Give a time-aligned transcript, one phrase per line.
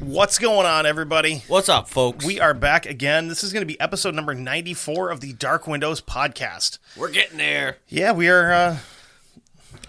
[0.00, 1.42] What's going on, everybody?
[1.48, 2.24] What's up, folks?
[2.24, 3.28] We are back again.
[3.28, 6.78] This is going to be episode number 94 of the Dark Windows podcast.
[6.96, 7.78] We're getting there.
[7.88, 8.78] Yeah, we are uh,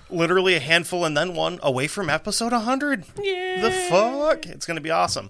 [0.09, 3.05] literally a handful and then one away from episode 100.
[3.21, 3.61] Yeah.
[3.61, 4.45] The fuck?
[4.47, 5.29] It's going to be awesome.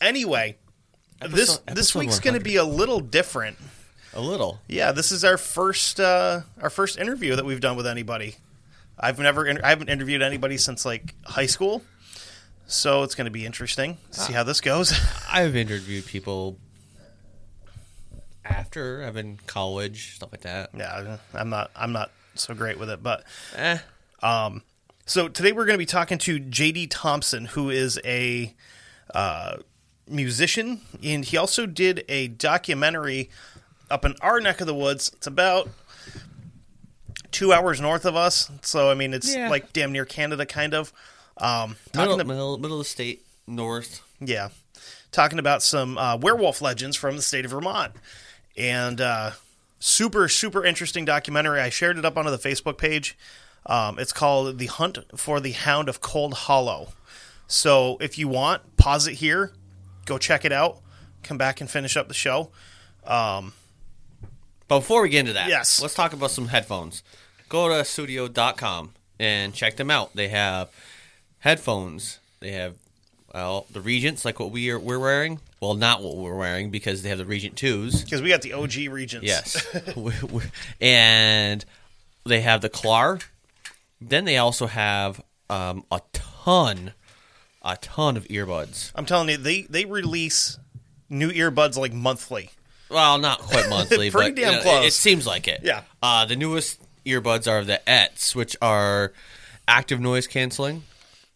[0.00, 0.58] Anyway,
[1.20, 3.58] this Episode- this week's going to be a little different.
[4.16, 4.60] A little.
[4.68, 8.36] Yeah, this is our first uh, our first interview that we've done with anybody.
[8.98, 11.82] I've never I haven't interviewed anybody since like high school.
[12.66, 13.98] So it's going to be interesting.
[14.12, 14.92] to See how this goes.
[15.32, 16.56] I've interviewed people
[18.44, 20.70] after I've been college, stuff like that.
[20.76, 21.70] Yeah, I'm not.
[21.74, 23.24] I'm not so great with it, but
[23.56, 23.78] Eh.
[25.06, 28.54] so today we're going to be talking to JD Thompson, who is a
[29.14, 29.56] uh,
[30.08, 33.30] musician, and he also did a documentary
[33.90, 35.10] up in our neck of the woods.
[35.14, 35.68] It's about
[37.30, 39.48] two hours north of us, so I mean, it's Yeah.
[39.48, 40.92] like damn near Canada, kind of.
[41.36, 44.00] Um, talking Middle, to- middle, middle of the state, north.
[44.20, 44.50] Yeah.
[45.10, 47.92] Talking about some uh, werewolf legends from the state of Vermont.
[48.56, 49.32] And uh,
[49.80, 51.60] super, super interesting documentary.
[51.60, 53.16] I shared it up onto the Facebook page.
[53.66, 56.88] Um, it's called The Hunt for the Hound of Cold Hollow.
[57.48, 59.52] So if you want, pause it here,
[60.04, 60.78] go check it out,
[61.22, 62.50] come back and finish up the show.
[63.04, 63.52] But
[64.68, 65.80] before we get into that, Yes.
[65.80, 67.02] let's talk about some headphones.
[67.48, 70.14] Go to studio.com and check them out.
[70.14, 70.70] They have
[71.38, 72.18] headphones.
[72.40, 72.74] They have
[73.32, 75.40] well, the Regents, like what we are we're wearing.
[75.60, 78.02] Well, not what we're wearing because they have the Regent twos.
[78.04, 79.26] Because we got the OG Regents.
[79.26, 79.66] Yes.
[79.96, 80.42] We- we-
[80.80, 81.64] and
[82.24, 83.18] they have the Clar.
[84.00, 85.20] Then they also have
[85.50, 86.92] um, a ton,
[87.62, 88.92] a ton of earbuds.
[88.94, 90.58] I'm telling you, they, they release
[91.08, 92.50] new earbuds like monthly.
[92.94, 94.84] Well, not quite monthly, Pretty but damn you know, close.
[94.84, 95.60] It, it seems like it.
[95.62, 95.82] Yeah.
[96.02, 99.12] Uh, the newest earbuds are the ETS, which are
[99.68, 100.84] active noise canceling.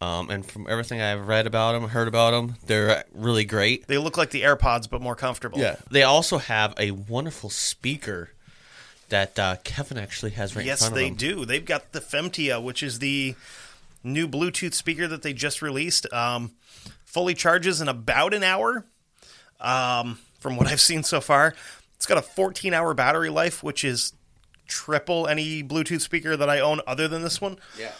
[0.01, 3.89] Um, and from everything I've read about them, heard about them, they're really great.
[3.89, 5.59] They look like the AirPods, but more comfortable.
[5.59, 5.75] Yeah.
[5.91, 8.31] They also have a wonderful speaker
[9.09, 11.15] that uh, Kevin actually has right Yes, in front they him.
[11.17, 11.45] do.
[11.45, 13.35] They've got the Femtia, which is the
[14.05, 16.11] new Bluetooth speaker that they just released.
[16.13, 16.53] Um,
[17.05, 18.85] fully charges in about an hour.
[19.61, 21.55] Um, from what I've seen so far,
[21.97, 24.13] it's got a 14 hour battery life, which is
[24.67, 27.59] triple any Bluetooth speaker that I own other than this one.
[27.79, 27.93] Yeah.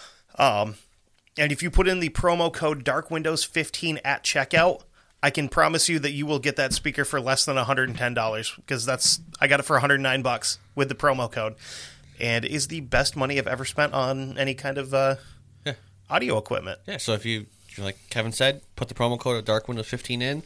[1.41, 4.83] And if you put in the promo code DarkWindows15 at checkout,
[5.23, 8.85] I can promise you that you will get that speaker for less than $110 because
[8.85, 11.55] that's I got it for 109 bucks with the promo code.
[12.21, 15.17] And is the best money I've ever spent on any kind of uh,
[15.65, 15.75] Yeah.
[16.11, 16.81] audio equipment.
[16.87, 17.47] Yeah, so if you,
[17.79, 20.43] like Kevin said, put the promo code of Dark Windows 15 in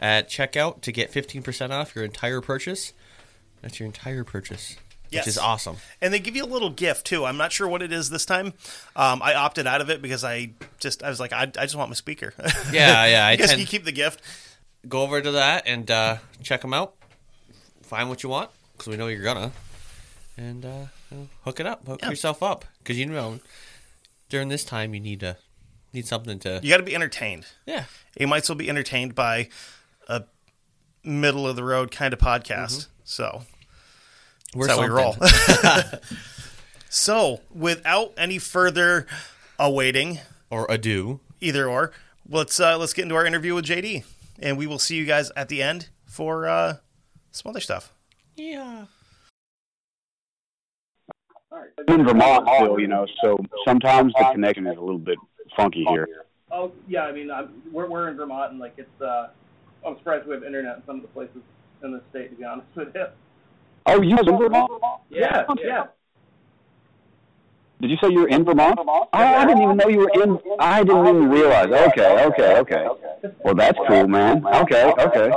[0.00, 2.92] at checkout to get 15% off your entire purchase.
[3.62, 4.76] That's your entire purchase,
[5.10, 5.24] Yes.
[5.24, 5.76] which is awesome.
[6.00, 7.24] And they give you a little gift too.
[7.24, 8.52] I'm not sure what it is this time.
[8.94, 11.76] Um, I opted out of it because I just I was like I, I just
[11.76, 12.34] want my speaker.
[12.72, 13.26] Yeah, yeah.
[13.26, 14.20] I I guess tend you keep the gift.
[14.88, 16.94] go over to that and uh, check them out.
[17.82, 19.52] Find what you want because we know you're gonna,
[20.36, 22.10] and uh, you know, hook it up, hook Yeah.
[22.10, 23.38] yourself up because you know
[24.28, 25.36] during this time you need to
[25.92, 27.46] need something to You got to be entertained.
[27.64, 27.84] yeah
[28.18, 29.48] you might still be entertained by
[30.06, 30.24] a
[31.04, 32.88] middle of the road kind of podcast.
[33.04, 33.42] So
[34.54, 35.16] we're that's how we roll.
[36.88, 39.06] so without any further
[39.58, 40.18] awaiting,
[40.50, 41.20] or ado.
[41.40, 41.92] either or,
[42.28, 44.04] let's uh, let's get into our interview with JD,
[44.38, 46.76] and we will see you guys at the end for uh,
[47.30, 47.92] some other stuff.
[48.36, 48.86] Yeah.
[51.88, 55.18] in Vermont still, you know, so sometimes the connection is a little bit
[55.56, 56.08] funky here.
[56.50, 59.00] Oh yeah, I mean, I'm, we're we're in Vermont, and like it's.
[59.00, 59.28] uh
[59.86, 61.42] I'm surprised we have internet in some of the places
[61.82, 62.30] in the state.
[62.30, 63.06] To be honest with you.
[63.86, 64.70] Oh, you was in Vermont?
[65.10, 65.84] Yeah, yeah.
[67.80, 68.78] Did you say you were in Vermont?
[68.80, 70.38] Oh, I didn't even know you were in.
[70.58, 71.66] I didn't even realize.
[71.66, 72.86] Okay, okay, okay.
[73.44, 74.44] Well, that's cool, man.
[74.44, 75.30] Okay, okay.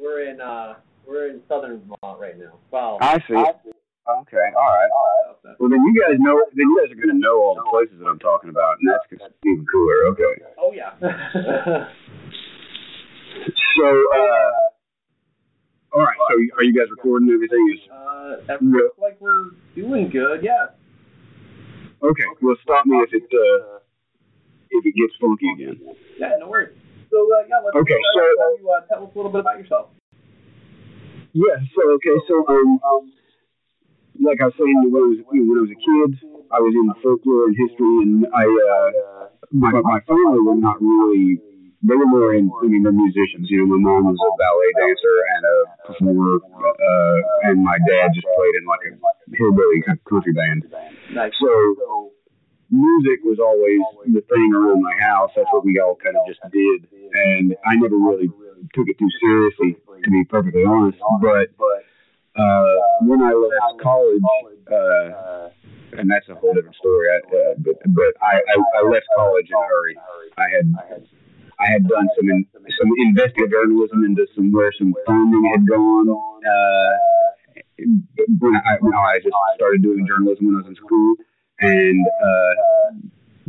[0.00, 0.74] We're in uh
[1.06, 2.52] we're in southern Vermont right now.
[2.70, 3.34] Well, I see.
[3.34, 5.56] Okay, all right, all right.
[5.58, 6.42] Well, then you guys know.
[6.54, 8.88] Then you guys are going to know all the places that I'm talking about, and
[8.88, 10.06] that's even cooler.
[10.06, 10.42] Okay.
[10.58, 11.88] Oh yeah.
[13.30, 14.50] So, uh,
[15.94, 16.18] all right.
[16.18, 17.62] So, are you guys recording everything?
[17.74, 20.42] Is uh, everything looks like we're doing good.
[20.42, 20.74] Yeah.
[22.02, 22.28] okay.
[22.42, 23.78] Well, stop me if it uh,
[24.70, 25.80] if it gets funky again.
[26.18, 26.36] Yeah.
[26.40, 26.74] No worries.
[27.10, 29.58] So uh, yeah, let's Okay, so- have you uh, tell us a little bit about
[29.58, 29.90] yourself.
[31.32, 31.58] Yeah.
[31.74, 32.16] So okay.
[32.26, 32.80] So um,
[34.20, 36.10] like I was saying, when I was you know, when I was a kid,
[36.50, 38.90] I was in folklore and history, and I uh,
[39.52, 41.38] my my family were not really.
[41.82, 42.50] They were more in.
[42.62, 43.48] I mean, they're musicians.
[43.48, 45.56] You know, my mom was a ballet dancer and a
[45.88, 48.92] performer, uh, and my dad just played in like a
[49.36, 50.68] hillbilly kind of country band.
[51.40, 52.12] So
[52.70, 53.80] music was always
[54.12, 55.30] the thing around my house.
[55.34, 58.28] That's what we all kind of just did, and I never really
[58.76, 60.98] took it too seriously, to be perfectly honest.
[61.24, 61.48] But
[62.36, 62.74] uh,
[63.08, 64.22] when I left college,
[64.68, 65.48] uh,
[65.96, 67.08] and that's a whole different story.
[67.08, 69.96] I, uh, but but I, I, I left college in a hurry.
[70.36, 71.08] I had
[71.60, 76.08] I had done some in, some investigative journalism into some where some funding had gone.
[76.08, 76.94] Uh,
[78.40, 81.14] when I when I just started doing journalism when I was in school,
[81.60, 82.52] and uh,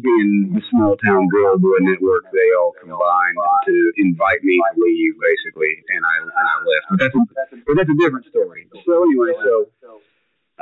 [0.02, 3.38] being the small town girl boy network, they all combined
[3.68, 6.86] to invite me to leave, basically, and I and I left.
[6.90, 8.68] But that's a, but that's a different story.
[8.86, 9.72] So anyway, so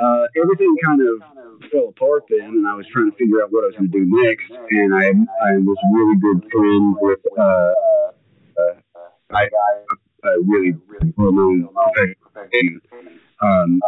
[0.00, 3.64] uh, everything kind of fell apart then, and I was trying to figure out what
[3.64, 4.50] I was going to do next.
[4.50, 5.12] And I
[5.44, 7.72] I was really good friends with uh,
[8.60, 8.74] uh,
[10.24, 11.68] a really really well known
[12.20, 12.80] professional.
[13.42, 13.80] Um,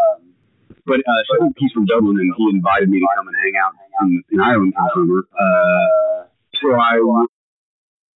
[0.84, 3.72] but uh, so he's from Dublin, and he invited me to come and hang out
[4.02, 5.20] in, in Ireland for summer.
[5.30, 6.26] Uh,
[6.60, 6.98] so I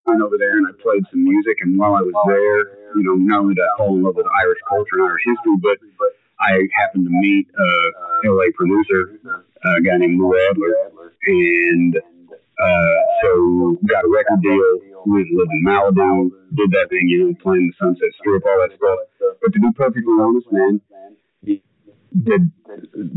[0.05, 1.57] went over there and I played some music.
[1.61, 4.25] And while I was there, you know, not only did I fall in love with
[4.25, 5.77] Irish culture and Irish history, but
[6.39, 10.73] I happened to meet a LA producer, a guy named Lou Adler,
[11.27, 14.79] and uh, so got a record deal.
[15.05, 18.75] Went lived in Malibu, did that thing, you know, playing the Sunset Strip, all that
[18.75, 18.99] stuff.
[19.41, 20.81] But to be perfectly honest, man,
[22.23, 22.51] did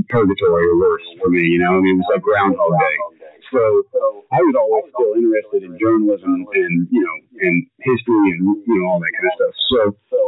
[0.08, 1.78] purgatory or worse for me, you know.
[1.78, 2.96] I mean, it was like Groundhog Day.
[3.48, 3.60] So
[4.28, 8.86] I was always still interested in journalism and you know and history and you know
[8.90, 9.94] all that kind of stuff.
[10.10, 10.18] So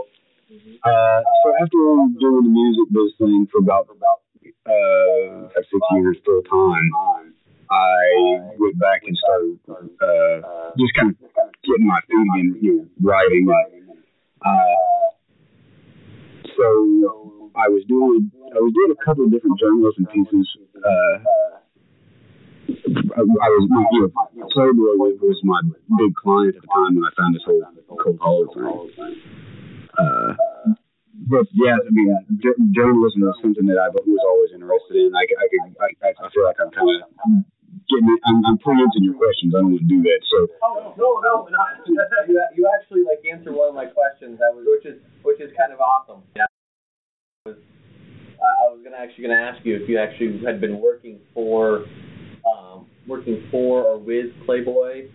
[0.50, 1.78] uh, so after
[2.18, 6.90] doing the music thing for about uh, five, six years full time,
[7.70, 11.16] I went back and started uh, just kind of
[11.62, 13.46] getting my feet again, you know, writing.
[14.44, 15.10] Uh,
[16.56, 20.48] so I was doing I was doing a couple of different journalism pieces.
[20.74, 21.18] Uh,
[23.16, 25.60] I, was you know Playboy was, my
[25.98, 27.62] big client at the time when I found this whole
[28.02, 29.49] Cold Hollow thing.
[29.98, 30.34] Uh,
[31.30, 32.10] but yeah, I mean,
[32.72, 35.12] journalism is something that I was always interested in.
[35.14, 37.06] I, I could, I, I feel like I'm kind of
[37.86, 39.54] getting, I'm, I'm preempting your questions.
[39.54, 40.20] I don't want to do that.
[40.26, 44.38] So, Oh no, no, not, you, you actually like answered one of my questions.
[44.40, 46.22] That was which is which is kind of awesome.
[46.34, 46.48] Yeah.
[47.46, 47.58] I was,
[48.40, 51.84] I was gonna actually gonna ask you if you actually had been working for,
[52.48, 55.08] um, working for or with Playboy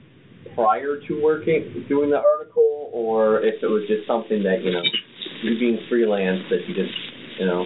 [0.54, 4.84] prior to working doing the article, or if it was just something that you know
[5.42, 6.94] you being freelance that you just
[7.40, 7.66] you know.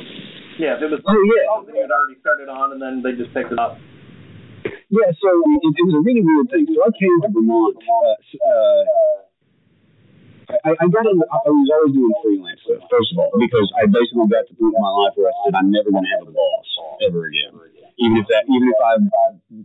[0.59, 3.15] Yeah, if it was oh yeah, something you had already started on, and then they
[3.15, 3.79] just picked it up.
[4.89, 6.65] Yeah, so it, it was a really weird thing.
[6.65, 7.77] So I came to Vermont.
[7.77, 8.83] Uh, uh,
[10.49, 11.21] I, I got in.
[11.21, 12.81] I was always doing freelance stuff.
[12.89, 15.35] First of all, because I basically got to the point in my life where I
[15.45, 16.67] said I'm never going to have a boss
[17.05, 17.53] ever again.
[18.01, 18.93] Even if that, even if I,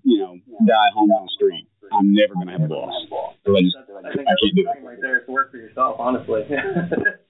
[0.04, 0.36] you know,
[0.68, 1.63] die home on the street,
[1.94, 2.94] I'm never going to have a boss.
[3.46, 4.82] So I just, I think I can't do it.
[4.82, 6.44] right there is to work for yourself, honestly.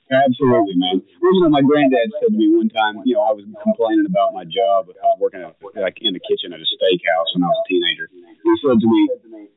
[0.05, 1.01] Absolutely, man.
[1.01, 4.37] You know, my granddad said to me one time, you know, I was complaining about
[4.37, 7.59] my job, uh, working at, like in the kitchen at a steakhouse when I was
[7.65, 8.07] a teenager.
[8.13, 9.01] He said to me,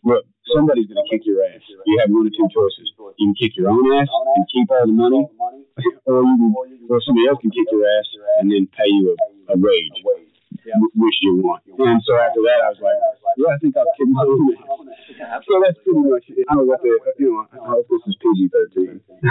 [0.08, 0.24] "Look,
[0.56, 1.62] somebody's going to kick your ass.
[1.68, 2.88] You have one of two choices:
[3.20, 5.28] you can kick your own ass and keep all the money,
[6.08, 6.52] or you can,
[6.90, 8.08] or somebody else can kick your ass
[8.40, 10.00] and then pay you a, a wage,
[10.96, 14.10] which you want." And so after that, I was like, "Yeah, I think I'll kick
[14.10, 14.58] my own.
[15.46, 16.26] So that's pretty much.
[16.30, 16.46] It.
[16.50, 17.46] I don't know what the, you know.
[17.54, 18.98] I hope this is PG thirteen.
[18.98, 19.30] you,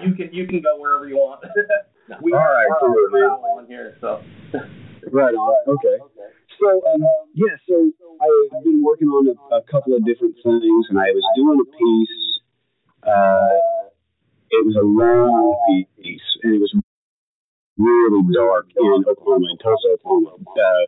[0.04, 1.40] you can you can go wherever you want.
[2.20, 3.30] we All right, are cool, man.
[3.56, 4.20] on here, so.
[5.12, 5.54] Right on.
[5.70, 6.02] Okay.
[6.58, 7.02] So, um,
[7.34, 7.78] yeah, so
[8.18, 11.68] I've been working on a, a couple of different things, and I was doing a
[11.70, 12.18] piece.
[13.06, 13.86] Uh,
[14.50, 15.54] it was a long
[16.02, 16.74] piece, and it was
[17.78, 20.42] really dark in Oklahoma, in Tulsa, Oklahoma.
[20.42, 20.82] Uh,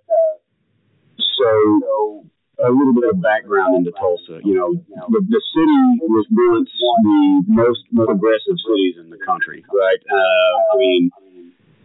[1.38, 2.26] so,
[2.58, 4.42] a little bit of background into Tulsa.
[4.42, 5.80] You know, the, the city
[6.10, 6.70] was once
[7.02, 10.02] the most progressive cities in the country, right?
[10.10, 11.10] Uh, I mean,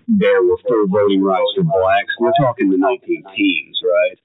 [0.07, 2.13] there were full voting rights for blacks.
[2.19, 4.17] We're talking the 19 teens, right?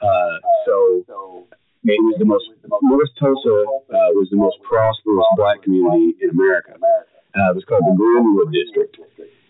[0.00, 1.46] Uh, so
[1.86, 2.50] it was the most
[2.82, 6.74] North Tulsa uh, was the most prosperous black community in America.
[6.74, 8.96] Uh, it was called the Greenwood District.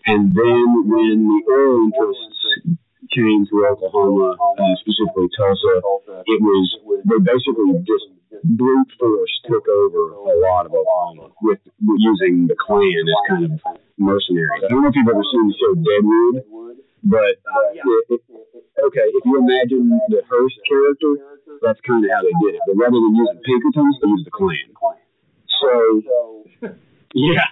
[0.05, 2.77] And then when the oil interests
[3.13, 5.73] came to Oklahoma, uh, specifically Tulsa,
[6.25, 6.65] it was
[7.05, 8.07] they basically just
[8.43, 13.43] brute force took over a lot of Oklahoma with, with using the Klan as kind
[13.45, 13.51] of
[13.97, 14.63] mercenaries.
[14.65, 16.35] I don't know if you've ever seen the show Deadwood,
[17.03, 18.21] but uh, it, it,
[18.83, 22.61] okay, if you imagine the Hearst character, that's kind of how they did it.
[22.67, 24.67] But rather than using Pinkertons, they used the Klan.
[25.61, 25.75] So,
[27.13, 27.47] yeah.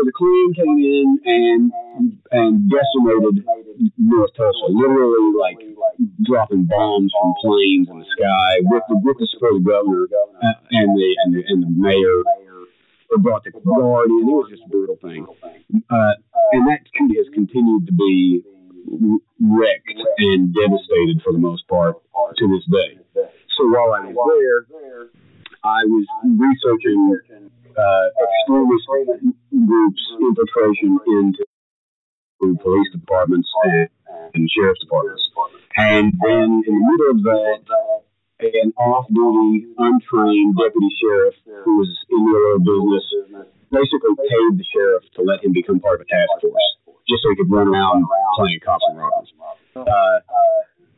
[0.00, 1.72] So the Klan came in and
[2.32, 3.44] and decimated
[4.00, 5.60] North Tulsa, literally like
[6.24, 10.08] dropping bombs from planes in the sky with the with the support governor
[10.40, 12.24] uh, and the and the, and the mayor.
[13.12, 14.24] They brought the guard in.
[14.24, 15.26] It was just a brutal thing,
[15.92, 16.14] uh,
[16.56, 18.40] and that has continued to be
[19.36, 22.00] wrecked and devastated for the most part
[22.38, 22.96] to this day.
[23.12, 25.12] So while I was there,
[25.60, 28.86] I was researching uh, extremist
[29.50, 31.44] groups' infiltration into
[32.40, 33.88] police departments and,
[34.34, 35.22] and sheriff's departments.
[35.76, 37.60] And then in the middle of that,
[38.40, 41.34] an off-duty, untrained deputy sheriff
[41.64, 43.04] who was in the oil business
[43.70, 46.68] basically paid the sheriff to let him become part of a task force,
[47.08, 49.32] just so he could run around playing cops and robbers.
[49.76, 50.18] Uh,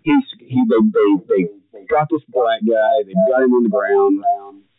[0.03, 0.81] he's, he, they,
[1.29, 1.43] they,
[1.73, 4.25] they got this black guy, they got him on the ground,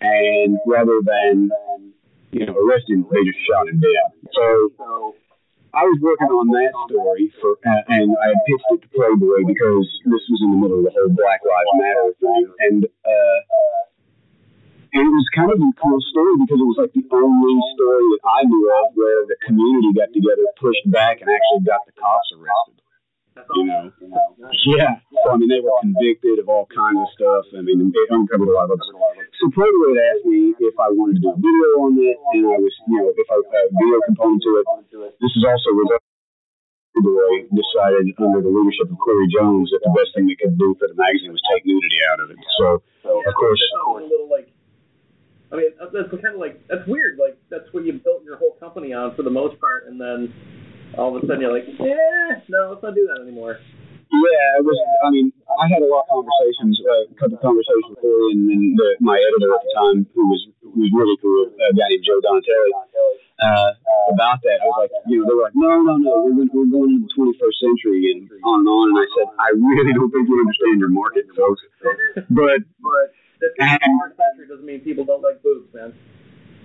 [0.02, 1.50] and rather than
[2.32, 4.10] you know arrest him, they just shot him dead.
[4.34, 5.16] So
[5.74, 9.90] I was working on that story for, and I had pitched it to Playboy because
[10.06, 13.40] this was in the middle of the whole Black Lives Matter thing, and uh,
[14.94, 18.06] and it was kind of a cool story because it was like the only story
[18.14, 21.98] that I knew of where the community got together, pushed back, and actually got the
[21.98, 22.83] cops arrested.
[23.34, 23.90] You know,
[24.78, 25.02] yeah.
[25.26, 27.50] So I mean, they were convicted of all kinds of stuff.
[27.58, 29.02] I mean, they uncovered a lot of stuff.
[29.42, 32.46] So Playboy had asked me if I wanted to do a video on it, and
[32.46, 34.66] I was, you know, if I had a video component to it.
[35.18, 35.98] This is also where
[36.94, 40.78] Playboy decided, under the leadership of Corey Jones, that the best thing they could do
[40.78, 42.38] for the magazine was take nudity out of it.
[42.62, 43.62] So, of course.
[43.98, 44.54] a little like.
[45.50, 47.18] I mean, that's kind of like that's weird.
[47.18, 50.34] Like that's what you built your whole company on for the most part, and then
[50.98, 53.58] all of a sudden you're like, yeah, no, let's not do that anymore.
[54.14, 54.78] Yeah, it was.
[55.02, 58.38] I mean, I had a lot of conversations, uh, a couple of conversations with Corey
[58.38, 61.74] and, and the, my editor at the time, who was who was really cool, a
[61.74, 62.72] guy named Joe Donatelli,
[63.42, 63.74] uh,
[64.14, 64.62] about that.
[64.62, 66.94] I was like, you know, they were like, no, no, no, we're going, we're going
[66.94, 68.86] into the 21st century and on and on.
[68.94, 71.66] And I said, I really don't think you understand your market, folks.
[72.30, 73.06] But but
[73.42, 75.94] because it's country doesn't mean people don't like boobs, man.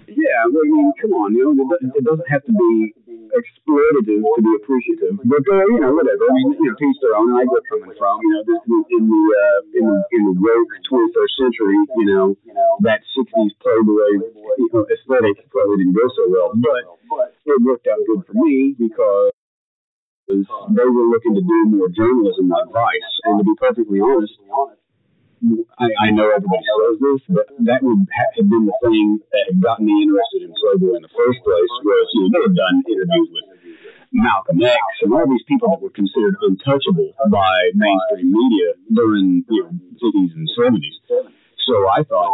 [0.08, 2.96] Yeah, well, I mean, come on, you know, it doesn't, it doesn't have to be
[3.36, 5.20] exploitative to be appreciative.
[5.20, 6.24] But uh, you know, whatever.
[6.24, 7.36] I mean, you know, teach their own.
[7.36, 8.16] I get coming from.
[8.24, 12.26] You know, this, in the uh, in the in the woke 21st century, you know,
[12.88, 16.82] that 60s Playboy you know, aesthetic probably didn't go so well, but
[17.44, 19.32] it worked out good for me because
[20.28, 23.12] they were looking to do more journalism like Vice.
[23.24, 24.34] And to be perfectly honest,
[25.78, 29.58] I, I know everybody says this, but that would have been the thing that had
[29.62, 31.72] gotten me interested in Playboy in the first place.
[31.86, 33.46] Was you know they had done interviews with
[34.12, 39.62] Malcolm X and all these people that were considered untouchable by mainstream media during you
[39.62, 40.98] know 50s and 70s.
[41.68, 42.32] So I thought,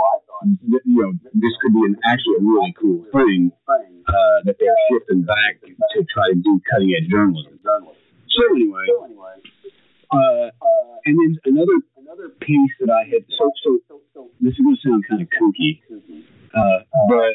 [0.70, 3.50] that, you know, this could be an actually a really cool thing
[4.06, 7.58] uh, that they're shifting back to try to do cutting edge journalism.
[7.64, 8.86] So anyway,
[10.12, 10.50] uh,
[11.04, 13.24] and then another another piece that I had.
[13.38, 13.80] So so
[14.40, 15.80] this is going to sound kind of kooky,
[16.52, 17.32] uh, but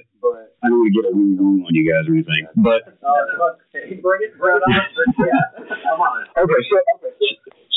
[0.62, 2.46] I don't want to get a woo woo on you guys or anything.
[2.54, 4.78] But bring it, bring it on.
[5.18, 6.22] yeah, come on.
[6.38, 6.76] okay, so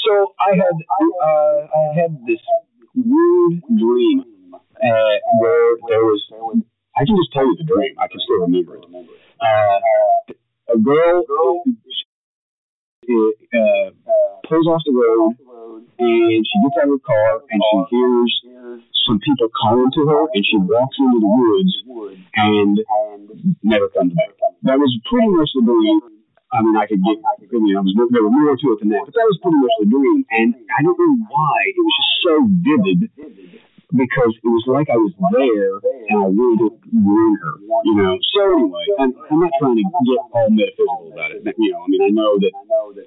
[0.05, 2.43] so I had uh, I had this
[2.95, 6.21] weird dream uh, where there was.
[6.93, 7.97] I can just tell you the dream.
[7.97, 8.85] I can still remember it.
[9.41, 11.25] Uh, a girl
[13.09, 13.91] uh,
[14.49, 15.37] pulls off the road
[15.99, 18.31] and she gets out of her car and she hears
[19.07, 21.75] some people calling to her and she walks into the woods
[22.37, 22.81] and
[23.63, 24.31] never comes back.
[24.63, 26.01] That was pretty much the dream.
[26.53, 28.93] I mean, I could get, I mean, I was, there were more to it than
[28.93, 30.21] that, but that was pretty much the dream.
[30.31, 31.57] And I don't know why.
[31.73, 33.09] It was just so vivid
[33.93, 35.77] because it was like I was there
[36.09, 38.17] and I really didn't ruin her, you know.
[38.33, 41.45] So anyway, I'm, I'm not trying to get all metaphysical about it.
[41.61, 42.53] You know, I mean, I know that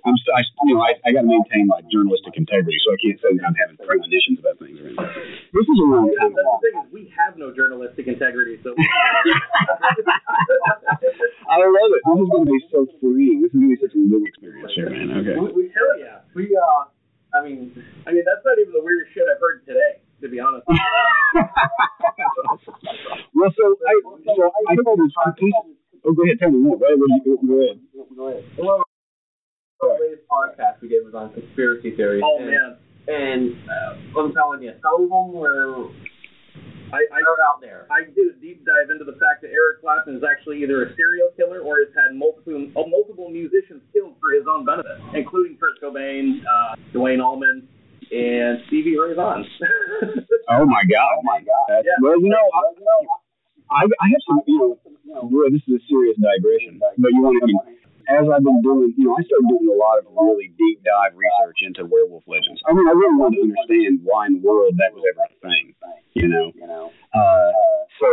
[0.06, 3.18] I'm, I, you know, I, I got to maintain my journalistic integrity, so I can't
[3.18, 4.78] say that I'm having premonitions about things.
[4.78, 5.10] Or anything.
[5.58, 8.78] This is a long time That's the thing is we have no journalistic integrity, so.
[11.50, 12.02] I love it.
[12.06, 13.42] This is going to be so freeing.
[13.42, 15.10] This is going to be such a living experience here, man.
[15.26, 15.34] Okay.
[15.34, 16.22] we, we hell yeah.
[16.38, 16.94] We uh,
[17.36, 17.74] I mean,
[18.08, 20.66] I mean that's not even the weirdest shit I've heard today, to be honest.
[23.38, 23.94] well, so I
[24.26, 25.54] so I told this piece.
[26.06, 26.42] Oh, go ahead.
[26.42, 26.76] Tell me more.
[26.82, 26.98] Ahead.
[26.98, 27.78] Go ahead.
[28.18, 28.44] Go ahead.
[28.58, 28.82] Well,
[29.82, 32.24] the latest podcast we did was on conspiracy theories.
[32.26, 32.78] Oh and, man,
[33.08, 35.94] And uh, I'm telling you, some of them were
[36.94, 37.86] I I, out there.
[37.90, 40.96] I did a deep dive into the fact that Eric Clapton is actually either a
[40.96, 45.58] serial killer or has had multiple uh, multiple musicians killed for his own benefit, including
[45.58, 47.68] Kurt Cobain, uh, Duane Allman,
[48.12, 49.46] and Stevie Ray Vaughan.
[50.46, 51.10] Oh my God.
[51.18, 51.66] Oh my God.
[51.70, 51.98] That's, Yeah.
[52.06, 52.62] Well, you know, I,
[53.74, 54.46] I I have some.
[54.46, 54.78] You
[55.10, 56.78] know, boy, this is a serious digression.
[56.78, 57.50] But you want to.
[58.06, 61.18] As I've been doing, you know, I started doing a lot of really deep dive
[61.18, 62.62] research into werewolf legends.
[62.70, 65.34] I mean, I really wanted to understand why in the world that was ever a
[65.42, 65.74] thing.
[66.14, 66.54] You know.
[66.54, 66.94] You know.
[67.10, 67.52] Uh,
[67.98, 68.08] so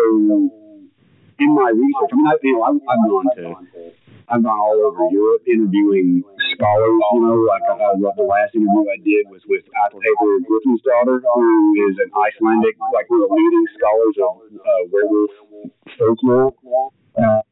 [1.36, 3.92] in my research, I mean, I, you know, I've, I've gone to,
[4.28, 6.22] I've gone all over Europe interviewing
[6.54, 7.00] scholars.
[7.14, 10.46] You know, like uh, the last interview I did was with Aðalheiður
[10.82, 11.46] daughter, who
[11.90, 15.30] is an Icelandic, like one of the leading scholars of uh, werewolf
[15.98, 16.54] folklore.
[17.12, 17.42] Uh,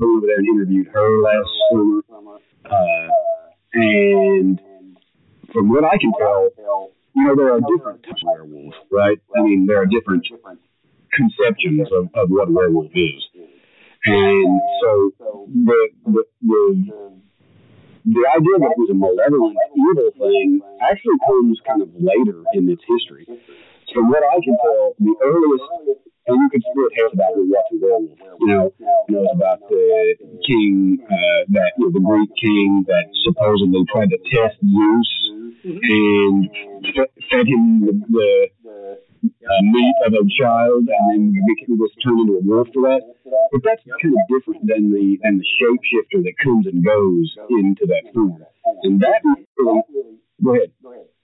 [0.00, 2.38] over there and interviewed her last summer.
[2.64, 3.08] Uh,
[3.72, 4.60] and
[5.52, 6.50] from what I can tell,
[7.14, 9.18] you know, there are different types of werewolves, right?
[9.36, 10.26] I mean, there are different
[11.12, 13.22] conceptions of, of what a werewolf is.
[14.06, 15.12] And so
[15.50, 16.62] the, the, the,
[18.06, 22.70] the idea that it was a malevolent, evil thing actually comes kind of later in
[22.70, 23.26] its history.
[23.92, 25.66] From what I can tell, the earliest,
[26.26, 28.18] and you could split hairs about what's a werewolf.
[28.40, 28.72] You know,
[29.08, 30.16] you about the
[30.46, 35.10] king, uh, that, you know, the Greek king that supposedly tried to test Zeus
[35.64, 36.50] and
[36.94, 38.48] fe- fed him the, the
[39.26, 43.02] uh, meat of a child, and then became, was turned into a wolf for that.
[43.52, 47.86] But that's kind of different than the than the shapeshifter that comes and goes into
[47.86, 48.42] that form.
[48.82, 49.22] And that
[49.56, 49.82] really,
[50.42, 50.70] go ahead.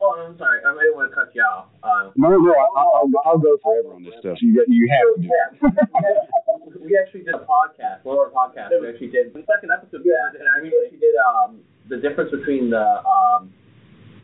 [0.01, 0.61] Oh, I'm sorry.
[0.65, 1.69] I didn't want to cut you off.
[1.83, 4.39] Uh, No, no, I, I'll, I'll go forever on this stuff.
[4.41, 6.81] You got, you have to do it.
[6.83, 8.03] we actually did a podcast.
[8.05, 8.73] One of our podcasts.
[8.81, 9.33] We actually did.
[9.33, 12.83] the second episode, Yeah, and I mean, we actually did um, the difference between the
[13.07, 13.53] um,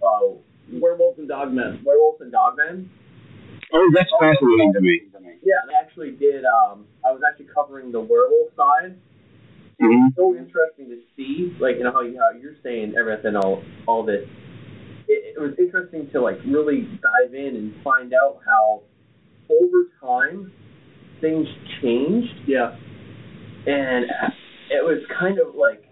[0.03, 0.35] uh,
[0.73, 1.85] werewolves and dogmen.
[1.85, 2.89] werewolves and dogmen.
[3.73, 5.03] Oh, that's fascinating to me.
[5.45, 6.45] Yeah, I actually did.
[6.45, 8.97] Um, I was actually covering the werewolf side.
[9.81, 10.09] Mhm.
[10.09, 13.63] It's so interesting to see, like you know how, you, how you're saying everything, all
[13.87, 14.27] all this.
[15.39, 18.83] It, was interesting to like really dive in and find out how
[19.51, 20.53] over time
[21.21, 21.47] things
[21.81, 22.77] changed, Yeah,
[23.67, 24.05] and
[24.71, 25.85] it was kind of like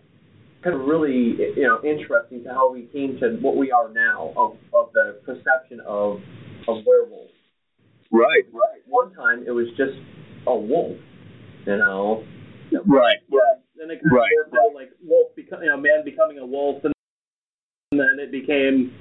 [0.63, 4.33] kind of really you know interesting to how we came to what we are now
[4.37, 6.21] of of the perception of
[6.69, 7.33] of werewolves.
[8.11, 8.83] Right, Right.
[8.87, 9.99] One time it was just
[10.47, 10.97] a wolf,
[11.67, 12.25] you know.
[12.87, 13.19] right.
[13.29, 13.39] yeah.
[13.77, 14.31] Then it kind Right.
[14.47, 16.95] of into like wolf, become, you know, man becoming a wolf, and
[17.93, 18.93] then it became,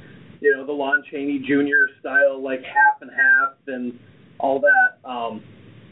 [0.42, 1.92] you know, the Lon Chaney Jr.
[2.00, 3.98] style, like half and half, and
[4.40, 5.08] all that.
[5.10, 5.44] Um,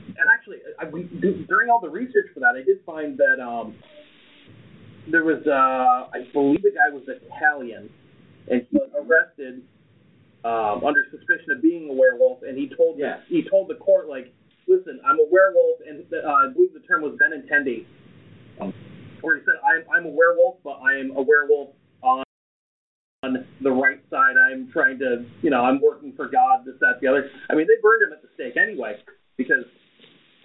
[0.07, 1.03] and actually, I, we
[1.47, 3.75] during all the research for that, I did find that um,
[5.07, 5.51] there was, uh,
[6.15, 7.89] I believe the guy was Italian,
[8.49, 9.63] and he was arrested
[10.45, 13.21] um, under suspicion of being a werewolf, and he told Yeah.
[13.27, 14.33] he told the court like,
[14.67, 17.85] listen, I'm a werewolf, and uh, I believe the term was benandanti,
[19.21, 21.69] where he said, I'm I'm a werewolf, but I am a werewolf
[23.23, 24.35] on the right side.
[24.35, 27.31] I'm trying to, you know, I'm working for God, this, that, the other.
[27.49, 28.99] I mean, they burned him at the stake anyway
[29.37, 29.63] because,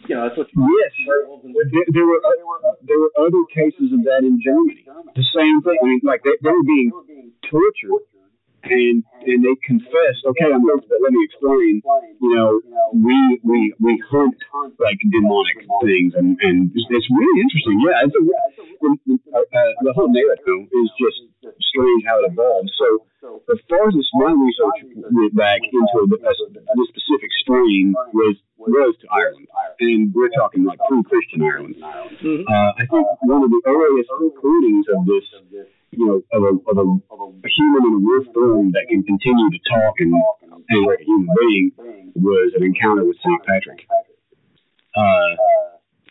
[0.07, 0.95] you know, that's what you Yes.
[1.07, 1.73] werewolves and witches.
[1.75, 4.87] There, there were uh, there were other cases of that in Germany.
[4.87, 5.79] The same thing.
[5.83, 8.07] I mean, like they, they were being tortured,
[8.71, 10.23] and and they confessed.
[10.25, 11.83] Okay, I'm guilty, but let me explain.
[12.21, 12.61] You know,
[12.95, 14.37] we we we hunt
[14.79, 17.77] like demonic things, and and it's, it's really interesting.
[17.83, 21.19] Yeah, it's a, uh, uh, the whole narrative is just
[21.61, 22.71] strange how it evolved.
[22.79, 24.79] So as far as this, my research
[25.11, 29.49] went back into a, a specific strain was was to Ireland,
[29.81, 31.77] and we're talking like pre-Christian Ireland.
[31.79, 32.45] Mhm.
[32.47, 35.25] Uh, I think one of the earliest recordings of this,
[35.91, 39.51] you know, of a, of a, a human in a wolf form that can continue
[39.51, 40.15] to talk and
[40.69, 41.73] and like a human being
[42.15, 43.87] was an encounter with Saint Patrick.
[44.95, 45.37] Uh,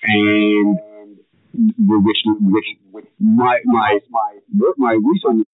[0.03, 0.79] and
[1.77, 2.65] which which
[3.19, 4.39] my my my
[4.77, 5.47] my recent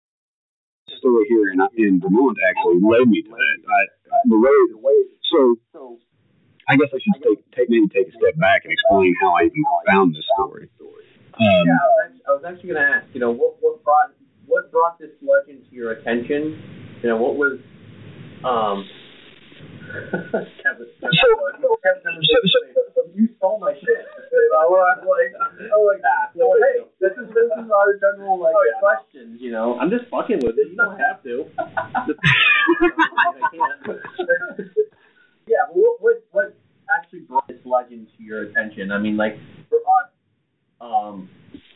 [0.98, 3.58] story here in in Vermont actually led me to that.
[3.68, 3.82] I,
[4.26, 4.96] the way
[5.32, 5.58] so
[6.70, 9.44] I guess I should take, take maybe take a step back and explain how I
[9.44, 10.70] even found this story.
[11.34, 11.74] Um, Yeah,
[12.30, 14.12] I was actually, I was going to ask, you know, what what brought
[14.46, 16.62] what brought this legend to your attention?
[17.02, 17.60] You know, what was
[18.46, 18.86] um.
[19.94, 21.38] Kevin, Kevin,
[21.86, 23.86] Kevin, so- so- you stole my shit.
[23.86, 24.98] You I'm like,
[25.38, 28.80] I'm like, ah, no, hey, this is this is our general like Oh, yeah.
[28.82, 29.78] questions, you know.
[29.78, 30.72] I'm just fucking with it.
[30.72, 31.46] You don't have to.
[32.10, 33.98] Just- I can't.
[36.32, 36.56] What
[36.98, 38.92] actually brought this legend to your attention?
[38.92, 39.38] I mean, like
[39.70, 40.10] for us,
[40.84, 41.30] um,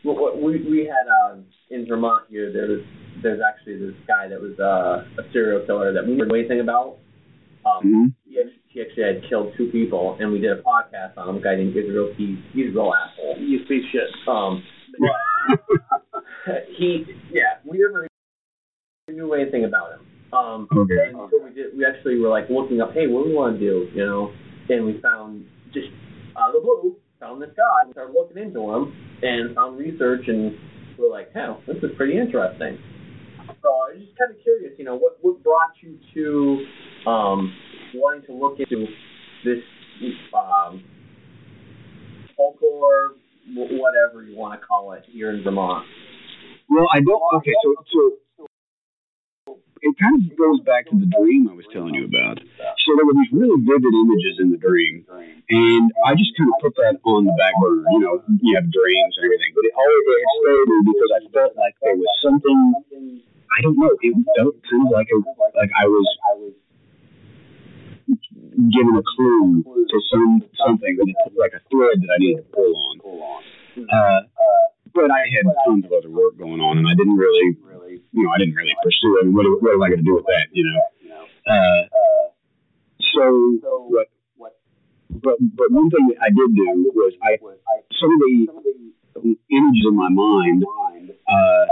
[0.04, 1.38] we we, we had uh,
[1.70, 2.52] in Vermont here.
[2.52, 2.82] There was
[3.24, 6.60] there's actually this guy that was uh, a serial killer that we didn't know anything
[6.60, 6.98] about.
[7.66, 11.18] Um, hmm he, actually, he actually had killed two people, and we did a podcast
[11.18, 11.38] on him.
[11.38, 12.38] A guy named Israel Keyes.
[12.54, 13.38] He's a real asshole.
[13.40, 14.28] You piece of shit.
[14.28, 14.64] Um,
[16.78, 18.08] he, yeah, we never
[19.10, 20.08] knew anything about him.
[20.34, 21.08] Um, Okay.
[21.08, 21.78] and so we did.
[21.78, 23.90] We actually were like looking up, hey, what do we want to do?
[23.94, 24.34] You know,
[24.70, 25.88] and we found just
[26.38, 27.88] out of the blue, found this guy.
[27.88, 30.58] We started looking into him and found research, and
[30.98, 32.78] we're like, hell, this is pretty interesting.
[33.62, 37.56] So I was just kind of curious, you know, what what brought you to um,
[37.96, 38.86] wanting to look into
[39.44, 39.64] this
[40.34, 40.84] um,
[42.36, 43.16] folklore,
[43.56, 45.88] whatever you want to call it, here in Vermont?
[46.70, 47.22] Well, I don't.
[47.38, 48.12] Okay, so so
[49.82, 52.40] it kind of goes back to the dream I was telling you about.
[52.40, 56.58] So there were these really vivid images in the dream, and I just kind of
[56.62, 57.86] put that on the back burner.
[57.94, 61.54] You know, you have dreams and everything, but it always it stayed because I felt
[61.58, 62.60] like there was something.
[63.48, 63.94] I don't know.
[64.02, 65.20] It felt kind like a
[65.58, 66.08] like I was
[68.08, 70.98] given a clue to some something
[71.36, 72.96] like a thread that I needed to pull on.
[73.78, 74.22] Uh,
[74.98, 77.54] but I had tons of other work going on, and I didn't really,
[78.12, 79.30] you know, I didn't really pursue it.
[79.30, 80.82] What, what am I going to do with that, you know?
[81.46, 81.82] Uh,
[83.14, 83.24] so
[83.88, 84.10] what?
[85.10, 89.96] But but one thing that I did do was I some of the images in
[89.96, 90.66] my mind.
[91.28, 91.66] Uh,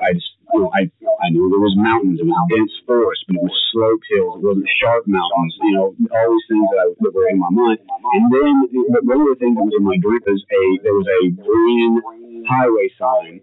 [0.00, 0.88] I just you know I
[1.22, 4.46] I knew there was mountains, it was dense forest, but it was slope hills, it
[4.46, 5.54] wasn't sharp mountains.
[5.62, 7.78] You know all these things that, I, that were in my mind.
[7.82, 8.54] And then,
[8.94, 11.22] but one of the things that was in my dream was a there was a
[11.34, 12.00] green
[12.48, 13.40] highway sign.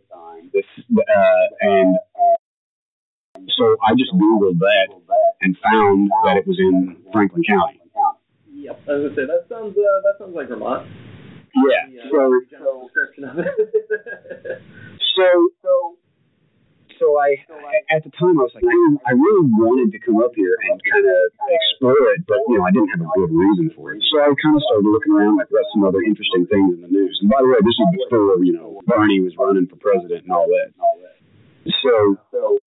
[0.54, 0.66] This
[0.98, 1.98] uh, and
[3.58, 4.88] so I just googled that
[5.42, 7.82] and found that it was in Franklin County.
[8.54, 8.82] Yep.
[8.88, 10.88] I was gonna say that sounds uh, that sounds like Vermont.
[11.54, 11.88] Yeah.
[11.90, 13.48] Yeah, So description of it.
[15.16, 15.28] so
[15.62, 15.98] so
[17.00, 17.36] so I
[17.92, 21.06] at the time I was like I, really wanted to come up here and kind
[21.06, 24.04] of explore it, but you know I didn't have a good reason for it.
[24.12, 26.92] So I kind of started looking around like what's some other interesting things in the
[26.92, 27.16] news.
[27.22, 30.32] And by the way, this is before you know Bernie was running for president and
[30.32, 30.72] all that.
[31.84, 32.60] So so.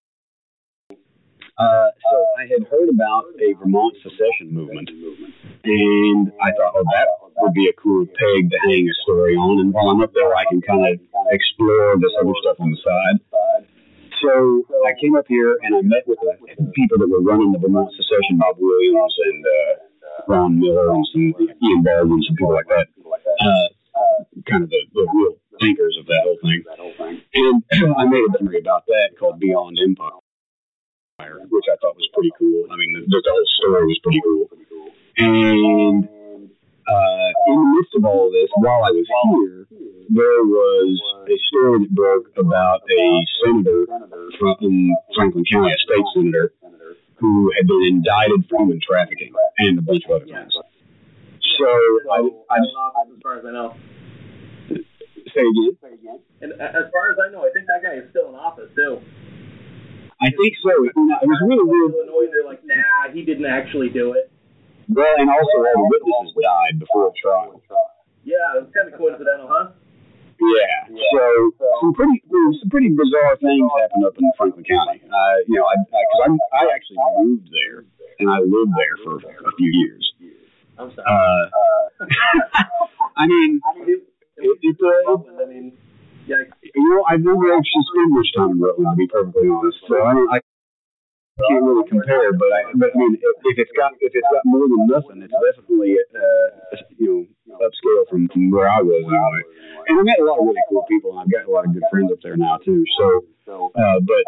[1.58, 7.08] Uh, so I had heard about a Vermont secession movement, and I thought, oh, that
[7.42, 9.58] would be a cool peg to hang a story on.
[9.58, 11.00] And while I'm up there, I can kind of
[11.34, 13.18] explore this other stuff on the side.
[14.22, 17.58] So I came up here and I met with the people that were running the
[17.58, 19.74] Vermont secession, Bob Williams and uh,
[20.26, 22.86] Ron Miller and some Ian Baldwin, some people like that.
[23.40, 23.68] Uh,
[24.50, 26.64] kind of the, the real thinkers of that whole thing.
[27.34, 27.62] And
[27.96, 30.18] I made a memory about that called Beyond Empire,
[31.50, 32.66] which I thought was pretty cool.
[32.70, 34.48] I mean, the, the whole story was pretty cool.
[35.18, 36.08] And
[36.88, 39.68] uh, in the midst of all of this, while I was here,
[40.08, 40.90] there was
[41.28, 43.04] a story that broke about a
[43.44, 43.84] senator
[44.40, 46.52] from Franklin County, a state senator,
[47.20, 50.54] who had been indicted for human trafficking and a bunch of other things.
[51.58, 51.68] So
[52.08, 53.74] I, I Still in office, as far as I know.
[55.34, 56.20] say again.
[56.40, 59.02] And as far as I know, I think that guy is still in office too.
[60.20, 60.72] I think so.
[60.88, 61.94] It was really weird.
[61.94, 64.30] Illinois, they're like, nah, he didn't actually do it.
[64.88, 67.60] Well, and also all the witnesses died before trial.
[68.24, 69.76] Yeah, it's kind of coincidental, huh?
[70.40, 70.88] Yeah.
[70.88, 71.24] So
[71.80, 72.22] some pretty
[72.62, 75.02] some pretty bizarre things happened up in Franklin County.
[75.02, 77.84] Uh, you know, I because I'm I actually moved there
[78.20, 80.04] and I lived there for a few years.
[80.78, 81.06] I'm sorry.
[81.10, 82.06] Uh,
[83.16, 85.72] I mean, it, it, it's uh, I mean,
[86.26, 89.78] yeah, you know, I've never actually spent much time in Rutland, to be perfectly honest.
[89.88, 90.40] So I I
[91.46, 92.32] can't really compare.
[92.34, 95.22] But I, but I mean, if, if it's got if it's got more than nothing,
[95.22, 96.48] it's definitely uh,
[96.98, 99.02] you know upscale from, from where I was.
[99.88, 101.72] And I met a lot of really cool people, and I've got a lot of
[101.72, 102.84] good friends up there now too.
[102.98, 103.24] So,
[103.74, 104.22] uh, but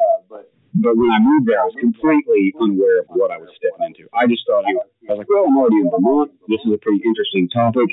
[0.74, 4.06] but when I moved there, I was completely unaware of what I was stepping into.
[4.14, 4.70] I just thought, I
[5.10, 6.30] was like, well, I'm already in Vermont.
[6.46, 7.90] This is a pretty interesting topic.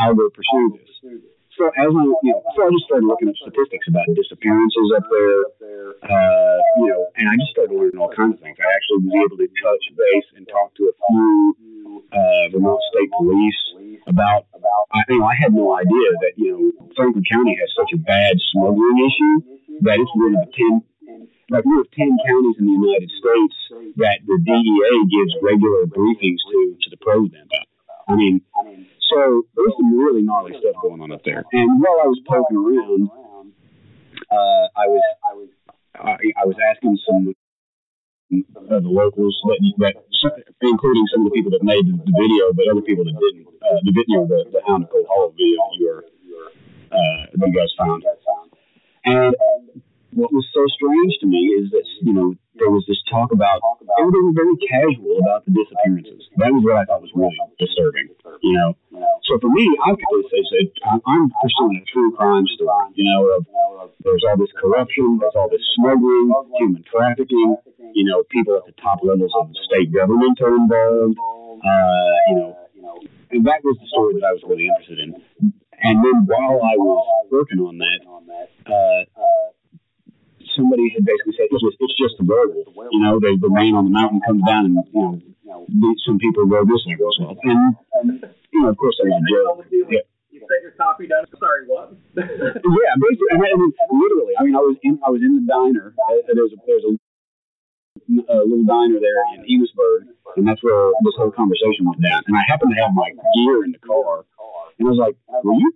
[0.00, 1.20] I'll go pursue this.
[1.54, 5.06] So as I, you know, so I just started looking at statistics about disappearances up
[5.06, 5.42] there,
[6.02, 8.58] uh, you know, and I just started learning all kinds of things.
[8.58, 13.10] I actually was able to touch base and talk to a few uh, Vermont State
[13.14, 13.62] Police
[14.10, 14.50] about,
[14.90, 18.02] I, you know, I had no idea that you know Franklin County has such a
[18.02, 19.36] bad smuggling issue
[19.86, 20.82] that it's one of the ten,
[21.54, 23.56] like one of ten counties in the United States
[24.02, 27.66] that the DEA gives regular briefings to to the president about.
[28.06, 28.42] I mean,
[29.10, 31.44] so there's some really gnarly stuff going on up there.
[31.52, 33.10] And while I was poking around,
[34.30, 35.48] uh, I was I was
[35.94, 37.34] I, I was asking some
[38.70, 39.94] of the locals that, that
[40.62, 43.46] including some of the people that made the, the video, but other people that didn't.
[43.46, 46.04] Uh, the video, the, the Hound of Cold Hollow video you were,
[46.92, 48.02] uh, you guys found.
[49.04, 49.34] And
[50.14, 53.58] what was so strange to me is that you know there was this talk about
[53.98, 56.22] everything was very casual about the disappearances.
[56.38, 58.14] That was what I thought was really disturbing.
[58.42, 58.70] You know,
[59.26, 62.94] so for me, I could say that I'm pursuing a true crime story.
[62.94, 63.42] You know, of
[64.06, 67.56] there's all this corruption, there's all this smuggling, human trafficking.
[67.94, 71.18] You know, people at the top levels of the state government are involved.
[71.58, 72.56] Uh, you know,
[73.30, 75.18] and that was the story that I was really interested in.
[75.82, 78.00] And then while I was working on that,
[78.70, 79.02] uh,
[80.56, 82.70] somebody had basically said it's just it's just a werewolf.
[82.90, 86.46] You know, they, the man on the mountain comes down and you know some people
[86.46, 87.36] go this and goes well.
[87.42, 89.66] And, you know, of course, that was a joke.
[89.90, 90.04] Yeah.
[90.34, 91.22] You set your coffee down.
[91.38, 91.94] Sorry, what?
[92.18, 94.34] yeah, basically, I mean, literally.
[94.34, 95.94] I mean, I was in I was in the diner.
[96.26, 96.92] There's a there's a,
[98.34, 102.26] a little diner there in Enosburg, and that's where this whole conversation went down.
[102.26, 104.26] And I happened to have my gear in the car,
[104.78, 105.14] and I was like,
[105.46, 105.70] "Will you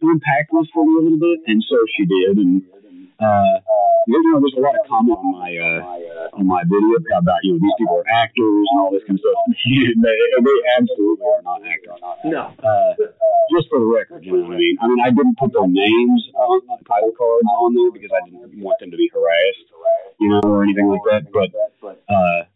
[0.00, 2.64] unpack this for me a little bit?" And so she did, and
[3.20, 3.60] uh,
[4.06, 7.52] you know, there's a lot of comment on my uh, on my video about you
[7.54, 9.36] know these people are actors and all this kind of stuff.
[9.50, 12.00] they, they absolutely are not actors.
[12.24, 12.54] no.
[12.62, 12.94] Uh,
[13.50, 14.78] just for the record, you know what I mean.
[14.80, 18.22] I mean, I didn't put their names on the title cards on there because I
[18.24, 19.68] didn't want them to be harassed,
[20.22, 21.26] you know, or anything like that.
[21.34, 21.50] But,
[21.82, 22.46] uh,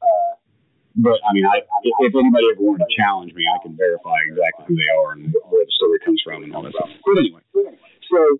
[0.94, 4.70] but I mean, I if anybody ever wanted to challenge me, I can verify exactly
[4.70, 6.90] who they are and where the story comes from and all that stuff.
[7.02, 7.42] But anyway,
[8.07, 8.38] so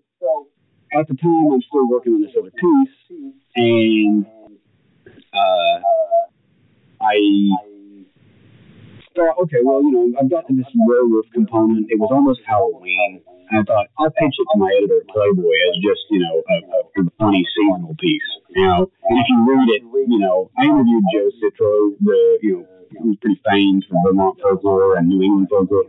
[0.95, 2.95] at the time, I'm still working on this other piece,
[3.55, 4.25] and
[5.33, 5.79] uh,
[7.01, 7.15] I
[9.15, 11.87] thought, okay, well, you know, I've got this werewolf component.
[11.89, 13.21] It was almost Halloween.
[13.51, 16.41] And I thought, I'll pitch it to my editor at Playboy as just, you know,
[16.49, 18.29] a, a funny seasonal piece.
[18.55, 22.51] You know, and if you read it, you know, I interviewed Joe Citro, the, you
[22.55, 22.67] know,
[23.03, 25.83] who's pretty famed for Vermont folklore and New England folklore.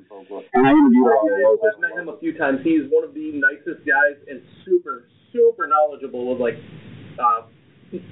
[0.52, 1.78] And I interviewed a lot of locals.
[1.78, 2.60] I've met him a few times.
[2.64, 6.58] He's one of the nicest guys and super, super knowledgeable of like
[7.22, 7.46] uh,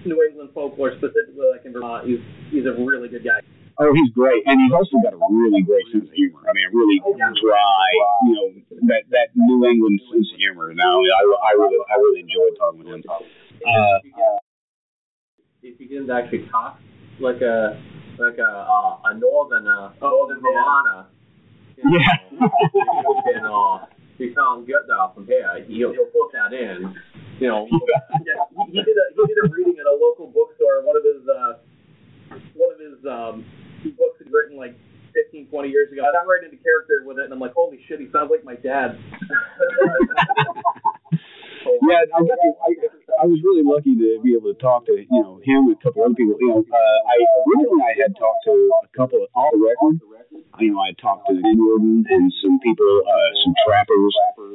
[0.07, 2.07] New England folklore, specifically like in Vermont.
[2.07, 2.23] He's
[2.55, 3.43] he's a really good guy.
[3.83, 6.47] Oh, he's great, and he's also got a really great sense of humor.
[6.47, 7.03] I mean, a really
[7.43, 7.91] dry,
[8.23, 8.47] you know,
[8.87, 10.71] that that New England sense of humor.
[10.79, 13.03] Now, I, I really, I really enjoyed talking with him.
[13.11, 13.99] Uh,
[15.65, 16.79] if you didn't actually talk
[17.21, 17.81] like a
[18.19, 21.07] like a uh, a northern uh, northern Vermonter,
[21.77, 22.17] you know, Yeah.
[22.37, 22.49] you
[23.25, 23.87] can uh,
[24.19, 25.65] you can't get from here.
[25.67, 26.95] He'll he'll put that in,
[27.41, 27.67] you know.
[28.25, 30.83] Yeah, he, he did a he did a reading at a local bookstore.
[30.85, 31.55] One of his uh,
[32.55, 33.45] one of his um,
[33.97, 34.77] books he'd written like
[35.13, 36.03] 15, 20 years ago.
[36.03, 38.45] I got right into character with it, and I'm like, holy shit, he sounds like
[38.45, 38.97] my dad.
[41.65, 42.71] yeah, I got to, I,
[43.23, 45.81] I was really lucky to be able to talk to you know him and a
[45.83, 46.37] couple other people.
[46.41, 47.17] You know, uh, I
[47.49, 50.01] originally I had talked to a couple of all record.
[50.61, 54.15] You know, I talked to the warden and some people, uh, some trappers,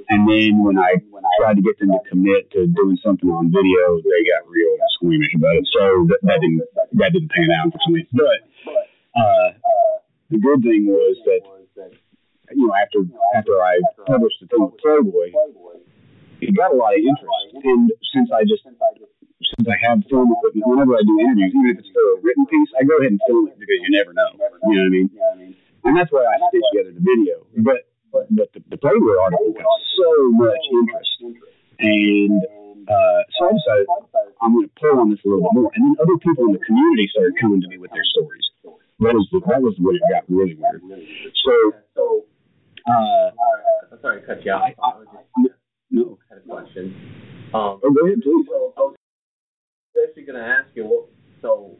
[0.09, 0.95] and then when I
[1.39, 5.33] tried to get them to commit to doing something on video, they got real squeamish
[5.35, 5.67] about it.
[5.71, 8.07] So that, that didn't that didn't pan out for me.
[8.13, 8.39] But
[9.15, 9.47] uh,
[10.29, 11.41] the good thing was that
[12.55, 12.99] you know after
[13.35, 15.31] after I published the thing with Playboy,
[16.41, 17.63] it got a lot of interest.
[17.63, 21.79] And since I just since I have film equipment, whenever I do interviews, even if
[21.79, 24.29] it's for a written piece, I go ahead and film it because you never know.
[24.67, 25.55] You know what I mean?
[25.83, 27.43] And that's why I stitch together the video.
[27.63, 31.13] But but the, the Playboy article got so much interest,
[31.79, 32.41] and
[32.87, 33.85] uh, so I decided
[34.41, 35.71] I'm going to pull on this a little bit more.
[35.75, 38.45] And then other people in the community started coming to me with their stories.
[38.99, 40.83] That was the, that was when it got really weird.
[40.83, 41.53] So
[41.95, 42.03] so
[42.89, 43.31] uh,
[44.01, 44.63] Sorry to cut you off.
[44.63, 45.48] I, I,
[45.91, 46.17] I no.
[46.29, 46.95] had a question.
[47.53, 48.45] Um, Oh, go ahead, please.
[48.47, 48.95] So I was
[50.07, 51.09] actually going to ask you, what,
[51.41, 51.77] so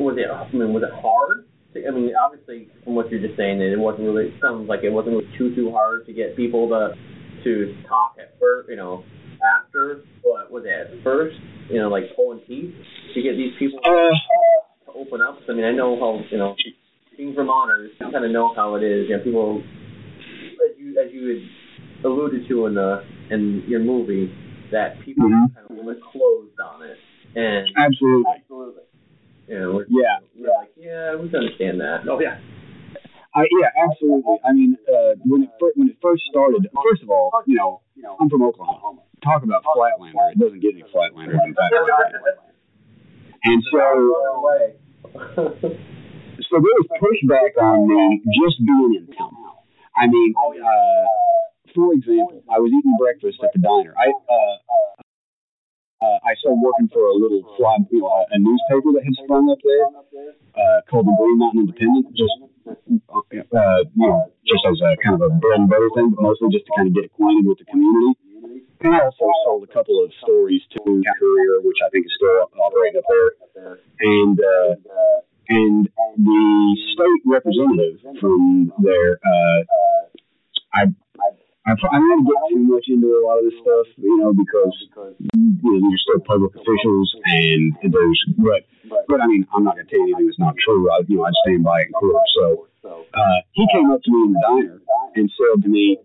[0.00, 0.26] was it?
[0.30, 1.46] I mean, was it hard?
[1.74, 4.34] To, I mean, obviously, from what you're just saying, that it wasn't really.
[4.34, 6.94] It sounds like it wasn't really too too hard to get people to
[7.44, 8.68] to talk at first.
[8.68, 9.04] You know,
[9.38, 10.02] after.
[10.24, 11.36] But was it at first?
[11.70, 12.74] You know, like pulling teeth
[13.14, 14.10] to get these people Uh,
[14.90, 15.38] to open up.
[15.48, 16.56] I mean, I know how you know
[17.16, 19.08] being Vermonters, you kind of know how it is.
[19.08, 19.62] You know, people
[20.66, 21.42] as you as you had
[22.04, 24.32] alluded to in the in your movie
[24.72, 25.54] that people Mhm.
[25.54, 26.96] kind of were closed on it,
[27.36, 28.32] and absolutely.
[28.36, 28.82] absolutely,
[29.48, 30.18] you know, we're, Yeah.
[30.36, 32.08] we're like, yeah, we can understand that.
[32.08, 32.38] oh yeah.
[33.32, 34.38] I, yeah, absolutely.
[34.44, 37.80] I mean, uh, when it fir- when it first started, first of all, you know,
[38.20, 39.02] I'm from Oklahoma.
[39.22, 40.32] Talk about Flatlander.
[40.32, 42.12] It doesn't get any Flatlander than that.
[43.44, 44.74] And so, away.
[45.14, 49.30] so there was pushback on me just being in town.
[49.96, 51.06] I mean, uh,
[51.74, 53.94] for example, I was eating breakfast at the diner.
[53.96, 54.56] I uh,
[56.00, 59.52] uh, I started working for a little fly, you know, a, newspaper that had sprung
[59.52, 59.84] up there
[60.56, 62.08] uh, called the Green Mountain Independent.
[62.16, 66.24] Just uh, you know, just as a kind of a bread and butter thing, but
[66.24, 68.16] mostly just to kind of get acquainted with the community.
[68.80, 72.48] And I also sold a couple of stories to Courier, which I think is still
[72.48, 73.76] operating up there.
[74.00, 74.72] And uh,
[75.52, 75.84] and
[76.16, 79.60] the state representative from there, uh,
[80.72, 80.82] I.
[81.70, 84.74] I, I to get too much into a lot of this stuff, you know, because
[85.30, 88.66] you know, are still public officials, and there's, but,
[89.06, 90.90] but I mean, I'm not to tell you anything that's not true.
[90.90, 92.26] I, you know, I'd stand by it in court.
[92.34, 92.66] So,
[93.14, 94.82] uh, he came up to me in the diner
[95.14, 95.98] and said to me,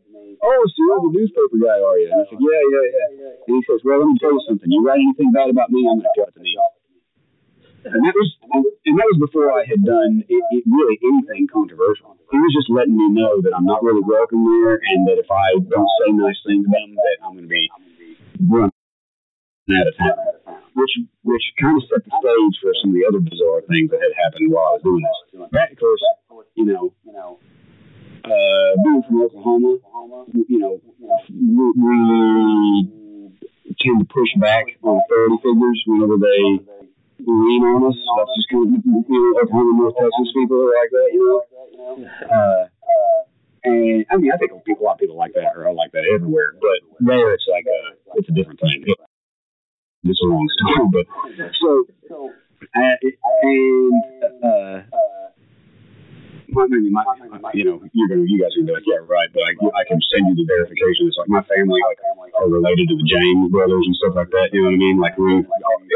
[0.43, 3.53] "Oh, so you're the newspaper guy, are you?" And I said, "Yeah, yeah, yeah." And
[3.57, 4.69] he says, "Well, let me tell you something.
[4.69, 6.57] You write anything bad about me, I'm going to cut the knee."
[7.85, 12.17] And that was, and that was before I had done it, it really anything controversial.
[12.33, 15.29] He was just letting me know that I'm not really welcome there, and that if
[15.29, 17.69] I don't say nice things about him, that I'm going to be
[18.41, 18.73] run
[19.69, 20.17] out of town.
[20.73, 20.91] Which,
[21.23, 24.11] which kind of set the stage for some of the other bizarre things that had
[24.17, 25.47] happened while I was doing this.
[25.53, 26.03] That, of course,
[26.57, 27.39] you know, you know
[28.25, 29.77] uh, being from Oklahoma,
[30.33, 30.81] you know,
[31.29, 31.97] we, we
[33.79, 36.65] tend to push back on authority figures whenever they
[37.27, 37.97] lean on us.
[37.97, 41.41] That's just kind of, you know, Oklahoma, North Texas people are like that, you know.
[42.25, 42.63] Uh,
[43.65, 46.53] and I mean, I think a lot of people like that are like that everywhere,
[46.61, 48.85] but there it's like a, it's a different thing.
[50.03, 51.05] It's a long story, but
[51.59, 51.85] so,
[52.75, 52.95] uh,
[53.41, 54.03] and,
[54.43, 54.81] uh,
[56.51, 57.03] my, maybe my,
[57.53, 59.83] you know, you're gonna, you guys are gonna be like, yeah, right, but I, I
[59.87, 61.09] can send you the verification.
[61.09, 61.99] It's like my family, like,
[62.41, 64.53] are related to the James brothers and stuff like that.
[64.53, 64.97] You know what I mean?
[64.99, 65.41] Like, we,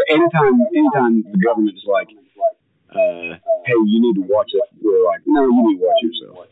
[0.09, 2.09] anytime, anytime the government is like,
[2.89, 6.47] uh, hey, you need to watch it, we're like, no, you need to watch yourself.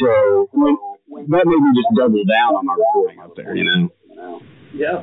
[0.00, 0.76] So when,
[1.28, 3.90] that made me just double down on my reporting up there, you know.
[4.72, 5.02] Yeah,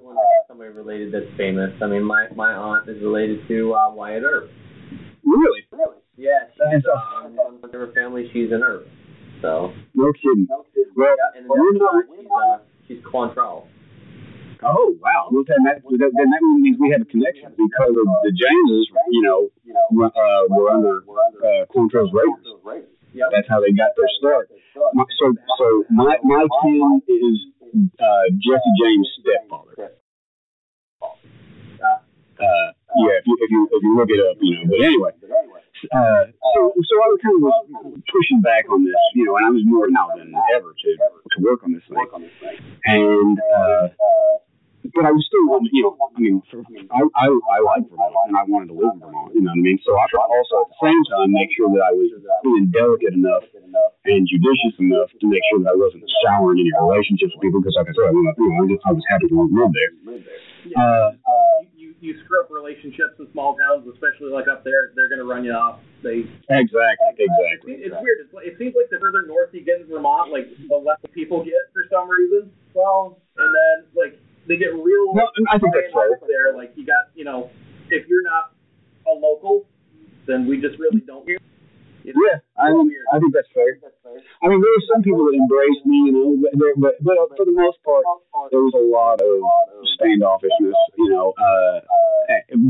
[0.00, 1.70] when I got somebody related that's famous.
[1.82, 4.48] I mean, my my aunt is related to uh, Wyatt Earp.
[5.22, 5.68] Really?
[5.70, 6.00] Really?
[6.16, 8.30] Yeah, she's That's uh, on her family.
[8.32, 8.86] She's an Earp.
[9.42, 10.46] So No kidding.
[10.96, 12.04] Well, yeah, and not.
[12.06, 13.66] she's uh, she's Quantrill.
[14.62, 15.28] Oh wow!
[15.30, 19.22] Well, then that then that means we have a connection because of the Jameses, you
[19.22, 19.50] know,
[20.06, 22.46] uh, were under uh, Quantrill's Raiders.
[23.30, 24.48] That's how they got their start.
[24.74, 27.36] So, so my my kin is
[28.00, 29.92] uh, Jesse James' stepfather.
[32.34, 34.64] Uh, yeah, if you if you if you look it up, you know.
[34.70, 35.10] But anyway,
[35.92, 37.58] uh, so so I was kind of was
[38.12, 41.38] pushing back on this, you know, and I was more now than ever to to
[41.42, 42.06] work on this thing,
[42.84, 43.88] and uh,
[44.92, 46.60] but I was still wanting, you know, I mean, for,
[46.92, 49.62] I, I I like Vermont and I wanted to live in Vermont, you know what
[49.62, 49.80] I mean.
[49.80, 52.12] So I tried also at the same time make sure that I was
[52.44, 53.48] being delicate enough
[54.04, 57.80] and judicious enough to make sure that I wasn't souring any relationships with people because,
[57.80, 59.92] like I said, I, you know, I, just, I was happy to live there.
[60.76, 61.12] Uh,
[61.76, 65.20] you, you, you screw up relationships in small towns, especially like up there, they're going
[65.20, 65.80] to run you off.
[66.04, 67.80] They exactly, exactly.
[67.84, 68.18] It's weird.
[68.24, 71.00] It's, like- it seems like the further north you get in Vermont, like the less
[71.12, 72.52] people get for some reason.
[72.76, 75.14] Well, and then like they get real.
[75.14, 76.28] No, I think that's high and fair.
[76.28, 77.50] low There, like you got, you know,
[77.90, 78.52] if you're not
[79.06, 79.66] a local,
[80.26, 81.26] then we just really don't.
[81.26, 81.40] You know?
[82.04, 83.80] Yeah, I I think that's fair.
[84.42, 87.46] I mean, there were some people that embraced me, you know, but, but but for
[87.48, 88.04] the most part,
[88.52, 89.40] there was a lot of
[89.96, 91.32] standoffishness, you know.
[91.32, 91.80] Uh,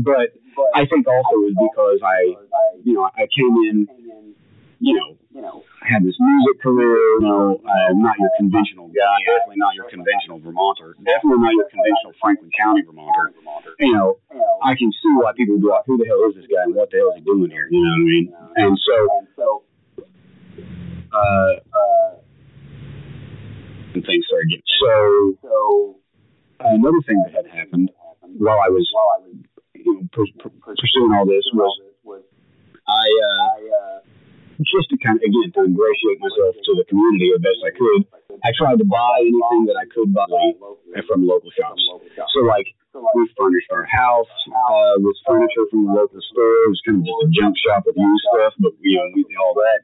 [0.03, 0.31] but
[0.73, 2.39] I think also it was because I,
[2.83, 3.87] you know, I came in,
[4.79, 5.17] you know,
[5.81, 6.97] I had this music career.
[7.19, 9.15] You know, I'm not your conventional guy.
[9.25, 10.95] Definitely not your conventional Vermonter.
[11.03, 13.33] Definitely not your conventional Franklin County Vermonter.
[13.79, 14.17] You know,
[14.63, 16.63] I can see why people would be like, "Who the hell is this guy?
[16.63, 18.33] And what the hell is he doing here?" You know what I mean?
[18.55, 19.63] And so,
[21.13, 21.53] uh,
[23.93, 24.63] and things started getting
[25.41, 25.95] so.
[26.59, 27.91] Another thing that had happened
[28.37, 28.89] while I was,
[29.75, 32.23] you know, pur- pur- pursuing all this was
[32.87, 33.99] I, uh,
[34.63, 38.01] just to kind of again to ingratiate myself to the community as best I could.
[38.43, 40.27] I tried to buy anything that I could buy
[41.07, 41.83] from local shops.
[42.31, 44.31] So like we furnished our house
[44.71, 46.55] uh, with furniture from the local store.
[46.63, 49.23] It was kind of just a junk shop with used stuff, but you know we
[49.27, 49.79] did all that.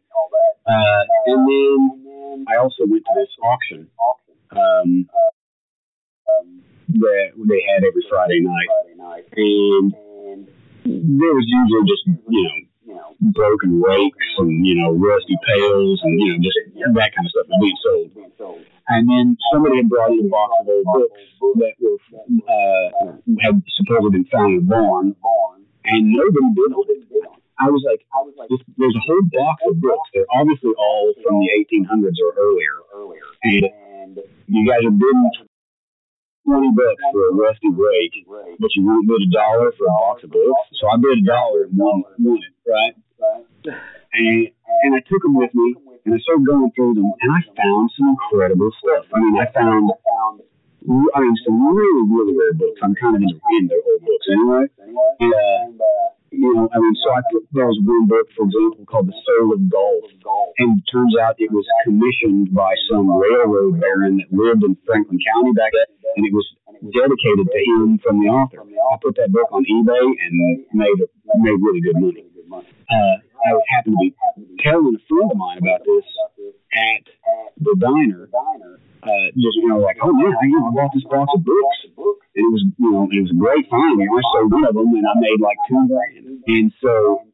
[0.64, 3.90] Uh, and then I also went to this auction
[4.56, 5.10] um,
[6.96, 9.92] that they had every Friday night, and
[10.86, 12.71] there was usually just you know
[13.34, 16.58] broken rakes and you know rusty pails and you know just
[16.94, 18.66] that kind of stuff was being sold.
[18.88, 21.22] And then somebody had brought in a box of old books
[21.62, 21.98] that were
[22.50, 25.16] uh, had supposedly been found in a barn,
[25.86, 27.02] and nobody on it.
[27.62, 30.10] I was like, I was like, there's a whole box of books.
[30.14, 33.22] They're obviously all from the 1800s or earlier, earlier.
[33.44, 34.18] and
[34.48, 35.30] you guys are bidding
[36.46, 38.26] twenty bucks for a rusty rake,
[38.60, 40.62] but you won't bid a dollar for a box of books.
[40.80, 42.96] So I bid a dollar and won, won it, right?
[44.14, 44.50] And
[44.84, 45.76] and I took them with me,
[46.06, 49.06] and I started going through them, and I found some incredible stuff.
[49.14, 49.92] I mean, I found,
[51.14, 52.82] I mean, some really, really rare books.
[52.82, 54.66] I'm kind of into, into old books anyway.
[55.22, 58.88] And, uh, you know, I mean, so I put there was one book, for example,
[58.88, 60.08] called The Soul of Golf,
[60.64, 65.20] and it turns out it was commissioned by some railroad baron that lived in Franklin
[65.20, 66.48] County back then, and it was
[66.96, 68.64] dedicated to him from the author.
[68.64, 71.00] I put that book on eBay and made
[71.36, 72.24] made really good money.
[72.88, 74.16] Uh, I happened to be
[74.64, 76.08] telling a friend of mine about this
[76.80, 77.04] at
[77.60, 78.30] the diner.
[79.02, 81.44] Uh, just you know, like, oh man, I, you know, I bought this box of
[81.44, 84.00] books, it was, you know, it was a great find.
[84.00, 86.44] I sold one of them, and I made like two grand.
[86.48, 87.32] And so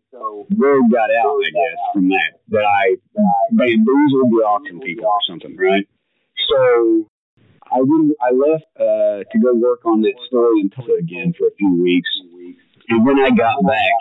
[0.49, 2.95] word got out, I guess, from that that I
[3.51, 5.87] bamboozled the auction people or something, right?
[6.49, 7.09] So
[7.71, 11.47] I went, I left uh, to go work on that story in Tulsa again for
[11.47, 12.09] a few weeks,
[12.89, 13.93] and when I got back,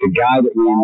[0.00, 0.82] the guy that ran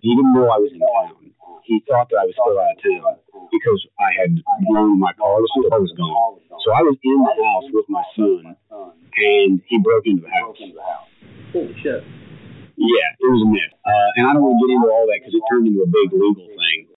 [0.00, 1.19] he didn't know I was in town.
[1.64, 3.14] He thought that I was still out of town
[3.52, 4.30] because I had
[4.66, 5.38] blown my car.
[5.40, 6.40] The store was gone.
[6.64, 8.56] So I was in the house with my son,
[9.16, 10.58] and he broke into the house.
[11.52, 12.04] Holy shit.
[12.80, 13.74] Yeah, it was a myth.
[13.84, 15.90] Uh, and I don't want to get into all that because it turned into a
[15.90, 16.88] big legal thing.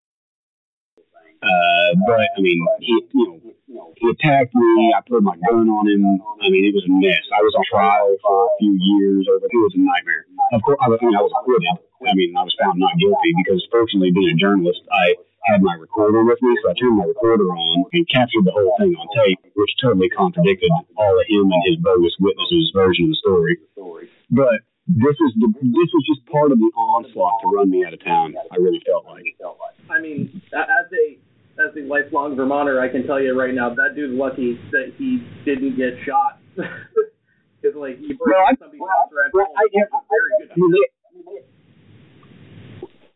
[1.44, 4.96] Uh, but I mean, he, you know, he attacked me.
[4.96, 6.08] I put my gun on him.
[6.40, 7.24] I mean, it was a mess.
[7.36, 9.44] I was on trial for a few years over.
[9.44, 10.24] It was a nightmare.
[10.56, 11.84] Of course, I, was, I mean, I was acquitted.
[12.08, 15.76] I mean, I was found not guilty because, fortunately, being a journalist, I had my
[15.76, 19.08] recorder with me, so I turned my recorder on and captured the whole thing on
[19.16, 23.58] tape, which totally contradicted all of him and his bogus witnesses' version of the story.
[24.32, 27.94] But this is the this was just part of the onslaught to run me out
[27.94, 28.36] of town.
[28.52, 29.24] I really felt like.
[29.90, 31.18] I mean, as a
[31.60, 35.24] as a lifelong Vermonter, I can tell you right now that dude's lucky that he
[35.46, 36.40] didn't get shot.
[37.64, 40.52] Because like he Well, I- somebody's house well, I- It's a very good.
[40.52, 41.44] I mean, they,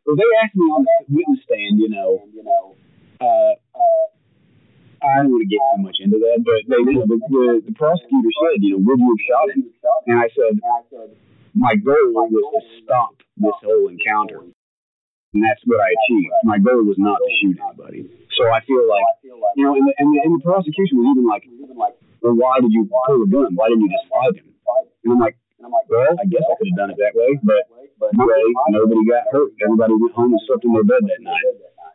[0.07, 2.23] well, they asked me on the witness stand, you know,
[3.19, 3.53] uh,
[5.03, 7.69] I don't want to get too much into that, but they, you know, the, the,
[7.69, 9.67] the prosecutor said, you know, would you have shot him?
[10.07, 10.57] And I said,
[11.53, 14.47] my goal was to stop this whole encounter.
[15.35, 16.33] And that's what I achieved.
[16.47, 18.07] My goal was not to shoot anybody.
[18.39, 19.03] So I feel like,
[19.59, 21.43] you know, and the, and the, and the prosecution was even like,
[22.23, 23.53] well, why did you pull a gun?
[23.59, 24.55] Why didn't you just fight him?
[25.03, 27.65] And I'm like, well, I guess I could have done it that way, but
[28.13, 29.51] my way, nobody got hurt.
[29.63, 31.41] Everybody went home and slept in their bed that night.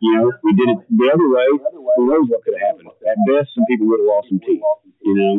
[0.03, 1.47] You know, we did it the other way.
[1.95, 2.91] Who knows what could have happened?
[3.07, 4.59] At best, some people would have lost some teeth.
[4.99, 5.33] You know,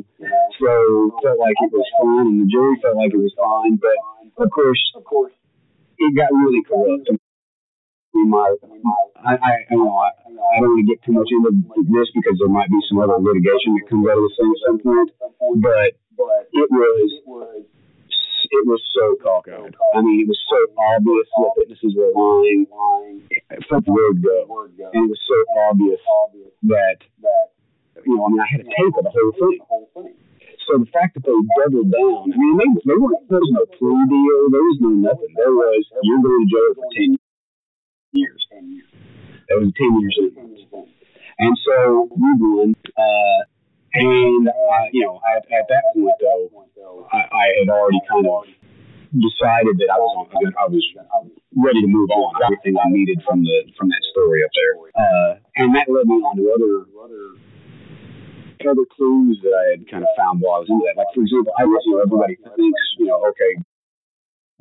[0.56, 3.76] so felt like it was fine, and the jury felt like it was fine.
[3.76, 3.96] But
[4.40, 4.80] of course,
[5.98, 7.12] it got really corrupt.
[8.14, 8.46] Mean, my,
[9.26, 11.50] I, I, you know, I, I don't want to get too much into
[11.90, 14.62] this because there might be some other litigation that comes out of this thing at
[14.64, 15.10] some point.
[15.60, 15.98] But
[16.54, 17.10] it was
[18.50, 19.74] it was so cockeyed.
[19.94, 22.66] I mean, it was so obvious that witnesses were lying
[23.68, 24.46] from the word go,
[24.92, 25.38] and it was so
[25.68, 26.00] obvious
[26.64, 26.98] that
[28.04, 30.14] you know, I mean, I had a tape of the whole thing.
[30.66, 33.64] So the fact that they doubled down, I mean, they, they weren't, there was no
[33.76, 35.32] plea deal, there was no nothing.
[35.36, 37.16] There was, you're going to jail for 10
[38.16, 38.42] years.
[39.48, 40.64] That was a 10 year sentence.
[41.38, 42.74] And so we won.
[42.96, 43.40] Uh,
[43.94, 48.44] and, uh, you know, at, at that point, though, I, I had already kind of
[49.14, 50.26] decided that I was on,
[50.58, 50.82] I was
[51.54, 52.34] ready to move on.
[52.42, 56.18] Everything I needed from the from that story up there, uh, and that led me
[56.18, 57.24] on to other other
[58.66, 60.98] other clues that I had kind of found while I was in that.
[60.98, 63.52] Like for example, I was, know, everybody thinks, you know, okay,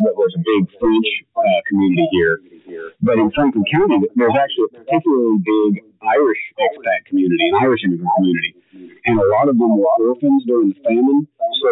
[0.03, 2.39] that there's a big French uh, community here,
[3.01, 8.11] but in Franklin County, there's actually a particularly big Irish expat community, an Irish immigrant
[8.17, 8.51] community,
[9.05, 11.27] and a lot of them were orphans during the famine.
[11.63, 11.69] So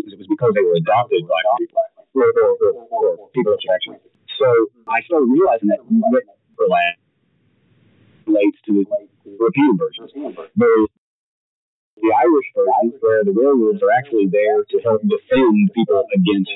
[0.00, 1.78] it was because they were adopted by people
[2.14, 3.98] or, or, or, people actually.
[4.38, 4.48] So
[4.88, 5.80] I started realizing that
[8.26, 8.84] relates to the
[9.38, 10.08] European version.
[10.56, 10.88] There's
[12.04, 16.50] the Irish version where the werewolves are actually there to help defend people against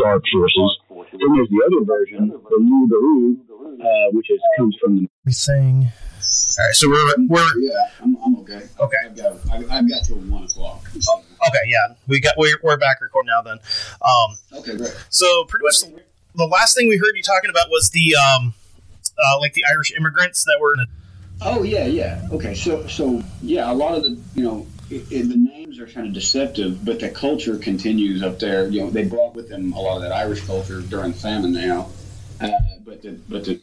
[0.00, 0.78] dark forces.
[0.88, 3.36] Then there's the other version, the Loup Garou,
[3.80, 5.92] uh, which is comes from the We saying.
[6.58, 8.62] All right, so we're we're Yeah, I'm, I'm okay.
[8.78, 8.96] Okay.
[9.04, 10.86] I've got, I've, I've got till one o'clock.
[10.98, 11.18] So.
[11.48, 11.64] okay.
[11.66, 13.42] Yeah, we got we're, we're back recording now.
[13.42, 13.58] Then,
[14.00, 14.94] um, Okay, great.
[15.10, 16.02] so pretty much the,
[16.36, 18.54] the last thing we heard you talking about was the um,
[19.18, 20.76] uh, like the Irish immigrants that were.
[21.44, 22.28] Oh yeah, yeah.
[22.30, 25.86] Okay, so so yeah, a lot of the you know i i the names are
[25.86, 28.68] kind of deceptive, but the culture continues up there.
[28.68, 31.88] You know, they brought with them a lot of that Irish culture during famine now.
[32.40, 32.50] Uh,
[32.84, 33.60] but the but the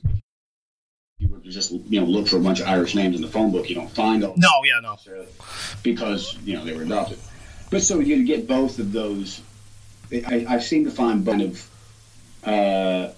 [1.19, 3.51] you were just you know look for a bunch of Irish names in the phone
[3.51, 3.69] book.
[3.69, 4.33] You don't find them.
[4.35, 4.97] No, yeah, no.
[5.83, 7.19] because you know they were adopted.
[7.69, 9.41] But so you get both of those.
[10.11, 11.69] I, I seem to find kind of
[12.43, 13.11] uh,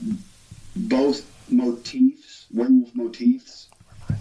[0.76, 3.70] both motifs, werewolf motifs,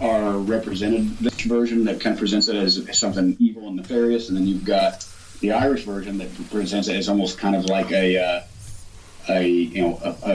[0.01, 1.19] are represented.
[1.19, 4.65] This version that kind of presents it as something evil and nefarious, and then you've
[4.65, 5.07] got
[5.41, 8.43] the Irish version that presents it as almost kind of like a uh,
[9.29, 10.35] a you know a, a,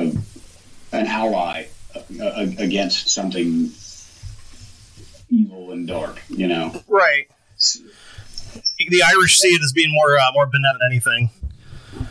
[0.97, 1.66] an ally
[2.59, 3.72] against something
[5.30, 6.22] evil and dark.
[6.30, 6.82] You know.
[6.88, 7.28] Right.
[8.89, 11.30] The Irish see it as being more uh, more benevolent than anything.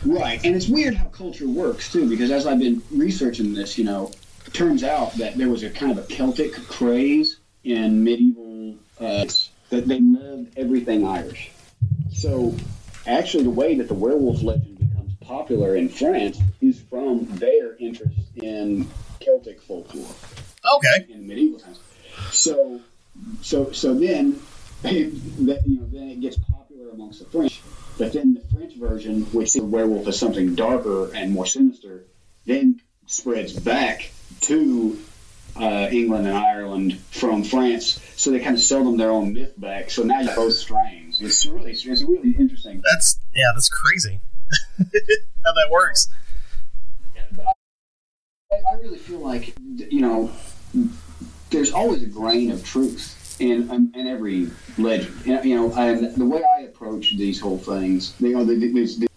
[0.03, 3.83] Right, and it's weird how culture works too, because as I've been researching this, you
[3.83, 4.11] know,
[4.45, 9.25] it turns out that there was a kind of a Celtic craze in medieval uh,
[9.69, 11.51] that they loved everything Irish.
[12.13, 12.55] So,
[13.05, 18.15] actually, the way that the werewolf legend becomes popular in France is from their interest
[18.35, 18.87] in
[19.19, 20.05] Celtic folklore
[20.75, 21.05] Okay.
[21.09, 21.79] in medieval times.
[22.31, 22.81] So,
[23.41, 24.39] so, so then,
[24.83, 27.61] that, you know, then it gets popular amongst the French.
[27.97, 32.05] But then the French version, which the werewolf is something darker and more sinister,
[32.45, 34.11] then spreads back
[34.41, 34.99] to
[35.59, 38.01] uh, England and Ireland from France.
[38.15, 39.89] So they kind of sell them their own myth back.
[39.89, 41.21] So now you both strains.
[41.21, 42.81] It's really, it's really interesting.
[42.91, 44.21] That's yeah, that's crazy.
[44.77, 46.09] How that works.
[48.51, 50.31] I, I really feel like you know,
[51.49, 55.45] there's always a grain of truth in in, in every legend.
[55.45, 59.07] You know, and the way I approach these whole things, you know, the, these, the,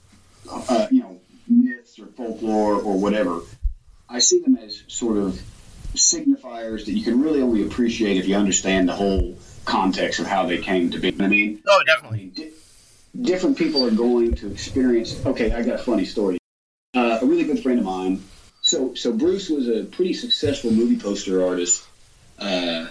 [0.50, 3.40] uh, you know, myths or folklore or whatever,
[4.08, 5.40] I see them as sort of
[5.94, 10.46] signifiers that you can really only appreciate if you understand the whole context of how
[10.46, 11.14] they came to be.
[11.20, 12.30] I mean, Oh, definitely.
[12.34, 12.50] di-
[13.20, 15.24] different people are going to experience.
[15.26, 16.38] Okay, I got a funny story.
[16.94, 18.22] Uh, a really good friend of mine.
[18.62, 21.84] So, so Bruce was a pretty successful movie poster artist,
[22.38, 22.88] uh,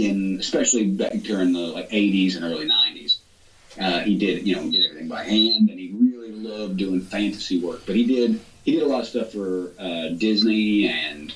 [0.00, 3.18] in especially back during the like '80s and early '90s.
[3.80, 7.60] Uh, he did, you know, did everything by hand, and he really loved doing fantasy
[7.60, 7.82] work.
[7.86, 11.34] But he did, he did a lot of stuff for uh, Disney, and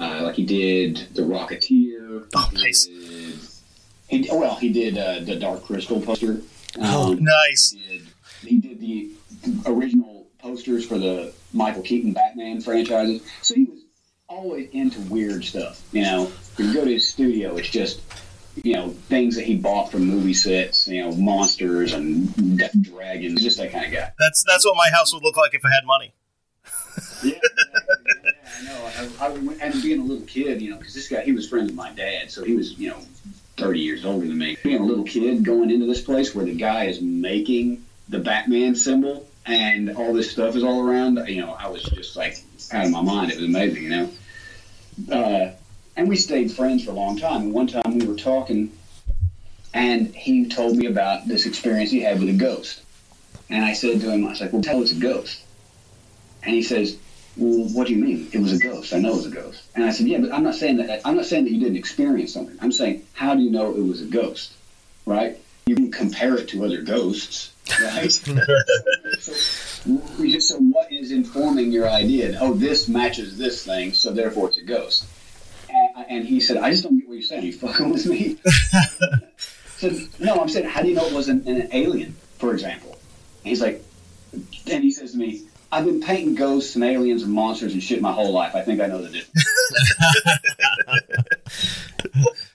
[0.00, 2.26] uh, like he did The Rocketeer.
[2.34, 2.86] Oh, He nice.
[2.86, 3.38] did-
[4.08, 6.40] He, well, he did uh, the Dark Crystal poster.
[6.80, 7.70] Oh, Um, nice.
[7.72, 8.02] he did,
[8.42, 13.22] he did the original posters for the Michael Keaton Batman franchises.
[13.42, 13.80] So he was
[14.28, 15.80] always into weird stuff.
[15.92, 16.24] You know,
[16.56, 18.00] when you go to his studio, it's just
[18.64, 20.86] you know things that he bought from movie sets.
[20.88, 23.42] You know, monsters and d- dragons.
[23.42, 24.12] Just that kind of guy.
[24.18, 26.14] That's that's what my house would look like if I had money.
[27.22, 27.32] Yeah,
[28.60, 29.08] I know.
[29.20, 31.68] I, I, and being a little kid, you know, because this guy, he was friends
[31.68, 33.00] with my dad, so he was, you know,
[33.56, 34.56] 30 years older than me.
[34.62, 38.74] Being a little kid going into this place where the guy is making the Batman
[38.74, 42.42] symbol and all this stuff is all around, you know, I was just like
[42.72, 43.32] out of my mind.
[43.32, 44.10] It was amazing, you know.
[45.10, 45.52] Uh,
[45.96, 47.42] and we stayed friends for a long time.
[47.42, 48.72] And one time we were talking,
[49.72, 52.82] and he told me about this experience he had with a ghost.
[53.48, 55.42] And I said to him, I was like, well, tell us a ghost.
[56.42, 56.96] And he says,
[57.36, 58.28] well, what do you mean?
[58.32, 58.92] It was a ghost.
[58.92, 59.62] I know it was a ghost.
[59.74, 61.00] And I said, yeah, but I'm not saying that.
[61.04, 62.56] I'm not saying that you didn't experience something.
[62.60, 64.52] I'm saying, how do you know it was a ghost?
[65.06, 65.38] Right?
[65.66, 68.10] You can compare it to other ghosts, right?
[69.20, 69.42] so,
[70.18, 72.36] we just- so what is informing your idea?
[72.40, 75.06] Oh, this matches this thing, so therefore it's a ghost.
[75.68, 77.42] And, and he said, I just don't get what you're saying.
[77.44, 78.38] Are you fucking with me?
[79.76, 82.90] Said, no, I'm saying, how do you know it wasn't an alien, for example?
[82.90, 83.82] And he's like,
[84.32, 85.42] and he says to me,
[85.72, 88.54] I've been painting ghosts and aliens and monsters and shit my whole life.
[88.54, 89.44] I think I know the difference.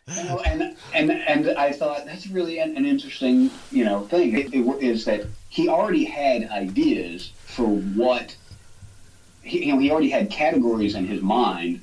[0.17, 4.37] you know, and, and and I thought that's really an, an interesting you know thing.
[4.37, 8.35] It, it, is that he already had ideas for what
[9.43, 11.81] he, you know he already had categories in his mind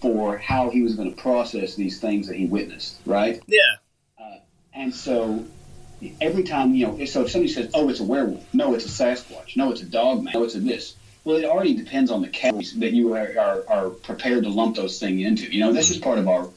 [0.00, 3.42] for how he was going to process these things that he witnessed, right?
[3.46, 3.76] Yeah.
[4.18, 4.38] Uh,
[4.74, 5.44] and so
[6.20, 9.04] every time, you know, so if somebody says, oh, it's a werewolf, no, it's a
[9.04, 10.94] Sasquatch, no, it's a dogman, no, it's a this.
[11.24, 14.76] Well, it already depends on the categories that you are, are, are prepared to lump
[14.76, 15.52] those things into.
[15.52, 16.48] You know, this is part of our,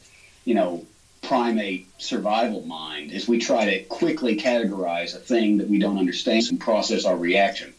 [0.45, 0.85] you know,
[1.21, 6.43] primate survival mind is we try to quickly categorize a thing that we don't understand
[6.49, 7.73] and process our reaction.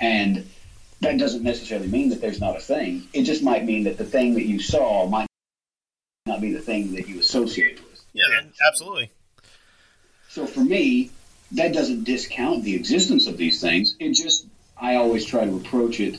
[0.00, 0.48] And
[1.00, 3.08] that doesn't necessarily mean that there's not a thing.
[3.12, 5.26] It just might mean that the thing that you saw might
[6.26, 8.00] not be the thing that you associate with.
[8.12, 8.24] Yeah.
[8.66, 9.10] Absolutely.
[10.32, 11.10] So for me,
[11.50, 13.96] that doesn't discount the existence of these things.
[14.00, 14.46] It just
[14.80, 16.18] I always try to approach it.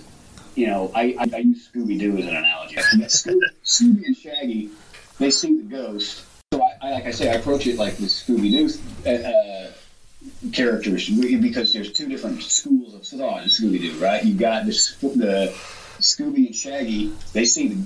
[0.54, 2.76] You know, I, I, I use Scooby Doo as an analogy.
[2.76, 4.70] Scooby, Scooby and Shaggy,
[5.18, 6.26] they see the ghost.
[6.54, 8.70] So I, I like I say, I approach it like the Scooby Doo
[9.10, 14.24] uh, uh, characters because there's two different schools of thought in Scooby Doo, right?
[14.24, 15.52] You got this the
[15.98, 17.12] Scooby and Shaggy.
[17.34, 17.84] They see the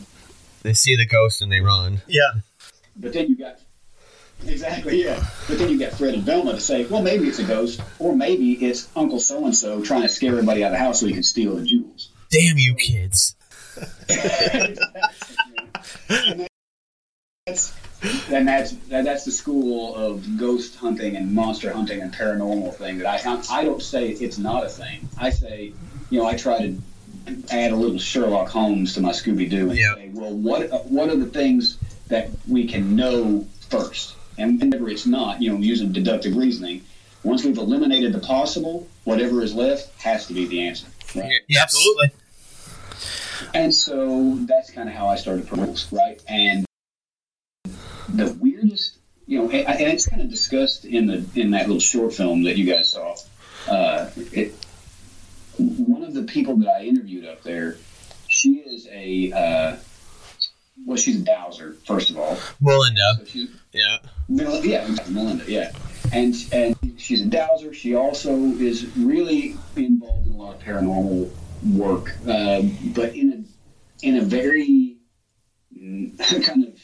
[0.63, 2.01] They see the ghost and they run.
[2.05, 2.31] Yeah.
[2.97, 3.61] But then you got
[4.45, 5.23] exactly yeah.
[5.47, 8.15] But then you got Fred and Velma to say, well, maybe it's a ghost, or
[8.15, 11.07] maybe it's Uncle So and So trying to scare everybody out of the house so
[11.07, 12.09] he can steal the jewels.
[12.29, 13.35] Damn you, kids!
[14.09, 14.77] and
[17.45, 17.73] that's
[18.29, 22.99] and that's that, that's the school of ghost hunting and monster hunting and paranormal thing
[22.99, 25.07] that I I don't say it's not a thing.
[25.17, 25.73] I say,
[26.09, 26.77] you know, I try to
[27.51, 29.95] add a little Sherlock Holmes to my Scooby Doo and Yeah.
[29.95, 31.77] say, well, what what are the things
[32.09, 34.15] that we can know first?
[34.37, 36.83] And whenever it's not, you know, using deductive reasoning,
[37.23, 40.87] once we've eliminated the possible, whatever is left has to be the answer.
[41.15, 41.41] Right?
[41.47, 41.63] Yes.
[41.63, 42.11] Absolutely.
[43.53, 46.21] And so that's kind of how I started Pearls, right?
[46.27, 46.65] And
[48.09, 51.79] the weirdest, you know, and and it's kind of discussed in the in that little
[51.79, 53.15] short film that you guys saw.
[53.67, 54.55] Uh, it,
[55.57, 57.77] one of the people that I interviewed up there,
[58.27, 59.75] she is a uh,
[60.87, 62.37] well, she's a dowser first of all.
[62.61, 63.15] Melinda.
[63.19, 63.97] So she's Yeah.
[64.29, 65.71] Mel- yeah, Melinda, yeah.
[66.13, 67.73] And and she's a dowser.
[67.73, 71.29] She also is really involved in a lot of paranormal
[71.73, 72.61] work, uh,
[72.95, 73.45] but in
[74.01, 74.97] a in a very
[75.77, 76.79] mm, kind of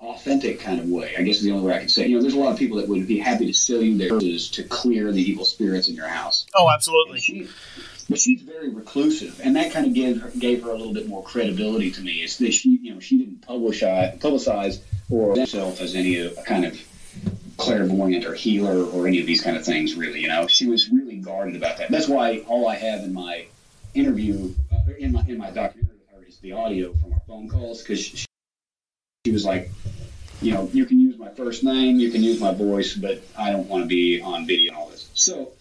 [0.00, 1.14] authentic kind of way.
[1.16, 2.06] I guess is the only way I can say.
[2.06, 4.10] You know, there's a lot of people that would be happy to sell you their
[4.10, 6.46] services to clear the evil spirits in your house.
[6.54, 7.20] Oh, And absolutely.
[7.20, 7.48] she,
[8.08, 11.08] but she's very reclusive, and that kind of gave her, gave her a little bit
[11.08, 12.22] more credibility to me.
[12.22, 14.80] It's that she, you know, she didn't publicize, publicize
[15.10, 16.78] or herself as any kind of
[17.56, 19.94] clairvoyant or healer or any of these kind of things.
[19.94, 21.90] Really, you know, she was really guarded about that.
[21.90, 23.46] That's why all I have in my
[23.94, 27.48] interview, uh, in my in my documentary with her, is the audio from our phone
[27.48, 28.26] calls because she,
[29.24, 29.70] she was like.
[30.42, 33.50] You know, you can use my first name, you can use my voice, but I
[33.50, 35.08] don't want to be on video and all this.
[35.14, 35.52] So,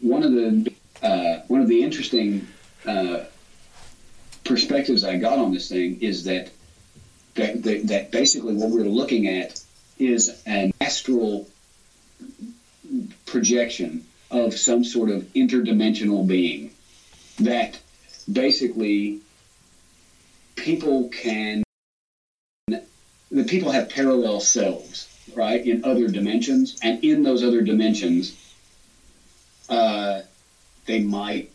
[0.00, 0.71] one of the
[1.02, 2.46] uh, one of the interesting
[2.86, 3.24] uh,
[4.44, 6.50] perspectives I got on this thing is that
[7.34, 9.62] that, that that basically what we're looking at
[9.98, 11.48] is an astral
[13.26, 16.72] projection of some sort of interdimensional being
[17.40, 17.78] that
[18.30, 19.20] basically
[20.56, 21.62] people can
[23.30, 26.78] the people have parallel selves right in other dimensions.
[26.82, 28.36] And in those other dimensions
[29.68, 30.22] uh,
[30.92, 31.50] they might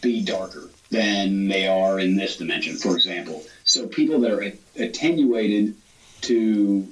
[0.00, 3.44] be darker than they are in this dimension, for example.
[3.64, 5.76] So people that are attenuated
[6.22, 6.88] to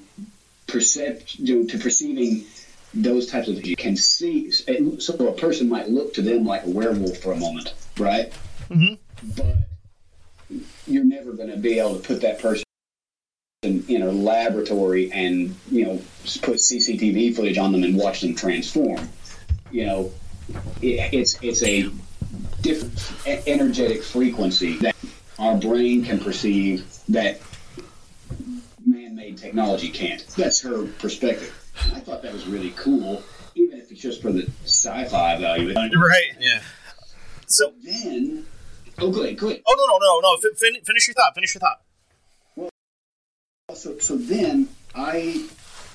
[0.66, 2.44] percept, you know, to perceiving
[2.92, 4.50] those types of can see.
[4.50, 8.32] So a person might look to them like a werewolf for a moment, right?
[8.68, 8.98] Mhm.
[9.34, 9.56] But
[10.86, 12.64] you're never going to be able to put that person
[13.62, 16.02] in, in a laboratory and you know
[16.42, 19.08] put CCTV footage on them and watch them transform.
[19.70, 20.12] You know,
[20.82, 21.90] it, it's it's a
[22.60, 23.12] different
[23.46, 24.94] energetic frequency that
[25.38, 27.40] our brain can perceive that
[28.86, 30.26] man-made technology can't.
[30.36, 31.54] That's her perspective.
[31.84, 33.22] And I thought that was really cool,
[33.54, 35.74] even if it's just for the sci-fi value.
[35.74, 36.32] Right.
[36.40, 36.60] Yeah.
[37.46, 38.44] So, Then,
[38.98, 39.62] oh, good, good.
[39.66, 40.36] oh no, no, no, no.
[40.40, 41.34] Fin- fin- finish your thought.
[41.34, 41.80] Finish your thought.
[42.56, 42.70] Well,
[43.74, 45.46] So, so then I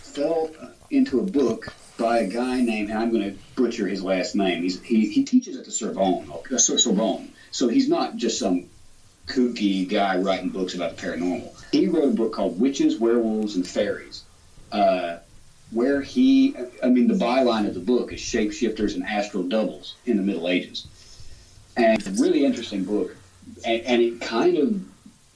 [0.01, 0.51] fell
[0.89, 4.63] into a book by a guy named, and I'm going to butcher his last name.
[4.63, 7.31] He's, he, he teaches at the Sorbonne, uh, Sorbonne.
[7.51, 8.65] So he's not just some
[9.27, 11.53] kooky guy writing books about the paranormal.
[11.71, 14.23] He wrote a book called Witches, Werewolves, and Fairies,
[14.71, 15.17] uh,
[15.71, 20.17] where he, I mean, the byline of the book is shapeshifters and astral doubles in
[20.17, 20.87] the Middle Ages.
[21.77, 23.15] And it's a really interesting book.
[23.65, 24.81] And, and it kind of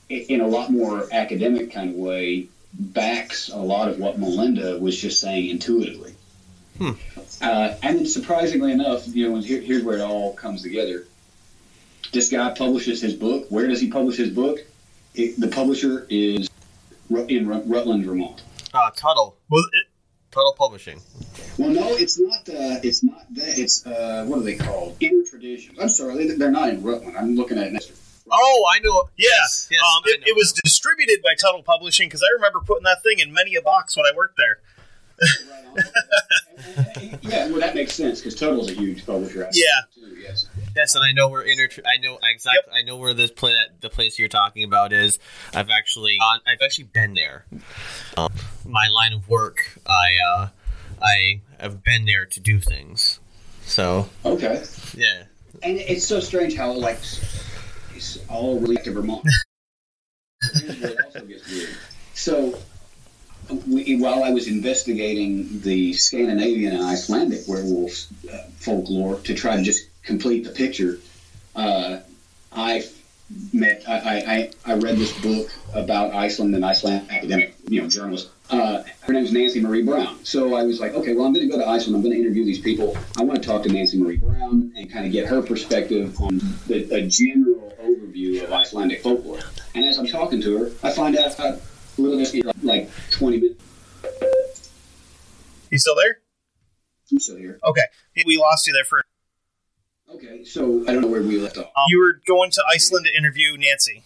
[0.09, 4.99] in a lot more academic kind of way, backs a lot of what Melinda was
[4.99, 6.13] just saying intuitively.
[6.79, 11.05] Uh, and then surprisingly enough, you know, and here, here's where it all comes together.
[12.11, 13.47] This guy publishes his book.
[13.49, 14.59] Where does he publish his book?
[15.13, 16.49] It, the publisher is
[17.09, 18.41] in Rutland, Vermont.
[18.73, 19.35] Uh, Tuttle.
[19.49, 19.87] Well, it,
[20.31, 21.01] Tuttle Publishing.
[21.57, 22.47] Well, no, it's not.
[22.47, 23.57] Uh, it's not that.
[23.57, 24.95] It's uh, what are they called?
[24.99, 25.79] Inner traditions.
[25.79, 27.17] I'm sorry, they, they're not in Rutland.
[27.17, 27.91] I'm looking at it next.
[28.29, 29.09] Oh, I know.
[29.17, 29.67] yes.
[29.71, 32.83] yes, um, I it, know it was distributed by Tuttle Publishing because I remember putting
[32.83, 34.59] that thing in many a box when I worked there.
[35.19, 35.29] Right
[35.65, 35.77] on.
[35.77, 39.45] And- and- yeah, well, that makes sense because Tuttle's a huge publisher.
[39.45, 39.81] out Yeah.
[39.93, 40.47] Too, yes.
[40.75, 41.67] Yes, and I know where inter.
[41.85, 42.73] I know exactly.
[42.73, 45.19] I know where this play that the place you're talking about is.
[45.53, 46.39] I've actually gone.
[46.47, 47.45] I've actually been there.
[48.17, 48.31] Um,
[48.65, 49.79] my line of work.
[49.85, 50.49] I uh,
[51.01, 53.19] I have been there to do things.
[53.65, 54.63] So Okay.
[54.95, 55.23] yeah.
[55.63, 56.99] And it's so strange how like
[57.95, 59.25] it's all related to Vermont.
[60.53, 61.69] Here's where it also gets weird.
[62.13, 62.59] So,
[63.67, 69.63] we, while I was investigating the Scandinavian and Icelandic werewolf uh, folklore to try to
[69.63, 70.99] just complete the picture,
[71.55, 71.99] uh,
[72.51, 72.85] I
[73.53, 73.83] met.
[73.87, 78.29] I, I, I read this book about Iceland and Iceland academic, you know, journalist.
[78.49, 80.23] Uh, her name is Nancy Marie Brown.
[80.23, 81.95] So I was like, okay, well, I'm going to go to Iceland.
[81.97, 82.97] I'm going to interview these people.
[83.17, 86.39] I want to talk to Nancy Marie Brown and kind of get her perspective on
[86.67, 89.41] the, a general overview of Icelandic folklore.
[89.75, 91.59] And as I'm talking to her, I find out a
[91.97, 94.71] little bit like 20 minutes.
[95.71, 96.19] You still there?
[97.11, 97.59] I'm still here.
[97.63, 97.83] Okay,
[98.25, 99.03] we lost you there for.
[100.13, 101.67] Okay, so I don't know where we left off.
[101.89, 104.03] you were going to Iceland to interview Nancy.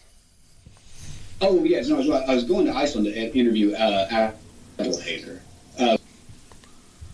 [1.41, 4.31] Oh yes, no, I was, I was going to Iceland to interview uh.
[5.79, 5.97] Uh,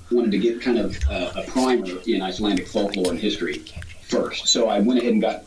[0.09, 3.59] wanted to get kind of uh, a primer in Icelandic folklore and history
[4.03, 5.43] first, so I went ahead and got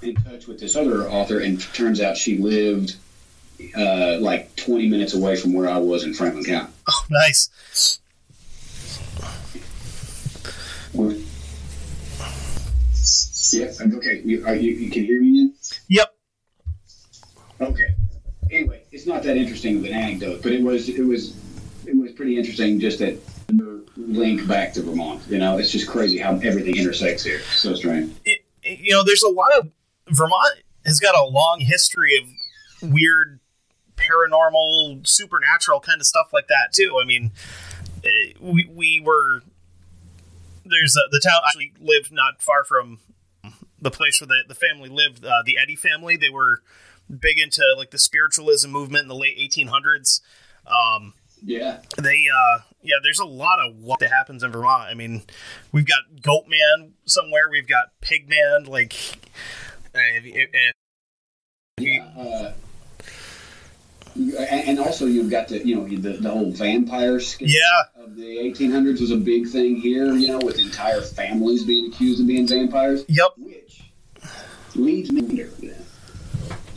[0.00, 2.96] in touch with this other author, and turns out she lived
[3.76, 6.72] uh, like 20 minutes away from where I was in Franklin County.
[6.88, 7.50] Oh, nice.
[13.52, 14.22] Yeah, Okay.
[14.24, 15.54] You, are you, you can hear me in?
[15.88, 16.14] Yep.
[17.60, 17.94] Okay.
[18.50, 21.36] Anyway, it's not that interesting of an anecdote, but it was it was
[21.86, 23.18] it was pretty interesting just that
[23.96, 25.22] link back to Vermont.
[25.28, 27.40] You know, it's just crazy how everything intersects here.
[27.56, 28.14] So strange.
[28.24, 29.70] It, you know, there's a lot of
[30.08, 33.40] Vermont has got a long history of weird
[33.96, 36.98] paranormal supernatural kind of stuff like that too.
[37.00, 37.32] I mean
[38.04, 39.42] eh, we, we were
[40.64, 42.98] there's a, the town actually lived not far from
[43.80, 46.16] the place where the, the family lived uh, the eddy family.
[46.16, 46.62] They were
[47.10, 50.20] big into like the spiritualism movement in the late 1800s
[50.66, 51.14] um,
[51.44, 51.80] yeah.
[51.98, 54.88] they uh yeah there's a lot of what that happens in vermont.
[54.88, 55.22] I mean
[55.72, 57.50] we've got goat man somewhere.
[57.50, 58.94] We've got pig man like
[59.94, 60.74] if
[61.80, 62.52] yeah, uh,
[64.16, 67.82] and, also you've got the you know the, the whole vampire scare Yeah.
[68.04, 70.12] of the 1800s was a big thing here.
[70.14, 73.04] You know, with entire families being accused of being vampires.
[73.08, 73.82] yep Which
[74.74, 75.74] leads me to.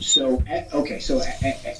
[0.00, 1.74] So eh, okay, so eh, eh,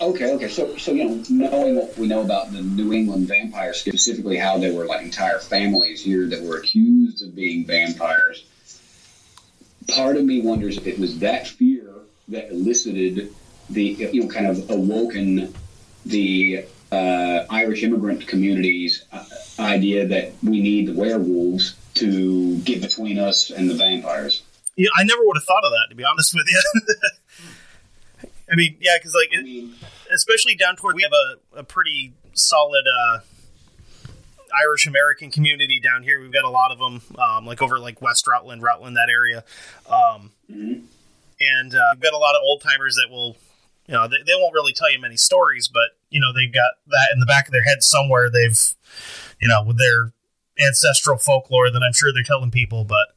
[0.00, 3.74] okay, okay, so so you know, knowing what we know about the New England vampire,
[3.74, 8.44] specifically how there were like entire families here that were accused of being vampires.
[9.88, 11.84] Part of me wonders if it was that fear
[12.28, 13.34] that elicited
[13.70, 15.54] the you know kind of awoken
[16.06, 19.24] the uh, Irish immigrant community's uh,
[19.58, 24.42] idea that we need the werewolves to get between us and the vampires.
[24.76, 26.62] yeah i never would have thought of that to be honest with you
[28.52, 29.74] i mean yeah because like I mean,
[30.12, 33.18] especially down toward we have a, a pretty solid uh
[34.66, 36.18] Irish American community down here.
[36.20, 39.44] We've got a lot of them, um, like over like West Rutland, Rutland, that area.
[39.86, 40.84] Um, Mhm.
[41.38, 43.36] And uh, we've got a lot of old timers that will,
[43.88, 46.72] you know, they, they won't really tell you many stories, but you know, they've got
[46.88, 48.30] that in the back of their head somewhere.
[48.30, 48.58] They've,
[49.40, 50.12] you know, with their
[50.64, 52.84] ancestral folklore that I'm sure they're telling people.
[52.84, 53.08] But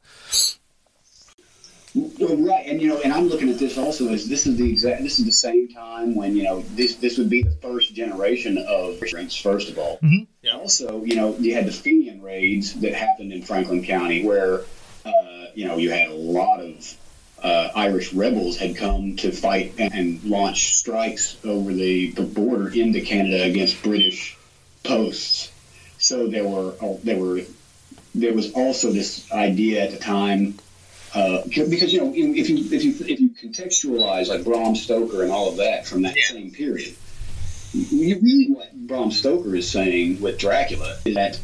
[1.94, 5.02] right, and you know, and I'm looking at this also as this is the exact,
[5.02, 8.56] this is the same time when you know this this would be the first generation
[8.58, 9.36] of immigrants.
[9.36, 10.26] First of all, Mhm.
[10.42, 10.56] Yeah.
[10.56, 14.60] also you know you had the Fenian raids that happened in Franklin County, where
[15.04, 16.96] uh, you know you had a lot of
[17.42, 22.68] uh, Irish rebels had come to fight and, and launch strikes over the, the border
[22.68, 24.36] into Canada against British
[24.84, 25.50] posts.
[25.98, 27.40] So there were oh, there were
[28.14, 30.58] there was also this idea at the time
[31.14, 35.30] uh, because you know if you if you if you contextualize like Bram Stoker and
[35.30, 36.22] all of that from that Yeah.
[36.28, 36.94] same period,
[37.72, 41.38] you really what Bram Stoker is saying with Dracula is that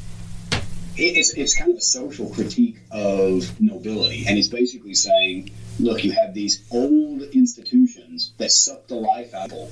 [0.96, 6.12] it's it's kind of a social critique of nobility, and he's basically saying, look, you
[6.12, 9.70] have these old institutions that suck the life out of people,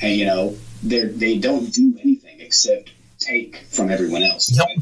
[0.00, 4.50] and you know they they don't do anything except take from everyone else.
[4.56, 4.66] Yep.
[4.66, 4.78] right?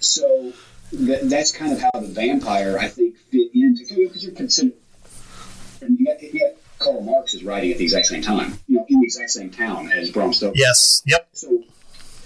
[0.00, 0.52] So
[0.90, 4.74] th- that's kind of how the vampire, I think, fit into because you're considered.
[5.80, 8.76] And you got, you got Karl Marx is writing at the exact same time, you
[8.76, 10.52] know, in the exact same town as Bram Stoker.
[10.56, 11.64] yes, yep, So,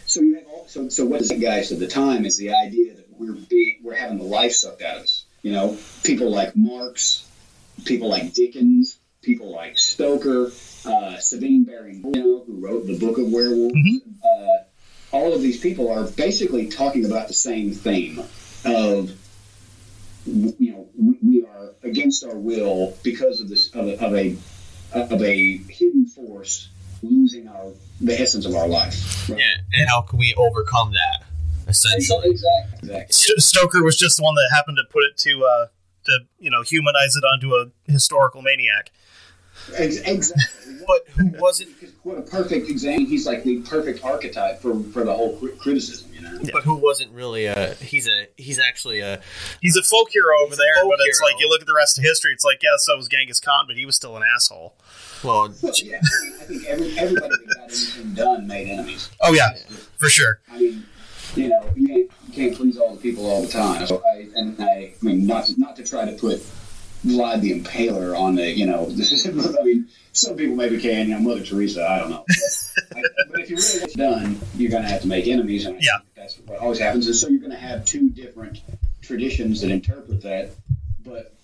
[0.07, 1.73] so you have all, so so what is it, guys?
[1.73, 4.99] At the time, is the idea that we're being we're having the life sucked out
[4.99, 5.25] of us.
[5.43, 7.27] You know, people like Marx,
[7.85, 10.51] people like Dickens, people like Stoker,
[10.87, 13.75] uh, Sabine Baring, you who wrote the Book of Werewolves.
[13.75, 14.03] Mhm.
[14.25, 14.65] Uh,
[15.13, 18.23] all of these people are basically talking about the same theme
[18.65, 19.11] of
[20.27, 24.37] you know we, we are against our will because of this of a, of a
[24.93, 26.69] of a hidden force
[27.03, 29.29] losing our the essence of our life.
[29.29, 29.39] Right?
[29.39, 31.25] Yeah, and how can we overcome that?
[31.69, 32.79] Essentially, Exactly.
[32.81, 33.13] Exactly.
[33.13, 35.67] St- Stoker was just the one that happened to put it to uh,
[36.05, 38.91] to you know humanize it onto a historical maniac.
[39.75, 40.75] Ex- exactly.
[40.87, 41.71] But who wasn't?
[42.03, 43.07] What a perfect example.
[43.07, 46.39] He's like the perfect archetype for, for the whole criticism, you know?
[46.53, 47.75] But who wasn't really a?
[47.75, 48.29] He's a.
[48.37, 49.21] He's actually a.
[49.61, 51.31] He's a folk hero over there, but it's hero.
[51.31, 52.33] like you look at the rest of history.
[52.33, 54.75] It's like yeah, so was Genghis Khan, but he was still an asshole.
[55.23, 59.11] Well, Well, yeah, I, I think every, everybody that got anything done made enemies.
[59.21, 59.51] Oh yeah,
[59.99, 60.41] for sure.
[60.51, 60.87] I mean,
[61.37, 62.10] you know, you
[62.41, 63.87] can't, please all the people all the time.
[63.87, 66.41] So I, and I, I mean, not to, not to try to put
[67.07, 71.09] Vlad the Impaler on the, you know, this is, I mean, some people maybe can,
[71.09, 72.25] you know, Mother Teresa, I don't know.
[72.91, 75.27] But, I, but if you really want it done, you're going to have to make
[75.27, 75.67] enemies.
[75.67, 75.99] And I Yeah.
[75.99, 77.07] think that's what always happens.
[77.07, 78.61] And so you're going to have two different
[79.03, 80.51] traditions that interpret that.
[81.05, 81.35] But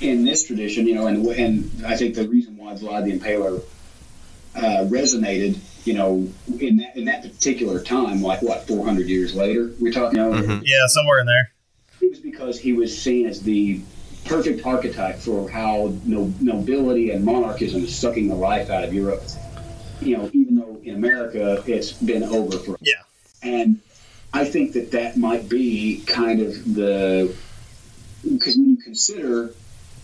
[0.00, 3.62] in this tradition, you know, and, and I think the reason why Vlad the Impaler
[4.56, 6.28] uh, resonated, you know,
[6.58, 10.18] in that in that particular time, like what, 400 years later, we're talking.
[10.18, 10.62] You know, Mhm.
[10.64, 11.52] Yeah, somewhere in there.
[12.00, 13.80] It was because he was seen as the
[14.24, 19.22] perfect archetype for how no, nobility and monarchism is sucking the life out of Europe.
[20.00, 22.76] You know, even though in America it's been over for.
[22.80, 22.94] Yeah.
[23.42, 23.80] And
[24.32, 27.34] I think that that might be kind of the
[28.22, 29.52] because when you consider,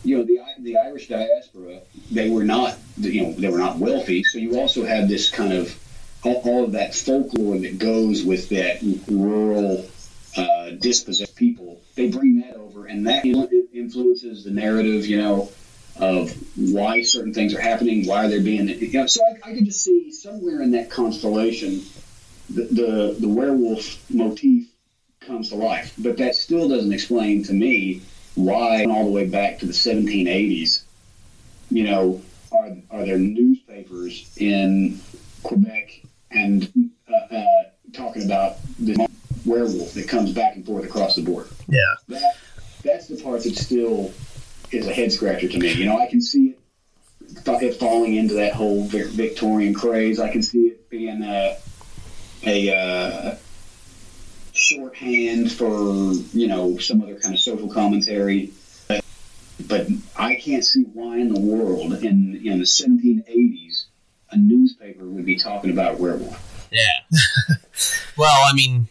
[0.05, 1.81] you know, the the Irish diaspora,
[2.11, 4.23] they were not, you know, they were not wealthy.
[4.25, 5.79] So you also have this kind of
[6.25, 8.79] all, of that folklore that goes with that
[9.09, 9.87] rural,
[10.37, 11.81] uh, dispossessed people.
[11.95, 13.25] They bring that over, and that
[13.73, 15.51] influences the narrative, you know,
[15.97, 19.07] of why certain things are happening, why they're being, you know.
[19.07, 21.83] So I, I could just see somewhere in that constellation,
[22.51, 24.69] the the, the werewolf motif
[25.21, 25.95] comes to life.
[25.99, 28.03] But that still doesn't explain to me
[28.35, 30.83] why, all the way back to the 1780s,
[31.71, 35.01] you know, are, are there newspapers in
[35.43, 37.45] Quebec and uh, uh,
[37.93, 39.09] talking about the
[39.45, 41.49] werewolf that comes back and forth across the border?
[41.69, 41.81] Yeah.
[42.09, 42.37] That,
[42.83, 44.13] that's the part that still
[44.71, 45.73] is a head scratcher to me.
[45.73, 46.59] You know, I can see it,
[47.47, 50.19] it falling into that whole Victorian craze.
[50.19, 51.57] I can see it being a,
[52.45, 53.37] a uh,
[54.75, 58.53] shorthand for you know some other kind of social commentary.
[58.89, 59.05] But,
[59.67, 63.87] but I can't see why in the world in in the 1780s
[64.33, 66.69] a newspaper would be talking about werewolf.
[66.73, 67.19] Yeah.
[68.17, 68.89] well, I mean,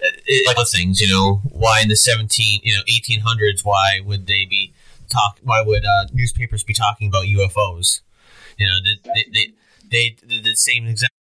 [0.00, 4.00] it, like other things, you know, why in the seventeen, you know, eighteen hundreds, why
[4.04, 4.72] would they be
[5.08, 5.38] talk?
[5.42, 8.00] Why would uh, newspapers be talking about UFOs?
[8.58, 9.52] You know, they they they,
[9.90, 11.13] they did the same exact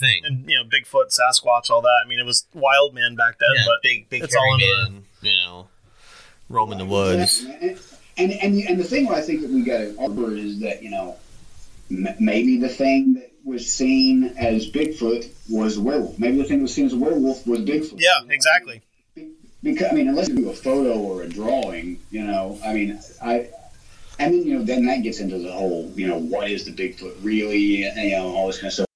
[0.00, 0.22] thing.
[0.24, 2.02] And you know, Bigfoot, Sasquatch, all that.
[2.04, 4.92] I mean, it was wild man back then, Yeah, but big big it's all into
[4.92, 5.68] man, you know,
[6.48, 7.44] roam in the woods.
[7.44, 7.78] And,
[8.18, 10.90] and, and, and the thing I think that we got to arbor is that, you
[10.90, 11.16] know,
[11.90, 16.18] m- maybe the thing that was seen as Bigfoot was a werewolf.
[16.18, 17.98] Maybe the thing that was seen as a werewolf was Bigfoot.
[18.00, 18.82] yeah, exactly.
[19.62, 23.00] Because, I mean, unless you do a photo or a drawing, you know, I mean,
[23.22, 23.48] I.
[24.18, 26.72] And then, you know, then that gets into the whole, you know, what is the
[26.72, 28.86] Bigfoot really, and, you know, all this kind of stuff.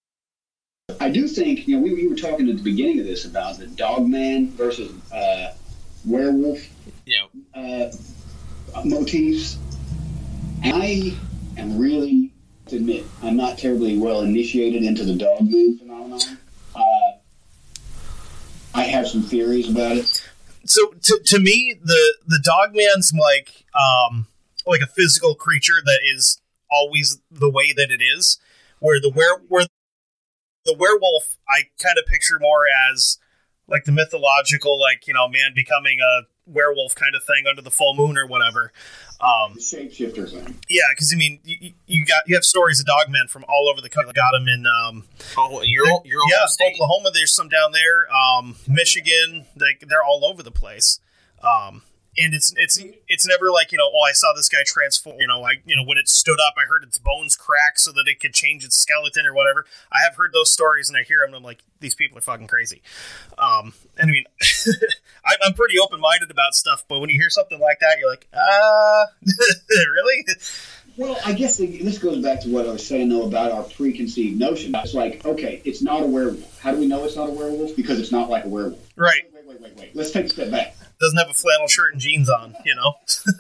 [1.06, 3.58] I do think, you know, we, we were talking at the beginning of this about
[3.58, 5.54] the dogman versus uh,
[6.04, 6.58] werewolf
[7.04, 7.26] Yeah.
[7.54, 7.92] uh,
[8.84, 9.56] motifs.
[10.64, 11.16] I
[11.56, 12.32] am really,
[12.66, 16.38] to admit, I'm not terribly well initiated into the dogman phenomenon.
[16.74, 17.12] Uh,
[18.74, 20.28] I have some theories about it.
[20.64, 24.26] So to, to me, the the dog man's like um
[24.66, 28.40] like a physical creature that is always the way that it is.
[28.80, 29.66] Where the where where
[30.66, 33.18] the werewolf, I kind of picture more as
[33.68, 37.70] like the mythological, like you know, man becoming a werewolf kind of thing under the
[37.70, 38.72] full moon or whatever.
[39.20, 40.58] Um, The shapeshifter thing.
[40.68, 43.80] yeah, because I mean, you, you got you have stories of dogmen from all over
[43.80, 44.12] the country.
[44.12, 45.04] Got them in um,
[45.38, 46.74] Oh, your your own yeah, state.
[46.74, 47.10] Oklahoma.
[47.14, 48.06] There's some down there.
[48.14, 49.46] Um, Michigan.
[49.56, 51.00] They, they're all over the place.
[51.42, 51.82] Um,
[52.18, 55.26] and it's it's it's never like you know oh I saw this guy transform you
[55.26, 58.08] know I you know when it stood up I heard its bones crack so that
[58.08, 61.18] it could change its skeleton or whatever I have heard those stories and I hear
[61.20, 62.82] them and I'm like these people are fucking crazy
[63.38, 64.24] um and I mean
[65.42, 68.26] I'm pretty open minded about stuff but when you hear something like that you're like
[68.32, 69.06] uh
[69.70, 70.24] really
[70.96, 74.38] Well, I guess this goes back to what I was saying though about our preconceived
[74.38, 74.74] notion.
[74.76, 76.58] It's like, okay, it's not a werewolf.
[76.58, 77.76] How do we know it's not a werewolf?
[77.76, 78.80] Because it's not like a werewolf.
[78.96, 79.96] right wait Wait, wait, wait, wait.
[79.96, 80.74] Let's take a step back.
[81.00, 82.94] Doesn't have a flannel shirt and jeans on you know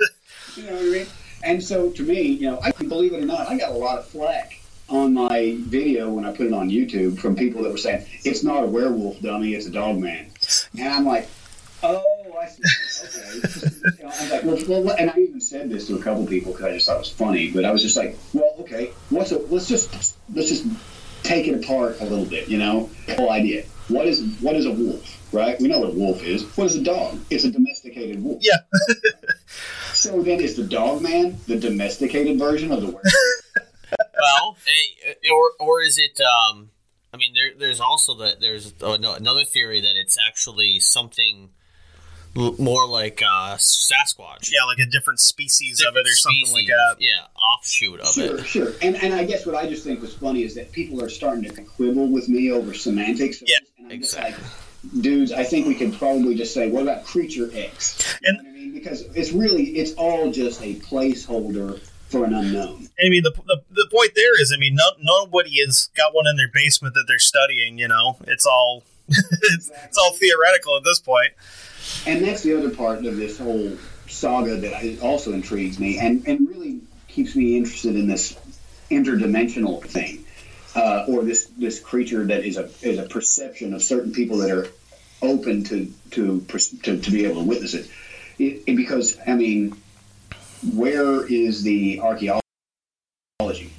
[0.56, 1.06] You know what I mean?
[1.42, 3.98] And so to me, you know, I believe it or not, I got a lot
[3.98, 7.78] of flack on my video when I put it on YouTube from people that were
[7.78, 10.26] saying it's not a werewolf dummy, it's a dog man.
[10.78, 11.28] And I'm like,
[11.82, 12.02] oh,
[12.40, 12.62] I see.
[13.04, 13.72] Okay.
[13.98, 16.52] You know, I'm like, well, well, and I even said this to a couple people
[16.52, 17.50] because I just thought it was funny.
[17.50, 20.66] But I was just like, well, okay, what's a, let's just let's just
[21.22, 22.48] take it apart a little bit.
[22.48, 23.64] You know, whole idea.
[23.88, 25.15] What is what is a wolf?
[25.36, 25.60] Right?
[25.60, 26.44] We know what a wolf is.
[26.56, 27.18] What is a dog?
[27.28, 28.42] It's a domesticated wolf.
[28.42, 28.56] Yeah.
[29.92, 33.02] So then, is the dog man the domesticated version of the werewolf?
[34.20, 36.20] well, eh, or or is it?
[36.20, 36.68] Um,
[37.14, 41.48] I mean, there, there's also that there's uh, another theory that it's actually something
[42.34, 44.50] more like uh, Sasquatch.
[44.52, 46.96] Yeah, like a different species of it or Different something like species, that.
[47.00, 47.24] Yeah,
[47.54, 48.44] offshoot of Sure, it.
[48.44, 48.72] sure.
[48.82, 51.44] And and I guess what I just think was funny is that people are starting
[51.50, 53.42] to quibble with me over semantics.
[53.46, 54.32] Yeah, and I'm exactly.
[54.42, 54.65] Just like,
[55.00, 58.18] dudes, I think we could probably just say, what about creature X?
[58.22, 62.88] You And- I mean, because it's really it's all just a placeholder for an unknown.
[63.04, 66.26] I mean, the, the the point there is, I mean, no, nobody has got one
[66.26, 67.78] in their basement that they're studying.
[67.78, 71.32] You know, it's all it's, it's all theoretical at this point.
[72.06, 73.76] And that's the other part of this whole
[74.08, 78.36] saga that also intrigues me and, and really keeps me interested in this
[78.90, 80.24] interdimensional thing,
[80.76, 84.50] uh, or this this creature that is a is a perception of certain people that
[84.50, 84.68] are
[85.22, 86.40] open to to
[86.82, 87.90] to, to be able to witness it.
[88.38, 89.74] it, it- because I mean,
[90.74, 92.42] where is the archaeology?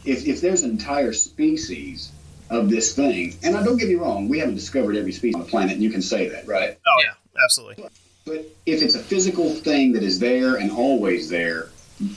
[0.06, 2.12] If if there's an entire species
[2.50, 5.41] of this thing, and I don't get me wrong, we haven't discovered every species on
[5.41, 6.78] the planet, and you can say that, right?
[6.88, 7.86] Oh yeah, absolutely.
[8.26, 11.70] But if it's a physical thing that is there and always there,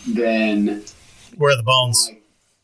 [0.09, 0.85] then
[1.37, 2.11] Where are the bones?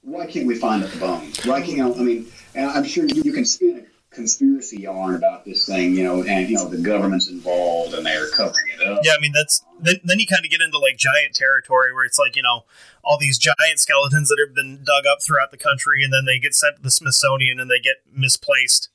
[0.06, 1.44] Why, can't we find the bones?
[1.44, 1.98] Why can't?
[1.98, 5.94] I mean, and I'm sure you, you can spin a conspiracy yarn about this thing,
[5.94, 9.00] you know, and you know the government's involved and they're covering it up.
[9.02, 12.04] Yeah, I mean that's then, then you kind of get into like giant territory where
[12.04, 12.64] it's like you know
[13.02, 16.38] all these giant skeletons that have been dug up throughout the country, and then they
[16.38, 18.90] get sent to the Smithsonian and they get misplaced.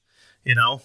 [0.46, 0.82] You know,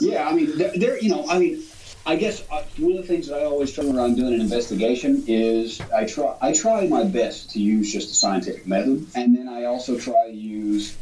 [0.00, 1.62] Yeah, I mean, there you know, I mean,
[2.06, 4.40] I guess uh, one of the things that I always try when I'm doing an
[4.40, 9.36] investigation is I try I try my best to use just the scientific method, and
[9.36, 10.96] then I also try to use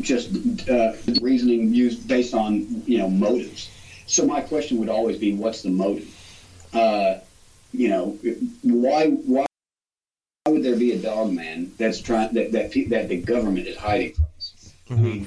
[0.00, 0.30] just
[0.68, 3.70] uh, reasoning used based on you know motives.
[4.06, 6.08] So my question would always be, what's the motive?
[6.72, 7.18] Uh,
[7.72, 8.18] you know,
[8.62, 9.46] why why
[10.48, 14.14] would there be a dog man that's trying that that, that the government is hiding
[14.14, 14.72] from us?
[14.90, 15.26] I mean,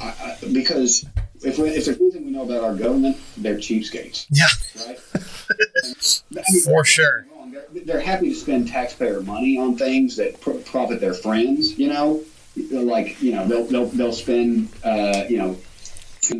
[0.00, 1.04] I, I, because
[1.42, 4.46] if, we, if there's one thing we know about our government, they're cheapskates, yeah,
[4.86, 4.98] right?
[5.14, 7.26] I mean, For sure.
[7.28, 10.58] don't get me wrong, They're, they're happy to spend taxpayer money on things that pro-
[10.58, 11.78] profit their friends.
[11.78, 12.22] You know,
[12.70, 15.56] like you know they'll they'll, they'll spend uh, you know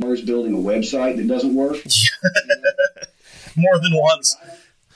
[0.03, 1.76] hours building a website that doesn't work,
[3.57, 4.36] more than once.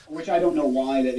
[0.07, 1.15] which I don't know why that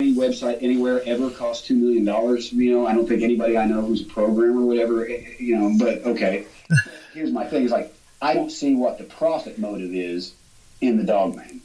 [0.00, 2.52] any website anywhere ever costs two million dollars.
[2.52, 5.06] You know, I don't think anybody I know who's a programmer or whatever.
[5.08, 6.46] eh, You know, but okay.
[7.14, 10.34] Here's my thing: is like I don't see what the profit motive is
[10.80, 11.60] in the Dogman,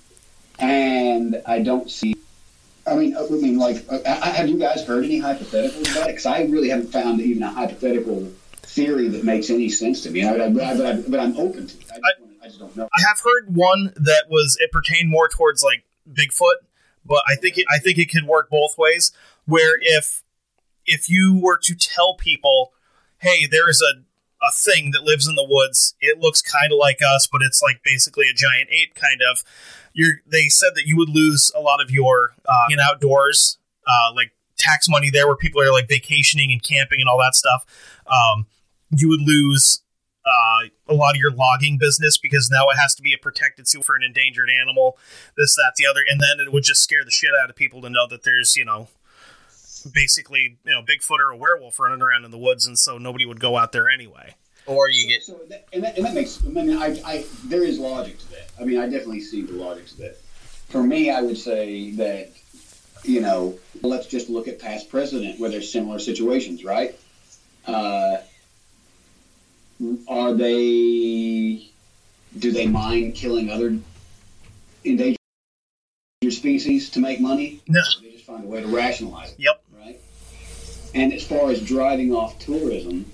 [0.59, 2.15] and I don't see.
[2.87, 6.11] I mean, I mean, like, uh, I- have you guys heard any hypotheticals about it?
[6.13, 8.31] Because I really haven't found even a hypothetical
[8.63, 10.23] theory that makes any sense to me.
[10.25, 11.85] I, I, but, I, but I'm open to it.
[11.91, 12.89] I just, wanna- I just don't know.
[12.93, 16.55] I have heard one that was it pertained more towards like Bigfoot,
[17.05, 19.11] but I think it, I think it could work both ways.
[19.45, 20.23] Where if
[20.85, 22.73] if you were to tell people,
[23.19, 24.01] hey, there is a
[24.41, 27.61] a thing that lives in the woods, it looks kind of like us, but it's
[27.61, 29.43] like basically a giant ape, kind of.
[29.93, 34.13] You're, they said that you would lose a lot of your uh, in outdoors, uh,
[34.15, 37.65] like tax money there, where people are like vacationing and camping and all that stuff.
[38.07, 38.45] Um,
[38.91, 39.81] you would lose
[40.25, 43.67] uh, a lot of your logging business because now it has to be a protected
[43.67, 44.97] seal for an endangered animal,
[45.35, 47.81] this, that, the other, and then it would just scare the shit out of people
[47.81, 48.87] to know that there's, you know,
[49.83, 53.25] basically, you know, Bigfoot or a werewolf running around in the woods, and so nobody
[53.25, 54.35] would go out there anyway.
[54.65, 56.43] Or you get So that, and, that, and that makes.
[56.45, 58.51] I mean, I, I there is logic to that.
[58.59, 60.17] I mean, I definitely see the logic to that.
[60.67, 62.29] For me, I would say that
[63.03, 66.95] you know, let's just look at past precedent where there's similar situations, right?
[67.65, 68.17] Uh,
[70.07, 71.69] are they?
[72.37, 73.77] Do they mind killing other
[74.83, 75.17] endangered
[76.29, 77.61] species to make money?
[77.67, 77.81] No.
[78.01, 79.39] They just find a way to rationalize it.
[79.39, 79.63] Yep.
[80.93, 83.05] And as far as driving off tourism,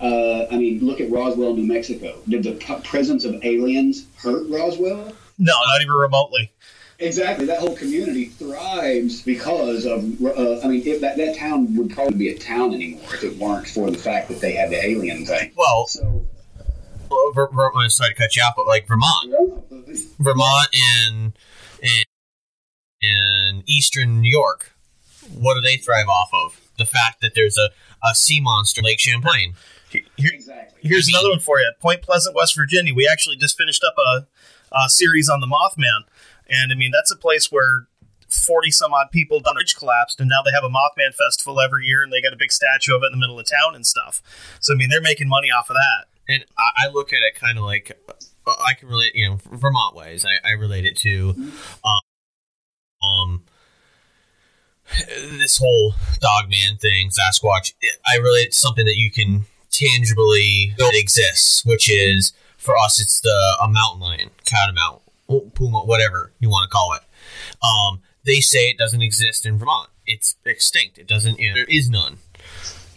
[0.00, 2.18] uh, I mean, look at Roswell, New Mexico.
[2.28, 5.12] Did the p- presence of aliens hurt Roswell?
[5.38, 6.52] No, not even remotely.
[6.98, 7.46] Exactly.
[7.46, 10.22] That whole community thrives because of.
[10.22, 13.36] Uh, I mean, if that that town would probably be a town anymore if it
[13.36, 15.52] weren't for the fact that they had the alien thing.
[15.56, 16.24] well, So,
[17.10, 19.34] well, Ver, Ver, I'm sorry to cut you off, but like Vermont,
[20.20, 21.32] Vermont and
[21.82, 22.04] and
[23.02, 24.72] and Eastern New York,
[25.32, 26.60] what do they thrive off of?
[26.78, 27.70] The fact that there's a,
[28.06, 29.54] a sea monster Lake Champlain.
[29.90, 30.80] Here- here- exactly.
[30.82, 31.70] here's another one for you.
[31.80, 32.92] Point Pleasant, West Virginia.
[32.94, 34.26] We actually just finished up a,
[34.72, 36.02] a series on the Mothman,
[36.48, 37.86] and I mean that's a place where
[38.28, 41.86] forty some odd people done ridge collapsed, and now they have a Mothman festival every
[41.86, 43.86] year, and they got a big statue of it in the middle of town and
[43.86, 44.20] stuff.
[44.60, 46.06] So I mean they're making money off of that.
[46.26, 47.96] And I, I look at it kind of like
[48.46, 50.24] uh, I can relate, you know, Vermont ways.
[50.24, 51.34] I, I relate it to,
[51.84, 52.00] um,
[53.08, 53.42] um,
[55.38, 57.74] this whole dog man thing, Sasquatch,
[58.06, 63.20] I relate to something that you can tangibly know exists, which is for us, it's
[63.20, 65.02] the a mountain lion, catamount,
[65.54, 67.02] puma, whatever you want to call it.
[67.64, 69.88] Um, they say it doesn't exist in Vermont.
[70.06, 70.98] It's extinct.
[70.98, 71.38] It doesn't.
[71.38, 72.18] You know, there is none.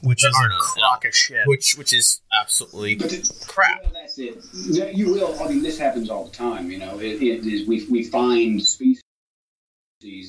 [0.03, 0.59] Which There is are a none.
[0.59, 1.47] crock of shit.
[1.47, 3.81] Which which is absolutely But the- crap.
[3.83, 4.37] Well, that's it.
[4.95, 5.41] You will.
[5.41, 6.69] I mean, this happens all the time.
[6.69, 7.67] You know, it, it is.
[7.67, 9.01] We we find species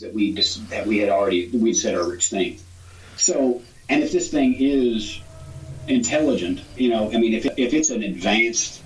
[0.01, 2.63] that we that we had already we'd said are extinct.
[3.17, 3.61] So,
[3.91, 5.21] and if this thing is
[5.87, 8.83] intelligent, you know, I mean, if if it's an advanced,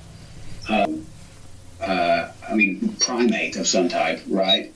[0.68, 1.06] um,
[1.80, 4.72] uh, I mean, primate of some type, right?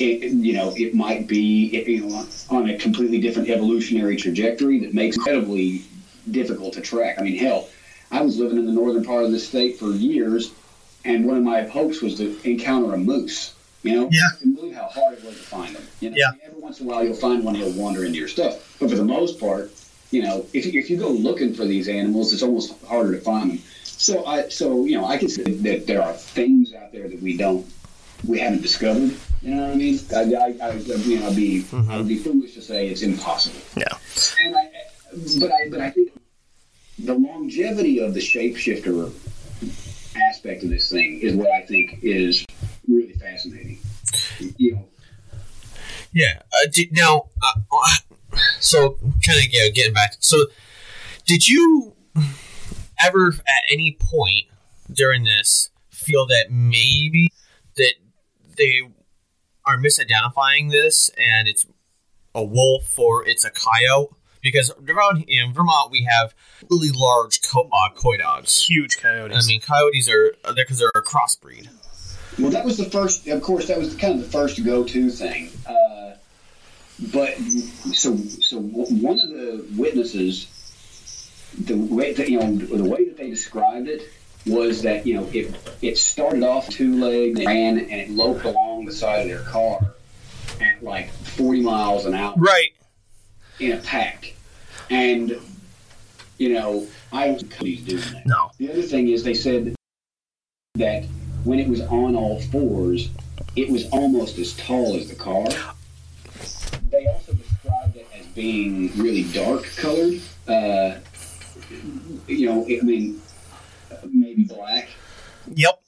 [0.00, 4.80] It, you know, it might be it, you know on a completely different evolutionary trajectory
[4.80, 5.84] that makes it incredibly
[6.30, 7.18] difficult to track.
[7.18, 7.68] I mean, hell,
[8.10, 10.50] I was living in the northern part of the state for years,
[11.04, 13.54] and one of my hopes was to encounter a moose.
[13.82, 14.20] You know, Yeah.
[14.34, 15.82] I can believe how hard it was to find them.
[16.00, 16.32] You know, Yeah.
[16.44, 18.96] every once in a while you'll find one he'll wander into your stuff, but for
[18.96, 19.72] the most part,
[20.10, 23.20] you know, if you, if you go looking for these animals, it's almost harder to
[23.20, 23.58] find them.
[23.84, 27.20] So I, so you know, I can say that there are things out there that
[27.20, 27.66] we don't,
[28.26, 29.14] we haven't discovered.
[29.42, 30.00] You know what I mean?
[30.14, 31.90] I, I, I you know, I'd be, mm-hmm.
[31.90, 33.60] I would be foolish to say it's impossible.
[33.76, 33.84] Yeah.
[34.44, 34.70] And I,
[35.40, 36.12] but I, but I think
[36.98, 39.12] the longevity of the shapeshifter
[40.30, 42.44] aspect of this thing is what I think is
[42.88, 43.78] really fascinating.
[44.56, 44.88] You know,
[46.12, 46.42] Yeah.
[46.52, 47.88] Uh, did, now, uh,
[48.60, 50.16] so kind of you know, getting back.
[50.20, 50.46] So,
[51.26, 51.94] did you
[53.04, 54.46] ever, at any point
[54.90, 57.28] during this, feel that maybe
[57.76, 57.94] that
[58.56, 58.82] they
[59.66, 61.66] are misidentifying this and it's
[62.34, 64.14] a wolf or it's a coyote?
[64.40, 66.32] Because around in Vermont, we have
[66.70, 68.62] really large co- uh, coy dogs.
[68.62, 69.44] Huge coyotes.
[69.44, 71.68] I mean, coyotes are they're because they're a crossbreed.
[72.38, 73.26] Well, that was the first.
[73.26, 75.50] Of course, that was kind of the first go-to thing.
[75.66, 76.12] Uh,
[77.12, 80.46] but so, so one of the witnesses,
[81.58, 84.02] the way that you know, the way that they described it
[84.46, 88.84] was that you know it it started off two legs, ran, and it loped along
[88.84, 89.80] the side of their car
[90.60, 92.70] at like 40 miles an hour right.
[93.58, 94.34] in a pack,
[94.90, 95.36] and
[96.38, 98.26] you know, I don't think he's doing that.
[98.26, 98.50] No.
[98.58, 99.74] The other thing is they said
[100.76, 101.04] that
[101.48, 103.08] when it was on all fours,
[103.56, 105.46] it was almost as tall as the car.
[106.90, 110.20] They also described it as being really dark colored.
[110.46, 110.96] Uh,
[112.26, 113.22] you know, I mean,
[114.04, 114.90] maybe black.
[115.54, 115.82] Yep.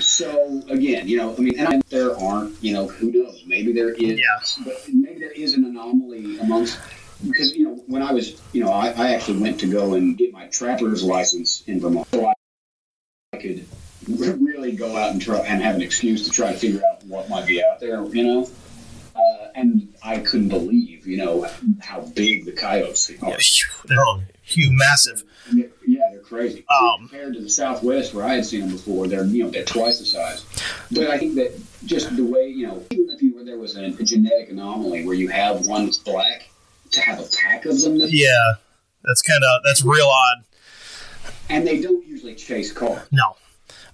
[0.00, 3.44] So again, you know, I mean, and I, there aren't, you know, who knows?
[3.46, 4.64] Maybe there is, Yeah.
[4.64, 6.80] but maybe there is an anomaly amongst
[7.26, 10.18] because you know when I was, you know, I, I actually went to go and
[10.18, 12.32] get my trapper's license in Vermont, so I,
[13.32, 13.66] I could
[14.08, 17.28] really go out and try and have an excuse to try to figure out what
[17.28, 18.50] might be out there, you know.
[19.14, 21.48] Uh, and I couldn't believe, you know,
[21.80, 23.30] how big the coyotes are.
[23.30, 23.36] Yeah,
[23.86, 25.24] they're Oh, huge, massive.
[25.52, 25.66] Yeah,
[26.10, 26.66] they're crazy.
[26.68, 29.64] Um, Compared to the Southwest, where I had seen them before, they're you know they're
[29.64, 30.44] twice the size.
[30.92, 33.76] But I think that just the way you know, even if you were there was
[33.76, 36.50] a, a genetic anomaly where you have one that's black,
[36.90, 38.54] to have a pack of them, that, Yeah.
[39.02, 40.44] That's kind of that's real odd.
[41.48, 43.06] and they don't usually chase cars.
[43.12, 43.36] No.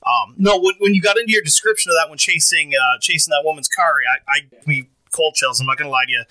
[0.04, 3.30] Um, no, when, when you got into your description of that when chasing uh, chasing
[3.30, 3.94] that woman's car,
[4.28, 5.60] I, I me cold chills.
[5.60, 6.24] I'm not to lie to you.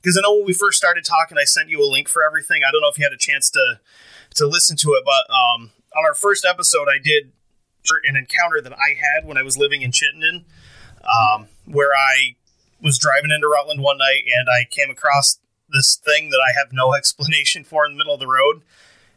[0.00, 2.62] Because I know when we first started talking, I sent you a link for everything.
[2.66, 3.80] I don't know if you had a chance to
[4.34, 7.32] to listen to it, but um, on our first episode, I did
[8.04, 10.44] an encounter that I had when I was living in Chittenden,
[11.02, 12.36] um, where I
[12.82, 15.38] was driving into Rutland one night and I came across
[15.70, 18.62] this thing that I have no explanation for in the middle of the road.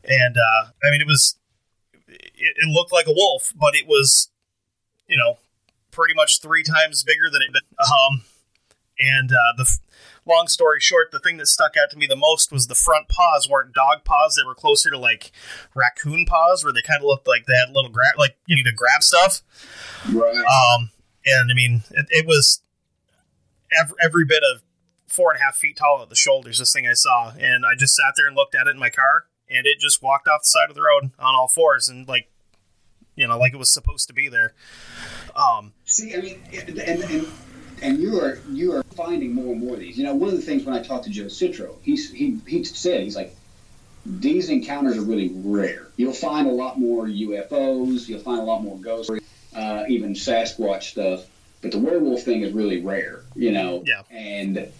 [0.03, 1.35] And uh, I mean, it was
[2.11, 4.29] it, it looked like a wolf, but it was,
[5.07, 5.39] you know,
[5.91, 7.55] pretty much three times bigger than it.
[7.79, 8.23] Um,
[8.99, 9.79] and uh, the
[10.25, 13.07] long story short, the thing that stuck out to me the most was the front
[13.07, 15.31] paws weren't dog paws; they were closer to like
[15.75, 18.65] raccoon paws, where they kind of looked like they had little grab, like you need
[18.65, 19.41] to grab stuff.
[20.11, 20.35] Right.
[20.35, 20.91] Um,
[21.25, 22.61] and I mean, it, it was
[23.77, 24.61] every, every bit of
[25.07, 26.59] four and a half feet tall at the shoulders.
[26.59, 28.89] This thing I saw, and I just sat there and looked at it in my
[28.89, 32.07] car, and it just walked off the side of the road on all fours, and
[32.07, 32.29] like,
[33.15, 34.53] you know, like it was supposed to be there.
[35.35, 37.27] Um, See, I mean, and and
[37.81, 39.97] and you are you are finding more and more of these.
[39.97, 42.63] You know, one of the things when I talked to Joe Citro, he's he he
[42.63, 43.35] said he's like
[44.05, 45.87] these encounters are really rare.
[45.95, 48.07] You'll find a lot more UFOs.
[48.07, 49.11] You'll find a lot more ghosts,
[49.55, 51.25] uh, even Sasquatch stuff.
[51.61, 53.23] But the werewolf thing is really rare.
[53.35, 53.83] You know.
[53.85, 54.01] Yeah.
[54.09, 54.71] And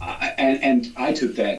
[0.00, 1.58] I, and and I took that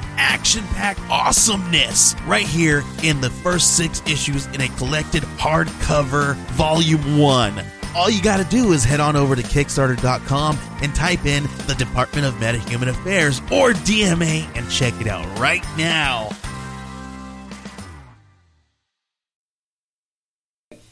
[0.17, 7.17] action packed awesomeness right here in the first six issues in a collected hardcover volume
[7.17, 7.63] one.
[7.95, 11.75] All you got to do is head on over to Kickstarter.com and type in the
[11.77, 16.29] Department of Meta Human Affairs or DMA and check it out right now.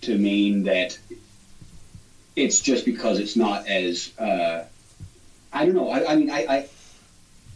[0.02, 0.98] to mean that
[2.36, 4.66] it's just because it's not as uh,
[5.52, 5.90] I don't know.
[5.90, 6.68] I, I mean, I, I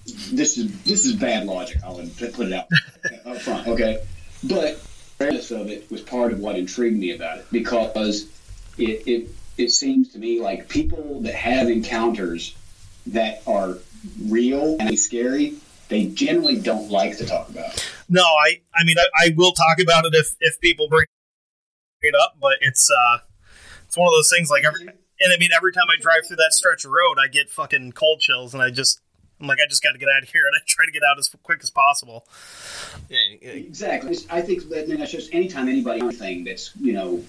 [0.06, 1.78] this is this is bad logic.
[1.84, 2.68] I'll put it out
[3.26, 4.04] up front, okay?
[4.44, 4.82] But
[5.20, 8.28] awareness of it was part of what intrigued me about it because
[8.78, 12.56] it it it seems to me like people that have encounters
[13.08, 13.78] that are
[14.22, 15.56] real and scary,
[15.90, 17.74] they generally don't like to talk about.
[17.74, 17.92] It.
[18.10, 21.06] No, I I mean I, I will talk about it if if people bring
[22.02, 23.20] it up, but it's uh
[23.86, 26.38] it's one of those things like every and I mean every time I drive through
[26.38, 29.00] that stretch of road, I get fucking cold chills, and I just
[29.44, 31.04] I'm like I just got to get out of here, and I try to get
[31.04, 32.26] out as quick as possible.
[33.10, 34.18] Yeah, Exactly.
[34.30, 37.24] I think that I mean, that's just anytime anybody anything that's you know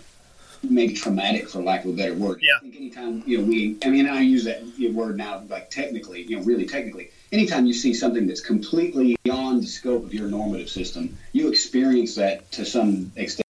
[0.62, 2.38] maybe traumatic for lack of a better word.
[2.40, 2.52] Yeah.
[2.58, 4.62] I think anytime you know we I mean I use that
[4.92, 9.62] word now like technically you know really technically anytime you see something that's completely beyond
[9.62, 13.44] the scope of your normative system you experience that to some extent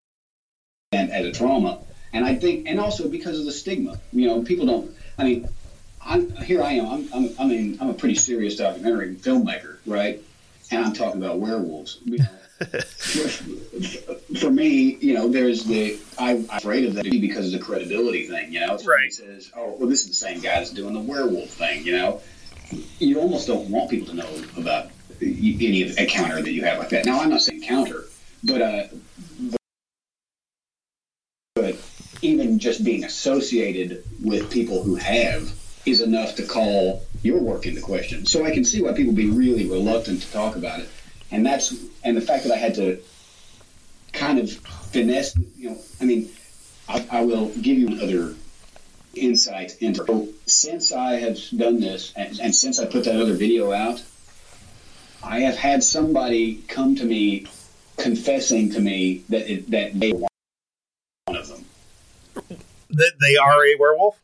[0.92, 1.80] as a trauma
[2.14, 5.50] and I think and also because of the stigma you know people don't I mean
[6.06, 10.24] I'm here I am I'm I'm I mean I'm a pretty serious documentary filmmaker right
[10.72, 12.00] and I'm talking about werewolves.
[12.04, 12.26] You know,
[14.40, 18.54] for me, you know, there's the I'm afraid of that because of the credibility thing.
[18.54, 19.12] You know, right?
[19.12, 21.86] Says, oh, well, this is the same guy that's doing the werewolf thing.
[21.86, 22.22] You know,
[23.00, 24.90] you almost don't want people to know about
[25.22, 27.06] any encounter that you have like that.
[27.06, 28.06] Now, I'm not saying counter,
[28.44, 28.84] but uh,
[31.56, 31.76] but
[32.22, 35.54] even just being associated with people who have
[35.86, 38.26] is enough to call your work into question.
[38.26, 40.90] So I can see why people be really reluctant to talk about it
[41.34, 43.02] and that's and the fact that I had to
[44.14, 46.30] kind of finesse, you know, I mean,
[46.88, 48.36] I, I will give you other
[49.16, 53.72] insight into since I have done this and, and since I put that other video
[53.72, 54.04] out,
[55.24, 57.48] I have had somebody come to me
[57.98, 60.30] confessing to me that it, that they one
[61.36, 61.66] of them.
[62.92, 64.20] That they are a werewolf.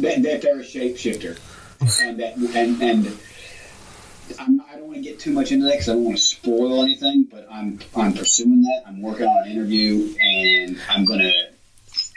[0.00, 1.38] That, that they're a shapeshifter,
[2.02, 3.18] and that and and
[4.38, 6.22] I'm, I don't want to get too much into that because I don't want to
[6.22, 7.26] spoil anything.
[7.30, 8.82] But I'm I'm pursuing that.
[8.86, 11.30] I'm working on an interview, and I'm gonna.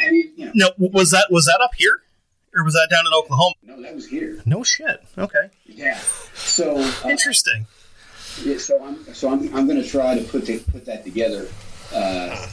[0.02, 2.02] I mean, you know, No, was that was that up here,
[2.56, 3.56] or was that down in Oklahoma?
[3.64, 4.42] no, that was here.
[4.46, 5.02] No shit.
[5.18, 6.00] Okay, Yeah.
[6.36, 7.66] So uh, interesting.
[8.44, 11.48] yeah, so I'm so I'm I'm gonna try to put the, put that together.
[11.94, 12.48] Uh,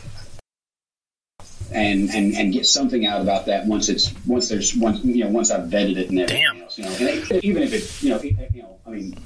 [1.70, 5.30] and, and and get something out about that once it's once there's once you know
[5.30, 6.62] once I've vetted it and everything Damn.
[6.62, 9.18] else you know and even if it you know it, you know I mean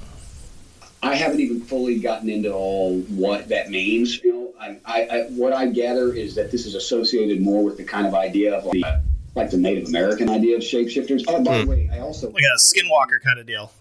[1.03, 5.21] I haven't even fully gotten into all what that means you know I, I, I
[5.29, 8.65] what I gather is that this is associated more with the kind of idea of
[8.65, 9.01] like,
[9.35, 12.59] like the Native American idea of shapeshifters oh by the way I also Like a
[12.59, 13.71] skinwalker kind of deal.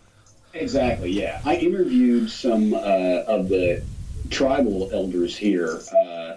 [0.54, 1.10] Exactly.
[1.10, 3.82] Yeah, I interviewed some uh, of the
[4.30, 6.36] tribal elders here uh,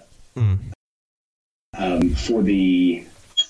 [1.80, 3.06] um, for the.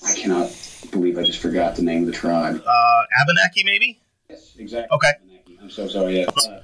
[0.06, 0.50] I cannot
[0.90, 2.62] believe I just forgot the name of the tribe.
[2.64, 4.00] Uh, Abenaki, maybe.
[4.28, 4.96] Yes, exactly.
[4.96, 5.12] Okay.
[5.60, 6.20] I'm so sorry.
[6.20, 6.26] Yeah.
[6.26, 6.60] Uh,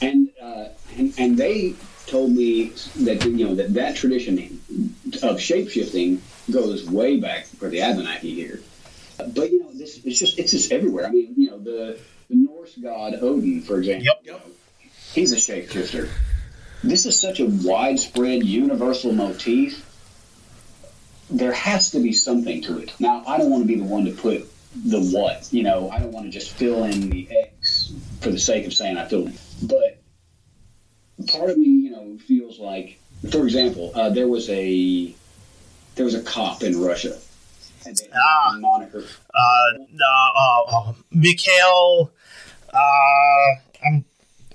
[0.00, 0.64] and, uh,
[0.96, 1.74] and and they
[2.06, 4.38] told me that you know that that tradition
[5.22, 6.20] of shapeshifting
[6.50, 8.60] goes way back for the Abenaki here.
[9.18, 11.06] But you know, this it's just it's just everywhere.
[11.06, 11.98] I mean, you know, the
[12.28, 14.04] the Norse god Odin, for example.
[14.04, 14.20] Yep.
[14.24, 14.40] you know,
[15.12, 16.08] he's a shapeshifter.
[16.82, 19.91] This is such a widespread, universal motif.
[21.32, 22.92] There has to be something to it.
[23.00, 25.48] Now, I don't want to be the one to put the what.
[25.52, 28.74] You know, I don't want to just fill in the X for the sake of
[28.74, 29.38] saying I filled in.
[29.62, 29.98] But
[31.28, 32.98] part of me, you know, feels like,
[33.30, 35.14] for example, uh, there was a
[35.94, 37.18] there was a cop in Russia.
[37.86, 38.56] And they Ah.
[38.60, 39.04] moniker.
[39.34, 39.38] Uh,
[40.04, 42.12] uh, uh, uh, Mikhail.
[42.72, 43.54] Uh,
[43.84, 44.04] I'm.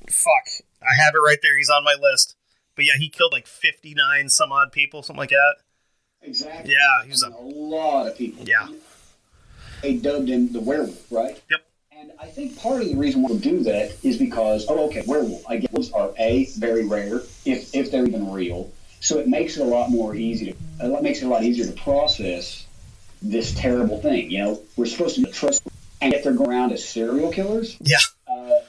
[0.09, 0.63] Fuck.
[0.81, 1.57] I have it right there.
[1.57, 2.35] He's on my list.
[2.75, 5.55] But yeah, he killed like 59 some odd people, something like that.
[6.21, 6.73] Exactly.
[6.73, 8.45] Yeah, he was I a lot of people.
[8.45, 8.67] Yeah.
[9.81, 11.41] They dubbed him the werewolf, right?
[11.49, 11.61] Yep.
[11.91, 15.03] And I think part of the reason why we do that is because, oh, okay,
[15.05, 15.47] werewolf.
[15.47, 18.71] I guess are a very rare, if if they're even real.
[18.99, 21.65] So it makes it a lot more easy to, it makes it a lot easier
[21.65, 22.65] to process
[23.21, 24.31] this terrible thing.
[24.31, 25.63] You know, we're supposed to trust
[26.01, 27.77] and yet they're going around as serial killers.
[27.81, 27.97] Yeah.
[28.27, 28.59] Uh,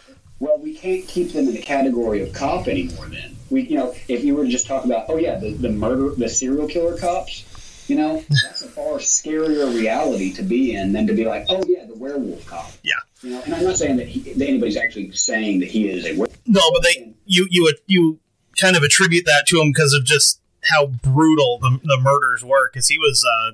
[0.40, 3.06] well, we can't keep them in the category of cop anymore.
[3.06, 5.70] Then we, you know, if you were to just talk about, oh yeah, the, the
[5.70, 7.44] murder, the serial killer cops,
[7.88, 11.62] you know, that's a far scarier reality to be in than to be like, oh
[11.66, 12.70] yeah, the werewolf cop.
[12.82, 12.94] Yeah.
[13.22, 16.04] You know, and I'm not saying that, he, that anybody's actually saying that he is
[16.04, 16.36] a werewolf.
[16.46, 18.18] No, but they you you you
[18.60, 22.68] kind of attribute that to him because of just how brutal the, the murders were.
[22.70, 23.52] Because he was, uh,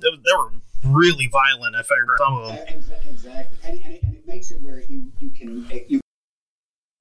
[0.00, 0.52] they, they were
[0.84, 1.74] really violent.
[1.76, 2.56] If I remember some of them.
[2.66, 6.00] Exa- Exactly, and, and, it, and it makes it where you, you can you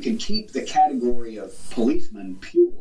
[0.02, 2.72] can keep the category of policeman pure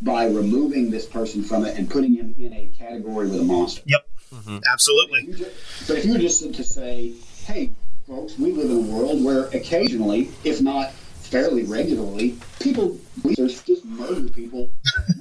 [0.00, 3.82] by removing this person from it and putting him in a category with a monster.
[3.86, 4.06] Yep.
[4.34, 4.58] Mm-hmm.
[4.70, 5.24] Absolutely.
[5.26, 5.46] You ju-
[5.86, 7.12] But if you were just to say,
[7.44, 7.70] hey,
[8.06, 12.98] folks, we live in a world where occasionally, if not fairly regularly, people
[13.36, 14.70] just just murder people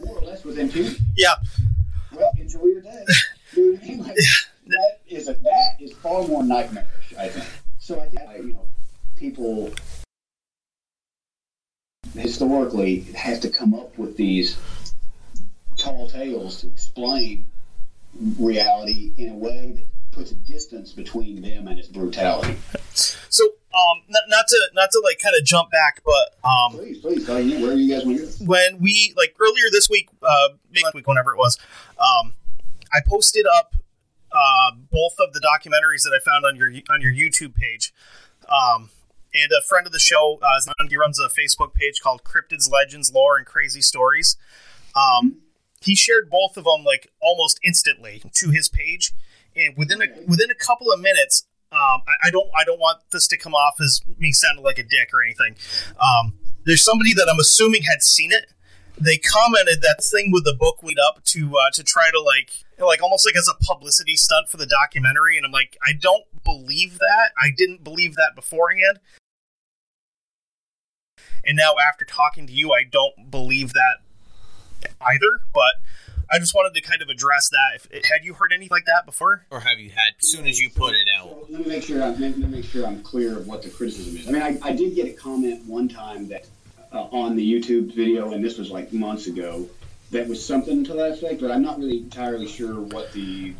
[0.04, 0.98] more or less with impunity.
[1.18, 1.36] Yeah.
[2.14, 3.06] Well, enjoy your day.
[3.56, 4.04] You know I mean?
[4.04, 4.16] Like,
[4.68, 7.46] that is a, that is far more nightmarish, I think.
[7.80, 8.66] So I think you know
[9.16, 9.72] people
[12.16, 14.58] historically have to come up with these
[15.78, 17.48] tall tales to explain
[18.40, 22.58] reality in a way that puts a distance between them and its brutality.
[22.94, 26.98] So, um, not, not to not to like kind of jump back, but um, Please,
[27.00, 28.46] please, tell you where are you guys want to go.
[28.46, 30.50] when we like earlier this week, uh,
[30.84, 31.58] last week, whenever it was,
[31.98, 32.34] um,
[32.94, 33.74] I posted up
[34.34, 37.94] uh, both of the documentaries that I found on your on your YouTube page.
[38.50, 38.90] Um,
[39.34, 40.60] and a friend of the show, uh,
[40.90, 44.38] he runs a Facebook page called Cryptids, Legends, Lore, and Crazy Stories.
[44.96, 45.38] Um,
[45.82, 49.14] he shared both of them like almost instantly to his page,
[49.56, 53.00] and within a within a couple of minutes, um, I, I don't I don't want
[53.12, 55.56] this to come off as me sounding like a dick or anything.
[56.00, 56.34] Um,
[56.66, 58.46] there's somebody that I'm assuming had seen it.
[59.00, 62.52] They commented that thing with the book lead up to uh, to try to like
[62.78, 66.26] like almost like as a publicity stunt for the documentary, and I'm like I don't
[66.44, 67.32] believe that.
[67.42, 69.00] I didn't believe that beforehand.
[71.46, 73.98] And now, after talking to you, I don't believe that
[75.02, 75.42] either.
[75.54, 75.76] But
[76.32, 77.76] I just wanted to kind of address that.
[77.76, 79.46] If, had you heard anything like that before?
[79.50, 81.28] Or have you had as soon as you put it out?
[81.28, 83.70] So let me make sure I'm let me make sure I'm clear of what the
[83.70, 84.28] criticism is.
[84.28, 86.48] I mean, I, I did get a comment one time that
[86.94, 89.68] uh, on the YouTube video, and this was like months ago,
[90.12, 93.54] that was something to that effect, but I'm not really entirely sure what the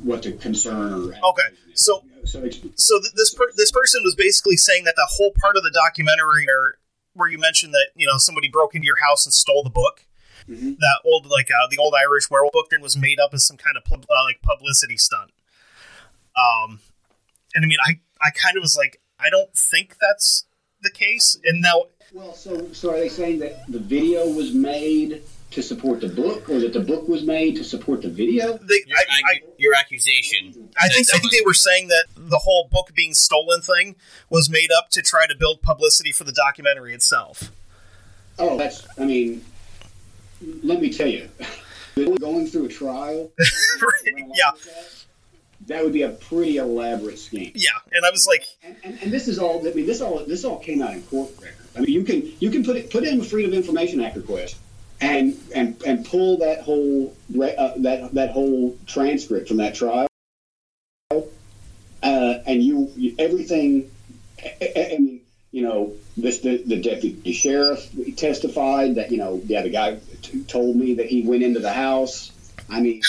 [0.00, 4.56] what the concern or Okay, so so so th- this per- this person was basically
[4.56, 6.46] saying that the whole part of the documentary
[7.14, 10.06] where you mentioned that you know somebody broke into your house and stole the book,
[10.78, 13.56] that old like uh, the old Irish werewolf book, that was made up as some
[13.56, 15.30] kind of pub- uh, like publicity stunt.
[16.36, 16.80] Um,
[17.54, 20.46] and I mean, I I kind of was like, I don't think that's
[20.82, 21.38] the case.
[21.44, 26.00] And now, well, so so are they saying that the video was made to support
[26.00, 28.56] the book, or that the book was made to support the video?
[28.58, 30.70] they, Your, I, I, your accusation.
[30.80, 33.96] I think I think they were saying that the whole book being stolen thing
[34.28, 37.50] was made up to try to build publicity for the documentary itself.
[38.38, 38.86] Oh, that's.
[38.98, 39.44] I mean,
[40.62, 41.28] let me tell you,
[41.96, 43.30] going through a trial.
[43.38, 45.04] went along yeah, that,
[45.66, 47.52] that would be a pretty elaborate scheme.
[47.54, 47.70] yeah.
[47.92, 49.66] And I was like, And, and, and this is all.
[49.66, 51.56] I mean, this all this all came out in court record.
[51.76, 54.16] I mean, you can you can put it put in a Freedom of Information Act
[54.16, 54.56] request
[55.00, 60.08] and and and pull that whole uh, that that whole transcript from that trial,
[61.10, 61.24] uh,
[62.02, 63.90] and you, everything.
[64.42, 65.20] I, I- I mean,
[65.52, 70.42] you know, this the, the deputy sheriff testified that you know, yeah, the guy t-
[70.44, 72.32] told me that he went into the house.
[72.68, 73.02] I mean.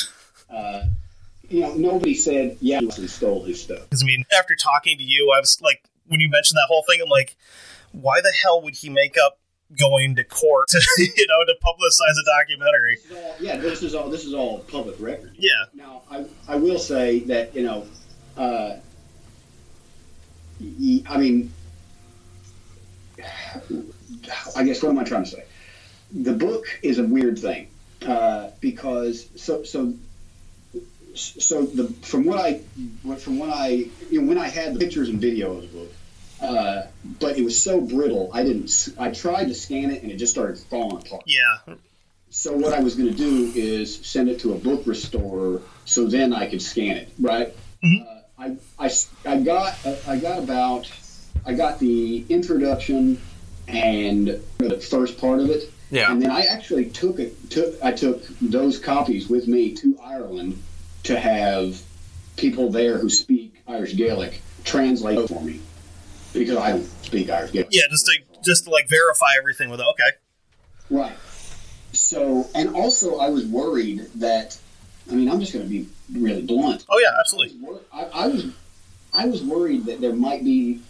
[0.49, 0.83] Uh,
[1.47, 3.81] you know, nobody said, yeah, he stole his stuff.
[3.89, 6.83] Because I mean, after talking to you, I was like, when you mentioned that whole
[6.83, 7.35] thing, I'm like,
[7.91, 9.37] why the hell would he make up
[9.77, 12.97] going to court to you know to publicize a documentary?
[13.07, 15.33] This all- yeah, this is all this is all public record.
[15.37, 17.87] Yeah, Now, I, I will say that you know,
[18.37, 18.77] uh,
[21.09, 21.51] I mean,
[24.55, 25.45] I guess what am I trying to say?
[26.13, 27.67] The book is a weird thing
[28.05, 29.93] uh, because so so
[31.13, 32.59] so the from what I
[33.17, 35.93] from what I you know when I had the pictures and video of the book.
[36.41, 36.87] Uh,
[37.19, 38.31] but it was so brittle.
[38.33, 38.89] I didn't.
[38.97, 41.23] I tried to scan it, and it just started falling apart.
[41.27, 41.75] yeah,
[42.29, 46.05] So what I was going to do is send it to a book restorer, so
[46.05, 47.09] then I could scan it.
[47.19, 47.55] Right?
[47.83, 48.03] Mm-hmm.
[48.07, 48.91] Uh, I, I
[49.25, 49.75] I got
[50.07, 50.91] I got about
[51.45, 53.21] I got the introduction
[53.67, 55.71] and the first part of it.
[55.91, 56.11] Yeah.
[56.11, 60.61] And then I actually took it took I took those copies with me to Ireland
[61.03, 61.81] to have
[62.37, 65.59] people there who speak Irish Gaelic translate for me
[66.33, 67.69] because I speak Irish Gaelic.
[67.71, 67.83] yeah.
[67.89, 68.13] Just to
[68.43, 69.85] just to like verify everything with it.
[69.91, 70.11] Okay,
[70.91, 71.15] Right.
[71.93, 74.57] So, and also, I was worried that,
[75.09, 76.85] I mean, I'm just going to be really blunt.
[76.89, 77.79] oh yeah, absolutely.
[77.91, 78.45] I, I was,
[79.13, 80.81] I was worried that there might be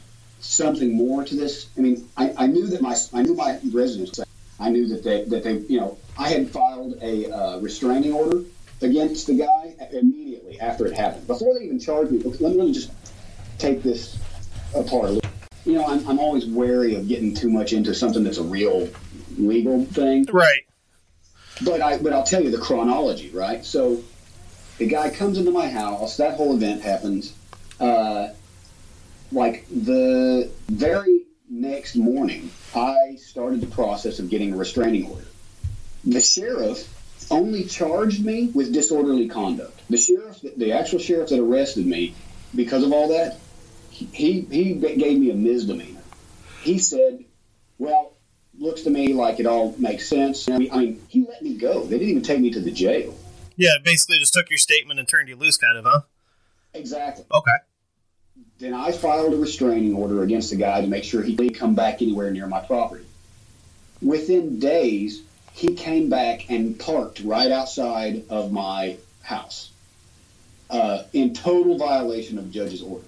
[0.42, 1.70] something more to this.
[1.78, 4.20] I mean, I, I knew that my I knew my residence.
[4.60, 8.44] I knew that they that they you know I had filed a uh, restraining order
[8.82, 11.26] against the guy immediately after it happened.
[11.28, 12.92] Before they even charged me, let me, me just
[13.58, 14.18] take this
[14.76, 15.32] apart a little.
[15.66, 18.90] You know, I'm, I'm always wary of getting too much into something that's a real
[19.38, 20.26] legal thing.
[20.32, 20.62] Right.
[21.64, 23.64] But I but I'll tell you the chronology, right?
[23.64, 24.04] So
[24.78, 26.18] the guy comes into my house.
[26.18, 27.34] That whole event happens.
[27.80, 28.30] Uh,
[29.32, 35.26] like the very next morning, I started the process of getting a restraining order.
[36.04, 36.88] The sheriff
[37.30, 39.80] only charged me with disorderly conduct.
[39.90, 42.16] The sheriff, the actual sheriff that arrested me,
[42.56, 43.38] because of all that,
[44.12, 46.02] he he gave me a misdemeanor.
[46.62, 47.26] He said,
[47.78, 48.14] "Well,
[48.58, 51.56] looks to me like it all makes sense." I mean, I mean, he let me
[51.56, 51.84] go.
[51.84, 53.18] They didn't even take me to the jail.
[53.56, 56.02] Yeah, basically just took your statement and turned you loose, kind of, huh?
[56.74, 57.26] Exactly.
[57.32, 57.58] Okay.
[58.60, 61.76] Then I filed a restraining order against the guy to make sure he didn't come
[61.76, 63.06] back anywhere near my property.
[64.02, 65.22] Within days,
[65.54, 69.72] he came back and parked right outside of my house
[70.70, 73.06] uh, in total violation of judge's order.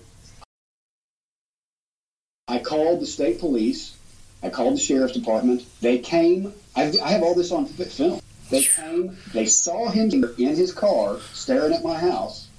[2.47, 3.97] I called the state police.
[4.41, 5.65] I called the sheriff's department.
[5.79, 6.53] They came.
[6.75, 8.19] I, I have all this on film.
[8.49, 9.17] They came.
[9.33, 12.49] They saw him in his car staring at my house,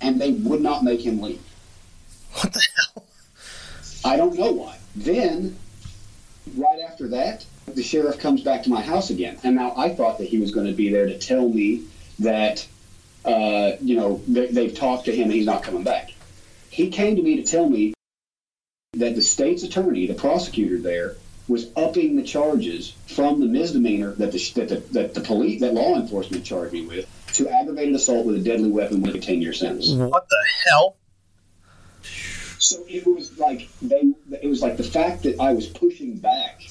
[0.00, 1.40] and they would not make him leave.
[2.32, 3.04] What the hell?
[4.04, 4.76] I don't know why.
[4.96, 5.56] Then,
[6.56, 9.38] right after that, the sheriff comes back to my house again.
[9.44, 11.84] And now I thought that he was going to be there to tell me
[12.18, 12.66] that,
[13.24, 16.10] uh, you know, they, they've talked to him and he's not coming back.
[16.68, 17.93] He came to me to tell me
[18.96, 21.16] that the state's attorney, the prosecutor there,
[21.46, 25.74] was upping the charges from the misdemeanor that the, that the, that the police, that
[25.74, 29.42] law enforcement charged me with, to aggravated assault with a deadly weapon with a 10
[29.42, 29.90] year sentence.
[29.90, 30.96] What the hell?
[32.58, 36.62] So it was like they, it was like the fact that I was pushing back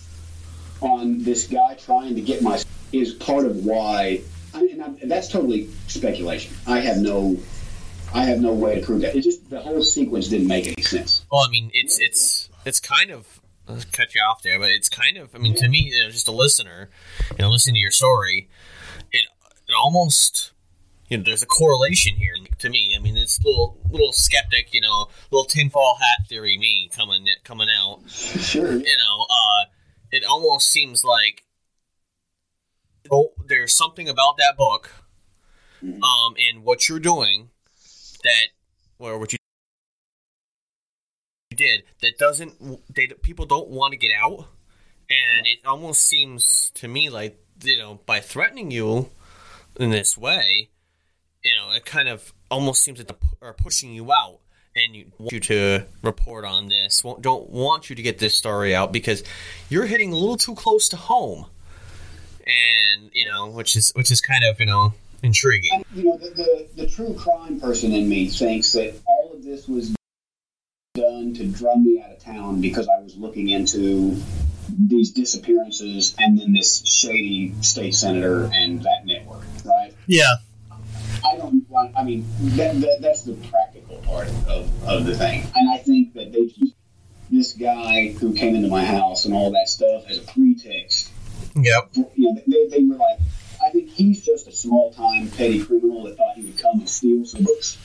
[0.82, 4.22] on this guy trying to get my is part of why.
[4.56, 6.56] I mean, I, that's totally speculation.
[6.66, 7.38] I have no,
[8.14, 9.16] I have no way to prove that.
[9.16, 11.26] It just the whole sequence didn't make any sense.
[11.32, 14.90] Well, I mean, it's it's it's kind of I'll cut you off there, but it's
[14.90, 16.90] kind of I mean, to me, you know, just a listener,
[17.32, 18.50] you know, listening to your story,
[19.12, 19.26] it
[19.68, 20.52] it almost
[21.10, 22.96] you know, there's a correlation here to me.
[22.96, 27.28] I mean, it's a little little skeptic, you know, little tinfoil hat theory me coming
[27.44, 28.02] coming out.
[28.10, 28.74] Sure.
[28.74, 29.66] You know, uh,
[30.12, 31.44] it almost seems like
[33.12, 34.92] oh, there's something about that book,
[35.82, 37.50] um, and what you're doing
[38.24, 38.48] that,
[39.00, 39.38] or what you
[41.56, 42.54] did that doesn't
[42.94, 44.48] they people don't want to get out,
[45.10, 49.10] and it almost seems to me like you know by threatening you
[49.80, 50.70] in this way,
[51.44, 54.40] you know, it kind of almost seems like they are pushing you out
[54.76, 57.04] and you want you to report on this.
[57.22, 59.24] Don't want you to get this story out because
[59.70, 61.46] you're hitting a little too close to home,
[62.46, 64.94] and you know, which is which is kind of you know
[65.24, 65.84] intriguing.
[65.96, 69.68] You know, the, the the true crime person in me thinks that all of this
[69.68, 69.96] was
[70.94, 74.22] done to drum me out of town because I was looking into
[74.70, 79.94] these disappearances and then this shady state senator and that network, right?
[80.08, 80.36] Yeah.
[81.26, 81.98] I don't want.
[81.98, 82.26] I mean,
[82.58, 86.40] that, that, that's the practical part of, of the thing, and I think that they
[86.40, 86.76] used
[87.32, 91.10] this guy who came into my house and all that stuff as a pretext.
[91.56, 91.90] Yep.
[91.96, 93.20] You know, they, they were like,
[93.74, 97.26] think he's just a small time petty criminal that thought he would come and steal
[97.26, 97.78] some books.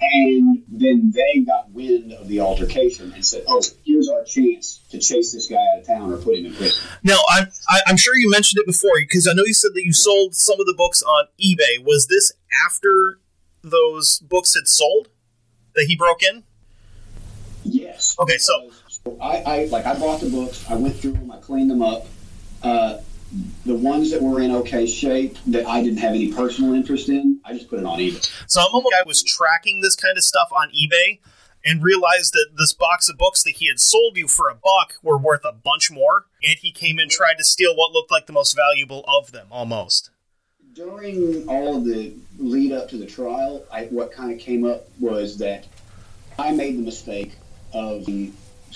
[0.00, 4.98] And then they got wind of the altercation and said, "Oh, here's our chance to
[4.98, 7.96] chase this guy out of town or put him in prison." Now, I'm I, I'm
[7.96, 10.66] sure you mentioned it before because I know you said that you sold some of
[10.66, 11.84] the books on eBay.
[11.84, 12.32] Was this
[12.66, 13.20] after
[13.62, 15.08] those books had sold
[15.74, 16.42] that he broke in?
[17.64, 18.16] Yes.
[18.18, 20.68] Okay, so So I, I like I bought the books.
[20.68, 21.30] I went through them.
[21.30, 22.06] I cleaned them up.
[22.60, 22.98] Uh,
[23.64, 27.40] the ones that were in okay shape that I didn't have any personal interest in,
[27.44, 28.30] I just put it on eBay.
[28.46, 31.18] So I'm almost I was tracking this kind of stuff on eBay
[31.64, 34.94] and realized that this box of books that he had sold you for a buck
[35.02, 38.26] were worth a bunch more, and he came and tried to steal what looked like
[38.26, 40.10] the most valuable of them, almost.
[40.74, 44.88] During all of the lead up to the trial, I, what kind of came up
[44.98, 45.66] was that
[46.38, 47.32] I made the mistake
[47.72, 48.06] of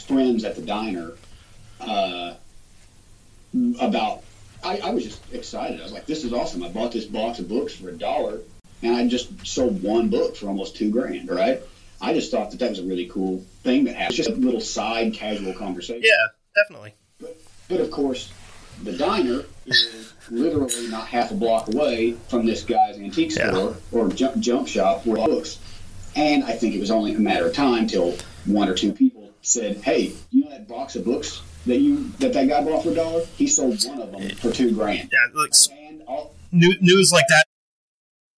[0.06, 1.12] friends at the diner
[1.80, 2.34] uh,
[3.80, 4.22] about.
[4.66, 5.80] I, I was just excited.
[5.80, 6.62] I was like, "This is awesome!
[6.64, 8.40] I bought this box of books for a dollar,
[8.82, 11.62] and I just sold one book for almost two grand." Right?
[12.00, 14.18] I just thought that that was a really cool thing that happened.
[14.18, 16.02] It's Just a little side casual conversation.
[16.04, 16.94] Yeah, definitely.
[17.18, 18.30] But, but of course,
[18.82, 24.08] the diner is literally not half a block away from this guy's antique store or
[24.08, 25.58] junk, junk shop where books.
[26.16, 28.14] And I think it was only a matter of time till
[28.44, 32.32] one or two people said, "Hey, you know that box of books that you that
[32.32, 33.24] that guy bought for a dollar?
[33.36, 35.52] He sold one of them for two grand." Yeah, like,
[36.06, 37.46] all, news like that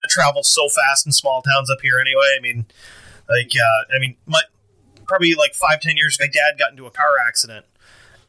[0.09, 2.01] travels so fast in small towns up here.
[2.01, 2.67] Anyway, I mean,
[3.29, 4.41] like, uh, I mean, my
[5.07, 7.67] probably like five, ten years ago, my dad got into a car accident,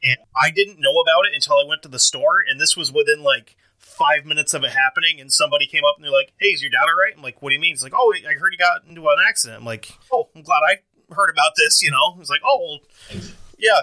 [0.04, 2.92] and I didn't know about it until I went to the store, and this was
[2.92, 6.48] within like five minutes of it happening, and somebody came up and they're like, "Hey,
[6.48, 8.34] is your dad all right?" I'm like, "What do you mean?" He's like, "Oh, I
[8.34, 10.80] heard he got into an accident." I'm like, "Oh, I'm glad I
[11.14, 12.80] heard about this." You know, he's like, "Oh,
[13.12, 13.22] well,
[13.58, 13.82] yeah."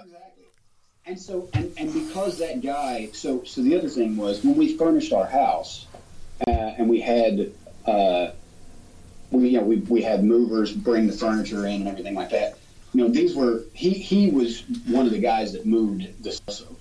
[1.06, 4.76] And so, and, and because that guy, so so the other thing was when we
[4.76, 5.86] furnished our house,
[6.48, 7.52] uh, and we had,
[7.86, 8.32] uh,
[9.30, 12.58] we you know we we had movers bring the furniture in and everything like that.
[12.92, 16.76] You know, these were he he was one of the guys that moved this also.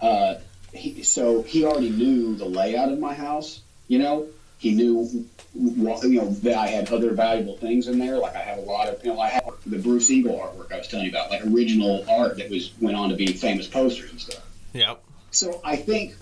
[0.00, 0.34] Uh,
[0.72, 3.60] he, so he already knew the layout of my house.
[3.88, 4.28] You know,
[4.58, 8.18] he knew you know that I had other valuable things in there.
[8.18, 10.78] Like I have a lot of you know I have the Bruce Eagle artwork I
[10.78, 14.10] was telling you about, like original art that was went on to be famous posters
[14.10, 14.44] and stuff.
[14.72, 15.02] Yep.
[15.30, 16.14] So I think.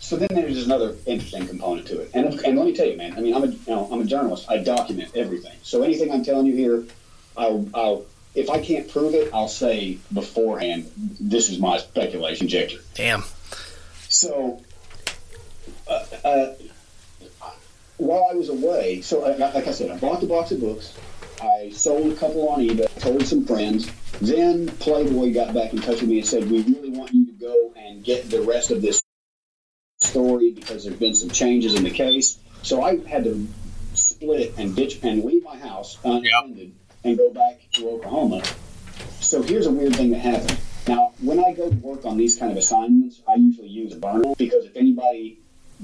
[0.00, 3.14] So then there's another interesting component to it, and and let me tell you, man.
[3.14, 4.48] I mean, I'm a you know I'm a journalist.
[4.48, 5.56] I document everything.
[5.62, 6.84] So anything I'm telling you here,
[7.36, 10.90] I'll I'll if I can't prove it, I'll say beforehand.
[11.18, 12.78] This is my speculation, conjecture.
[12.94, 13.24] Damn.
[14.08, 14.62] So,
[15.88, 16.54] uh, uh,
[17.98, 20.96] while I was away, so like I said, I bought the box of books.
[21.40, 23.90] I sold a couple on eBay, told some friends.
[24.20, 27.32] Then Playboy got back in touch with me and said, "We really want you to
[27.32, 29.00] go and get the rest of this
[30.00, 33.46] story because there's been some changes in the case." So I had to
[33.94, 36.72] split and ditch and leave my house unattended
[37.04, 38.42] and go back to Oklahoma.
[39.20, 40.58] So here's a weird thing that happened.
[40.88, 43.96] Now, when I go to work on these kind of assignments, I usually use a
[43.96, 45.40] burner because if anybody,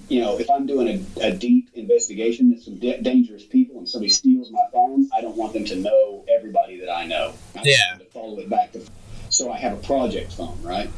[0.09, 3.89] you know, if I'm doing a, a deep investigation with some da- dangerous people and
[3.89, 7.35] somebody steals my phone, I don't want them to know everybody that I know.
[7.57, 7.99] I Yeah.
[7.99, 8.83] To follow it back to.
[9.31, 10.91] So I have a project phone, right?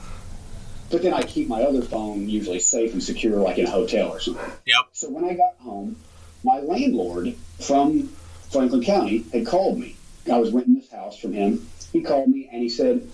[0.91, 4.09] But then I keep my other phone usually safe and secure, like in a hotel
[4.09, 4.53] or something.
[4.67, 4.87] Yep.
[4.93, 5.97] So when I got home,
[6.45, 8.09] my landlord from
[8.51, 9.97] Franklin County had called me.
[10.31, 11.69] I was renting this house from him.
[11.93, 13.09] He called me and he said,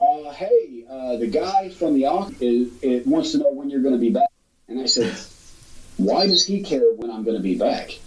[0.00, 3.94] uh, "Hey, uh, the guy from the office is, wants to know when you're going
[3.94, 4.28] to be back."
[4.68, 5.16] And I said,
[5.96, 7.98] "Why does he care when I'm going to be back?"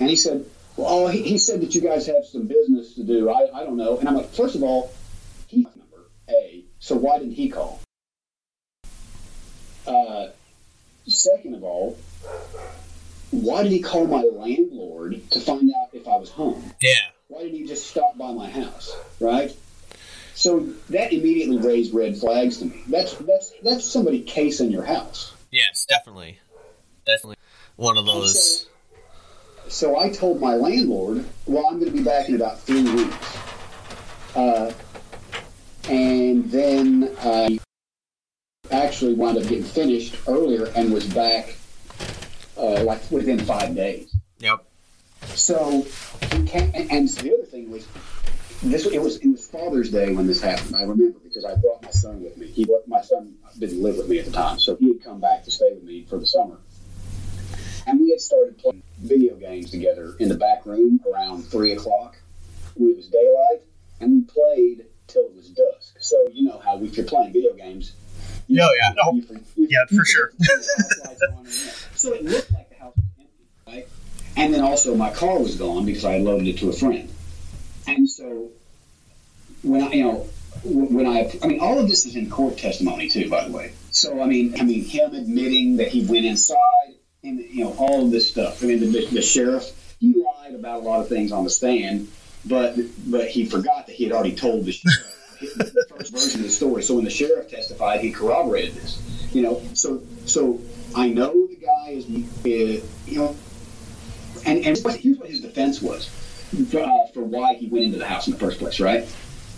[0.00, 0.44] And he said,
[0.76, 3.30] "Well, he, he said that you guys have some business to do.
[3.30, 4.92] I, I don't know." And I'm like, first of all,
[5.46, 6.64] he number A.
[6.80, 7.80] So why didn't he call?
[9.86, 10.28] Uh,
[11.06, 11.96] second of all,
[13.30, 16.72] why did he call my landlord to find out if I was home?
[16.82, 16.94] Yeah.
[17.28, 18.94] Why didn't he just stop by my house?
[19.20, 19.56] Right?
[20.34, 20.60] So
[20.90, 22.82] that immediately raised red flags to me.
[22.88, 25.32] That's that's that's somebody casing your house.
[25.50, 26.38] Yes, definitely.
[27.04, 27.36] Definitely.
[27.76, 28.66] One of those.
[29.68, 33.38] So I told my landlord, well, I'm going to be back in about three weeks.
[34.34, 34.72] Uh,
[35.88, 37.58] and then I
[38.70, 41.56] actually wound up getting finished earlier and was back
[42.56, 44.14] uh, like within five days.
[44.38, 44.64] Yep.
[45.34, 45.86] So
[46.32, 46.50] and,
[46.90, 47.86] and the other thing was
[48.62, 48.86] this.
[48.86, 50.76] It was it was Father's Day when this happened.
[50.76, 52.46] I remember because I brought my son with me.
[52.48, 55.44] He my son didn't live with me at the time, so he had come back
[55.44, 56.58] to stay with me for the summer.
[57.86, 62.16] And we had started playing video games together in the back room around three o'clock
[62.74, 63.62] when it was daylight,
[64.00, 65.96] and we played till it was dusk.
[66.00, 67.92] So you know how if you're playing video games,
[68.48, 69.10] you, Oh, yeah.
[69.12, 70.32] you, you, you, Yeah, for sure.
[71.94, 73.88] so it looked like the house was empty, right?
[74.36, 77.08] And then also my car was gone because I had loaded it to a friend.
[77.86, 78.50] And so
[79.62, 80.26] when I, you know,
[80.64, 83.72] when I, I mean, all of this is in court testimony too, by the way.
[83.90, 88.04] So I mean, I mean, him admitting that he went inside, and you know, all
[88.04, 88.62] of this stuff.
[88.62, 92.08] I mean, the, the sheriff, he lied about a lot of things on the stand,
[92.44, 92.76] but
[93.06, 96.52] but he forgot that he had already told the sheriff the first version of the
[96.52, 96.82] story.
[96.82, 99.02] So when the sheriff testified, he corroborated this.
[99.32, 100.60] You know, so so
[100.94, 103.36] I know the guy is, you know,
[104.44, 106.10] and and here's what his defense was
[106.54, 108.80] uh, for why he went into the house in the first place.
[108.80, 109.08] Right?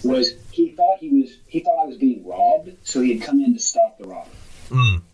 [0.04, 3.40] Was he thought he was he thought I was being robbed, so he had come
[3.40, 4.32] in to stop the robbery.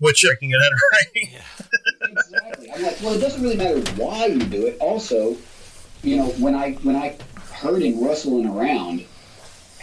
[0.01, 2.11] Which I can get it right.
[2.11, 2.71] Exactly.
[2.73, 4.79] I'm like, well, it doesn't really matter why you do it.
[4.81, 5.37] Also,
[6.03, 7.17] you know, when I when I
[7.53, 9.05] heard him rustling around,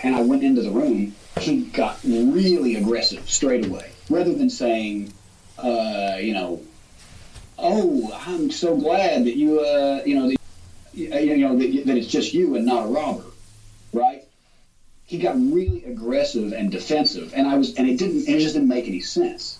[0.03, 3.91] and I went into the room, he got really aggressive straight away.
[4.09, 5.13] Rather than saying,
[5.57, 6.61] uh, you know,
[7.57, 10.37] oh, I'm so glad that you, uh, you know, that,
[10.93, 13.25] you know that, that it's just you and not a robber,
[13.93, 14.23] right?
[15.05, 18.55] He got really aggressive and defensive, and I was, and it didn't, and it just
[18.55, 19.59] didn't make any sense.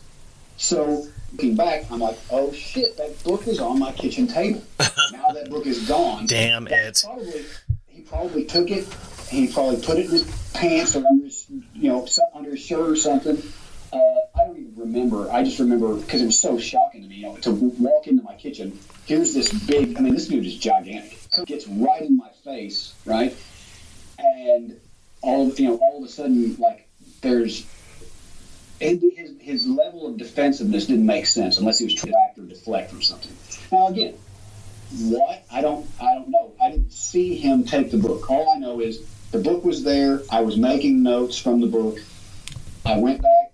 [0.58, 4.62] So looking back, I'm like, oh shit, that book was on my kitchen table.
[5.12, 6.28] now that book is gone.
[6.28, 7.02] Damn it.
[7.04, 7.46] Probably,
[7.88, 8.88] he probably took it.
[9.30, 12.90] He probably put it in his pants or under his, you know, under his shirt
[12.90, 13.42] or something.
[13.94, 15.32] Uh, I don't even remember.
[15.32, 17.16] I just remember because it was so shocking to me.
[17.16, 19.98] You know, to walk into my kitchen, here's this big.
[19.98, 21.18] I mean, this dude is gigantic.
[21.46, 23.34] Gets right in my face, right,
[24.20, 24.78] and
[25.22, 26.90] all you know, all of a sudden, like
[27.22, 27.66] there's
[28.82, 32.42] his, his level of defensiveness didn't make sense unless he was trying to act or
[32.42, 33.32] deflect from something.
[33.72, 34.16] Now again,
[34.92, 36.52] what I don't I don't know.
[36.62, 38.30] I didn't see him take the book.
[38.30, 39.02] All I know is
[39.32, 40.22] the book was there.
[40.30, 41.98] I was making notes from the book.
[42.86, 43.52] I went back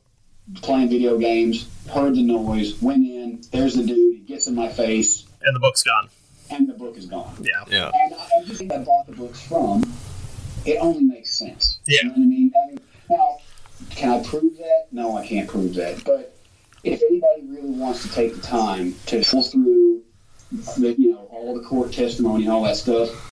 [0.56, 3.42] playing video games, heard the noise, went in.
[3.52, 4.16] There's the dude.
[4.16, 6.10] He gets in my face, And the book's gone.
[6.50, 7.36] And the book is gone.
[7.42, 7.64] Yeah.
[7.70, 7.92] Yeah.
[7.94, 9.84] And I, and the I bought the books from,
[10.66, 11.80] it only makes sense.
[11.88, 12.00] Yeah.
[12.04, 12.52] You know what I mean?
[12.56, 12.80] I mean?
[13.10, 13.38] Now,
[13.92, 14.88] can I prove that?
[14.92, 16.04] No, I can't prove that.
[16.04, 16.36] But
[16.84, 20.04] if anybody really wants to take the time to go through
[20.78, 23.32] the, you know, all the court testimony and all that stuff,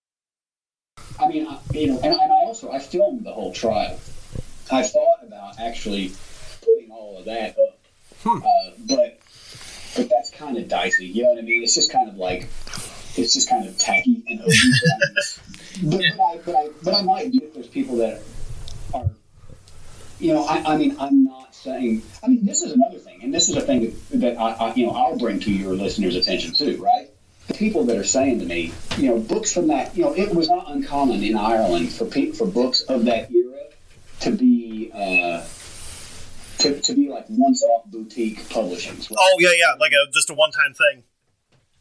[1.20, 4.00] I mean, I, you know, and, and I also I filmed the whole trial.
[4.72, 6.12] I thought about actually
[6.62, 7.80] putting all of that up,
[8.26, 9.20] uh, but
[9.96, 11.06] but that's kind of dicey.
[11.06, 11.64] You know what I mean?
[11.64, 12.50] It's just kind of like
[13.18, 14.56] it's just kind of tacky and ugly.
[15.84, 17.54] but, but, I, but, I, but I might do it.
[17.54, 18.22] There's people that
[18.94, 19.10] are,
[20.20, 22.04] you know, I, I mean, I'm not saying.
[22.24, 24.74] I mean, this is another thing, and this is a thing that, that I, I,
[24.76, 27.10] you know, I'll bring to your listeners' attention too, right?
[27.48, 30.34] The people that are saying to me, you know, books from that, you know, it
[30.34, 33.64] was not uncommon in Ireland for pe- for books of that era
[34.22, 34.92] to be.
[34.94, 35.46] Uh,
[36.58, 38.98] to, to be like once-off boutique publishing.
[39.12, 41.04] Oh yeah, yeah, like a just a one-time thing.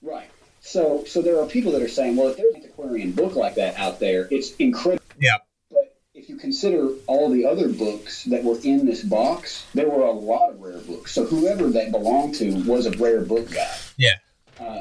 [0.02, 0.28] Right.
[0.66, 3.54] So, so there are people that are saying, well, if there's an antiquarian book like
[3.56, 5.04] that out there, it's incredible.
[5.20, 5.36] Yeah.
[5.70, 10.04] But if you consider all the other books that were in this box, there were
[10.04, 11.12] a lot of rare books.
[11.12, 13.76] So whoever that belonged to was a rare book guy.
[13.98, 14.16] Yeah.
[14.58, 14.80] Uh,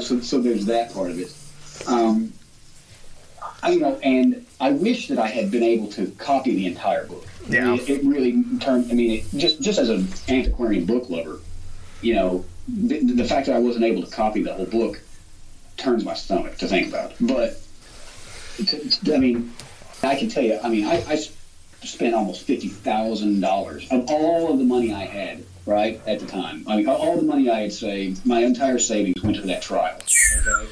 [0.00, 1.36] so, so there's that part of it.
[1.86, 2.32] Um,
[3.62, 7.06] I, you know, and I wish that I had been able to copy the entire
[7.06, 7.26] book.
[7.48, 7.64] Yeah.
[7.64, 8.90] I mean, it, it really turned.
[8.90, 11.40] I mean, it, just just as an antiquarian book lover,
[12.00, 15.00] you know, the, the fact that I wasn't able to copy the whole book
[15.76, 17.14] turns my stomach to think about.
[17.20, 17.60] But
[18.56, 19.52] to, to- I mean,
[20.02, 20.58] I can tell you.
[20.62, 21.16] I mean, I
[21.82, 26.26] spent almost fifty thousand dollars of all of the money I had right at the
[26.26, 26.64] time.
[26.68, 29.98] I mean, all- the money I had saved, my entire savings went to that trial.
[30.38, 30.68] Okay,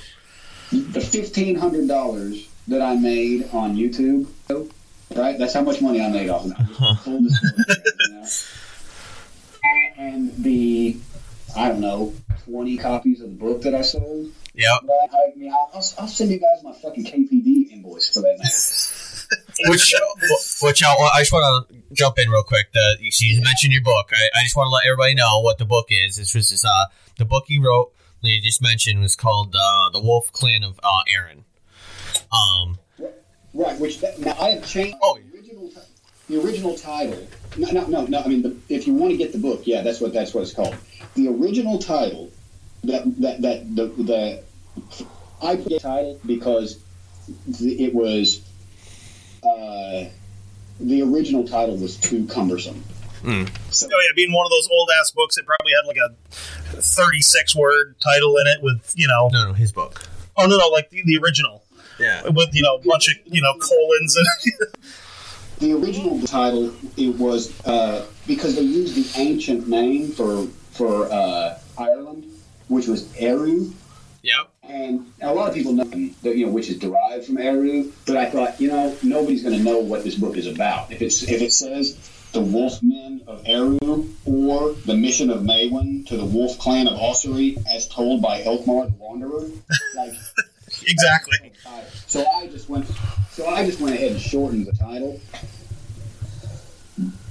[0.73, 4.27] the fifteen hundred dollars that I made on YouTube,
[5.16, 5.36] right?
[5.39, 6.59] That's how much money I made off of that.
[7.23, 8.48] Disclosure.
[9.97, 10.97] And the,
[11.57, 12.15] I don't know,
[12.45, 14.31] twenty copies of the book that I sold.
[14.55, 14.83] Yep.
[14.83, 15.09] Right?
[15.12, 18.99] I mean, I'll, I'll I'll send you guys my fucking KDP invoice for that matter.
[19.70, 19.95] Which,
[20.61, 22.70] which I, I just want to jump in real quick.
[22.73, 24.11] The, you, see, you mentioned your book.
[24.12, 26.16] I, I just want to let everybody know what the book is.
[26.16, 26.85] This was this, uh,
[27.16, 27.93] the book you wrote
[28.23, 31.45] that you just mentioned was called uh, The Wolf Clan of uh, Erin.
[32.31, 32.79] Um,
[33.55, 35.19] Right, which that, now I have changed Oh.
[35.19, 35.70] the original
[36.29, 37.27] the original title.
[37.59, 38.20] No, no, no, no.
[38.23, 40.43] I mean, the, if you want to get the book, yeah, that's what that's what
[40.43, 40.77] it's called.
[41.14, 42.30] The original title
[42.84, 44.43] that that that the the
[45.43, 46.78] I put the title because
[47.59, 48.40] it was
[49.43, 50.05] uh,
[50.80, 52.82] the original title was too cumbersome.
[53.70, 56.14] So, Oh yeah, being one of those old ass books, it probably had like a
[56.80, 59.30] thirty-six word title in it with you know.
[59.32, 60.02] no, no, his book.
[60.36, 61.62] Oh no, no, like the, the original
[62.01, 62.28] Yeah.
[62.30, 64.26] with you know a bunch of you know colons and.
[65.59, 71.59] the original title it was uh, because they used the ancient name for for uh,
[71.78, 72.24] Ireland,
[72.69, 73.73] which was Eru,
[74.23, 74.49] Yep.
[74.69, 77.90] and a lot of people know that you know which is derived from Eru.
[78.07, 81.03] But I thought you know nobody's going to know what this book is about if
[81.03, 81.97] it's if it says
[82.32, 87.59] the Wolfmen of Eru or the mission of Maewyn to the Wolf Clan of Ossory
[87.69, 89.51] as told by Elkmar the Wanderer,
[89.97, 90.12] like.
[90.86, 91.53] exactly.
[92.07, 92.86] So I just went.
[93.32, 95.20] So I just went ahead and shortened the title,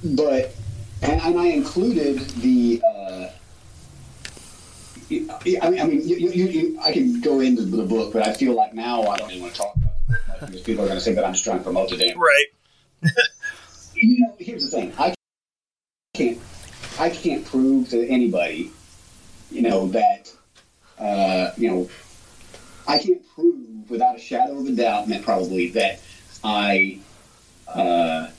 [0.03, 0.53] but
[1.01, 2.81] and, and I included the.
[2.85, 3.27] Uh,
[5.11, 8.33] I mean, I mean, you, you, you, I can go into the book, but I
[8.33, 10.99] feel like now I don't even want to talk about it because people are going
[10.99, 12.19] to say that I'm just trying to promote the damn.
[12.19, 12.45] Right.
[13.93, 15.13] You know, here's the thing: I
[16.15, 16.39] can't,
[16.97, 18.71] I can't prove to anybody,
[19.51, 20.33] you know, that,
[20.97, 21.89] uh, you know,
[22.87, 26.01] I can't prove without a shadow of a doubt, Matt, probably that
[26.43, 26.97] I
[27.67, 28.29] uh,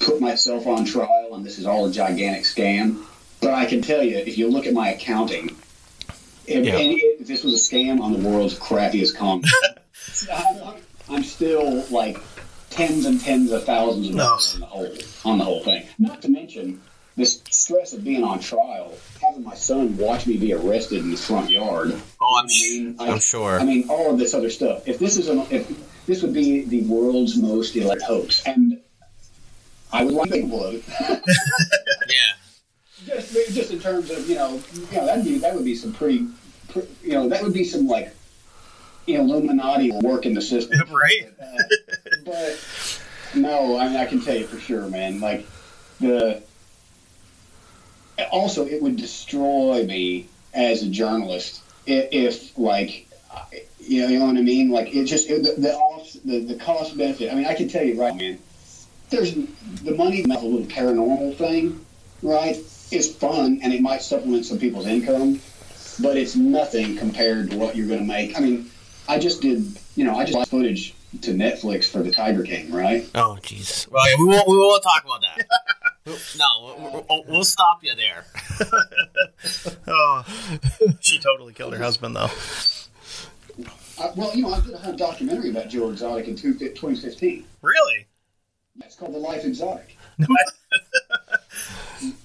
[0.00, 3.04] put myself on trial and this is all a gigantic scam.
[3.40, 5.56] But I can tell you, if you look at my accounting,
[6.46, 6.76] if, Yeah.
[6.76, 9.42] and if this was a scam on the world's crappiest con,
[10.32, 10.74] I'm,
[11.08, 12.18] I'm still like
[12.70, 14.94] tens and tens of thousands of dollars on the whole
[15.24, 15.86] on the whole thing.
[15.98, 16.80] Not to mention
[17.16, 21.16] this stress of being on trial, having my son watch me be arrested in the
[21.16, 21.92] front yard.
[22.20, 23.58] Oh, I'm, I mean, I- I'm sure.
[23.60, 24.86] I mean, all of this other stuff.
[24.88, 25.70] If this is an, if
[26.06, 28.78] this would be the world's most elaborate hoax, and
[29.92, 30.84] I would like capable of it.
[32.08, 32.34] yeah.
[33.06, 35.92] just, just in terms of you know, you know that'd be that would be some
[35.92, 36.26] pretty,
[36.68, 38.14] pre- you know, that would be some like,
[39.06, 41.32] Illuminati work in the system, right?
[41.40, 41.62] Uh,
[42.24, 43.02] but
[43.34, 45.20] no, I mean, I can tell you for sure, man.
[45.20, 45.46] Like
[46.00, 46.42] the.
[48.30, 53.08] Also, it would destroy me as a journalist if, if like,
[53.78, 54.70] you know, you know what I mean.
[54.70, 57.32] Like it just it, the the, off, the the cost benefit.
[57.32, 58.38] I mean, I can tell you right, man.
[59.10, 61.84] There's the money, not a little paranormal thing,
[62.22, 62.56] right?
[62.90, 65.40] Is fun and it might supplement some people's income,
[66.00, 68.36] but it's nothing compared to what you're going to make.
[68.36, 68.70] I mean,
[69.08, 69.64] I just did,
[69.96, 73.08] you know, I just lost footage to Netflix for the Tiger King, right?
[73.14, 73.90] Oh, jeez.
[73.90, 74.48] Well, yeah, we won't.
[74.48, 75.46] We won't talk about that.
[76.38, 78.24] no, we'll, we'll, we'll stop you there.
[79.86, 80.24] Oh,
[81.00, 82.28] she totally killed her husband though.
[83.98, 87.44] Uh, well, you know, I did a whole documentary about Joe Exotic in two, 2015.
[87.62, 88.06] Really?
[88.84, 89.96] It's called The Life Exotic.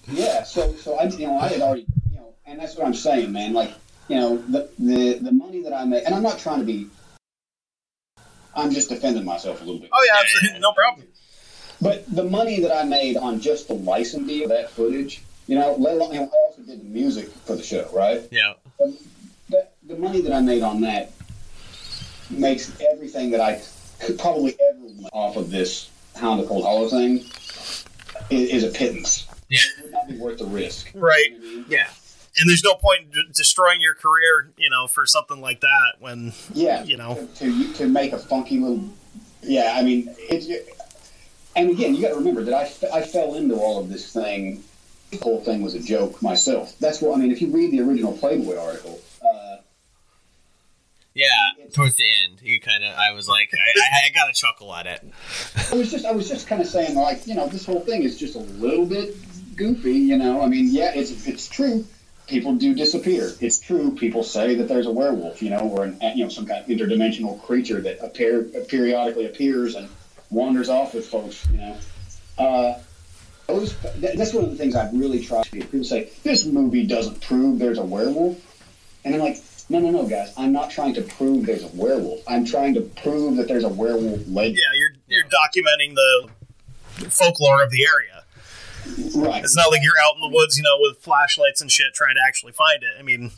[0.08, 2.94] yeah, so so I you know I had already you know, and that's what I'm
[2.94, 3.54] saying, man.
[3.54, 3.74] Like
[4.08, 6.88] you know the the the money that I make, and I'm not trying to be.
[8.56, 9.90] I'm just defending myself a little bit.
[9.94, 10.60] Oh yeah, absolutely.
[10.60, 11.08] no problem.
[11.82, 15.76] But the money that I made on just the license deal, that footage, you know,
[15.78, 18.24] let alone, you know, I also did the music for the show, right?
[18.32, 18.54] Yeah.
[18.82, 18.98] Um,
[19.50, 21.12] the, the money that I made on that
[22.30, 23.62] makes everything that I
[24.00, 27.26] could probably ever off of this Hound of Cold Hollow thing
[28.30, 29.28] is, is a pittance.
[29.50, 29.60] Yeah.
[29.78, 30.92] It would not be worth the risk.
[30.96, 31.32] Right.
[31.32, 31.66] You know I mean?
[31.70, 31.88] Yeah.
[32.38, 35.94] And there's no point in d- destroying your career, you know, for something like that
[36.00, 37.28] when Yeah, you know.
[37.36, 38.84] to, to to make a funky little.
[39.42, 40.48] Yeah, I mean, it's.
[41.56, 44.64] And again, you got to remember that I, I fell into all of this thing.
[45.12, 46.78] The whole thing was a joke myself.
[46.80, 47.32] That's what I mean.
[47.32, 49.58] If you read the original Playboy article, uh,
[51.16, 51.52] Yeah.
[51.72, 52.94] Towards the end, you kind of.
[52.94, 55.02] I was like, I, I, got a chuckle at it.
[55.72, 58.04] I was just I was just kind of saying like, you know, this whole thing
[58.04, 59.16] is just a little bit
[59.56, 59.94] goofy.
[59.94, 61.88] You know, I mean, yeah, it's it's true.
[62.28, 63.32] People do disappear.
[63.40, 63.96] It's true.
[63.96, 66.68] People say that there's a werewolf, you know, or an you know some kind of
[66.68, 69.88] interdimensional creature that appear periodically appears and
[70.30, 71.48] wanders off with folks.
[71.50, 71.78] You know,
[72.38, 72.80] uh,
[73.48, 75.62] those, that's one of the things I've really tried to do.
[75.62, 78.38] People say this movie doesn't prove there's a werewolf,
[79.06, 79.38] and I'm like,
[79.70, 80.34] no, no, no, guys.
[80.38, 82.22] I'm not trying to prove there's a werewolf.
[82.28, 84.58] I'm trying to prove that there's a werewolf legend.
[84.58, 86.30] Yeah, you're you're documenting the
[87.10, 88.24] folklore of the area.
[89.16, 89.44] Right.
[89.44, 92.16] It's not like you're out in the woods, you know, with flashlights and shit trying
[92.16, 92.92] to actually find it.
[93.00, 93.32] I mean,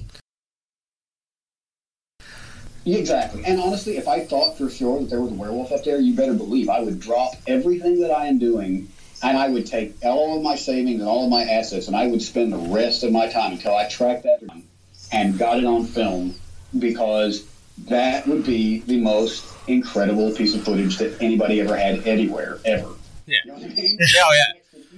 [2.86, 3.44] Exactly.
[3.46, 6.16] And honestly, if I thought for sure that there was a werewolf up there, you
[6.16, 8.90] better believe I would drop everything that I am doing
[9.24, 12.08] and I would take all of my savings and all of my assets and I
[12.08, 14.64] would spend the rest of my time until I tracked that down
[15.12, 16.36] and got it on film
[16.80, 17.46] because
[17.86, 22.90] that would be the most incredible piece of footage that anybody ever had anywhere, ever.
[23.26, 23.38] Yeah.
[23.46, 23.98] You know what I mean?
[24.18, 24.34] Oh,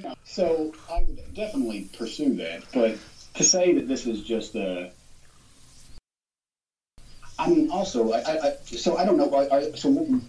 [0.04, 0.14] yeah.
[0.24, 2.64] So I would definitely pursue that.
[2.74, 2.98] But
[3.36, 4.92] to say that this is just a
[7.38, 9.34] I mean, also, I, I, so I don't know.
[9.34, 10.22] I, I, so when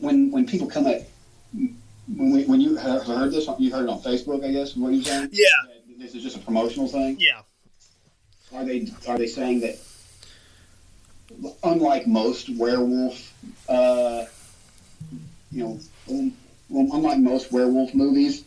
[0.00, 1.08] when when people come at
[1.52, 4.76] when, we, when you have heard this, you heard it on Facebook, I guess.
[4.76, 5.30] What are you saying?
[5.32, 5.46] yeah,
[5.98, 7.16] This is just a promotional thing.
[7.18, 7.40] yeah.
[8.54, 9.78] Are they are they saying that
[11.62, 13.32] unlike most werewolf,
[13.68, 14.24] uh,
[15.52, 16.32] you know, um,
[16.68, 18.44] well, unlike most werewolf movies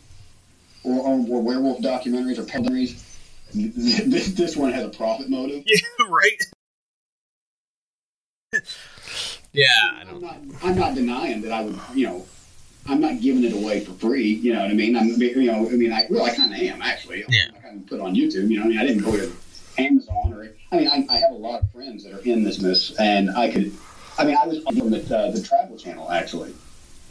[0.82, 3.02] or, or, or werewolf documentaries or documentaries,
[3.54, 5.64] this, this one has a profit motive.
[5.74, 6.42] Yeah, right.
[9.52, 9.68] Yeah.
[9.94, 10.22] I I'm don't.
[10.22, 12.26] not, I'm not denying that I would, you know,
[12.88, 14.32] I'm not giving it away for free.
[14.34, 14.96] You know what I mean?
[14.96, 17.24] I'm, you know, I mean, I well, I kind of am actually.
[17.28, 17.46] Yeah.
[17.56, 18.50] I kind of put it on YouTube.
[18.50, 19.32] You know, I mean, I didn't go to
[19.78, 20.48] Amazon or.
[20.72, 23.30] I mean, I, I have a lot of friends that are in this business, and
[23.30, 23.72] I could.
[24.18, 26.54] I mean, I was on the uh, the Travel Channel actually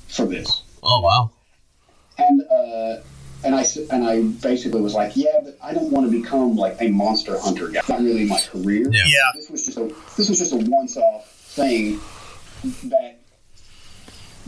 [0.07, 1.31] for this, Oh wow.
[2.17, 3.01] and uh,
[3.45, 6.55] and I s- and I basically was like, yeah, but I don't want to become
[6.55, 7.79] like a monster hunter guy.
[7.79, 8.87] It's not really my career.
[8.91, 9.03] Yeah.
[9.05, 11.99] Yeah, This was just a this was just a once off thing
[12.89, 13.19] that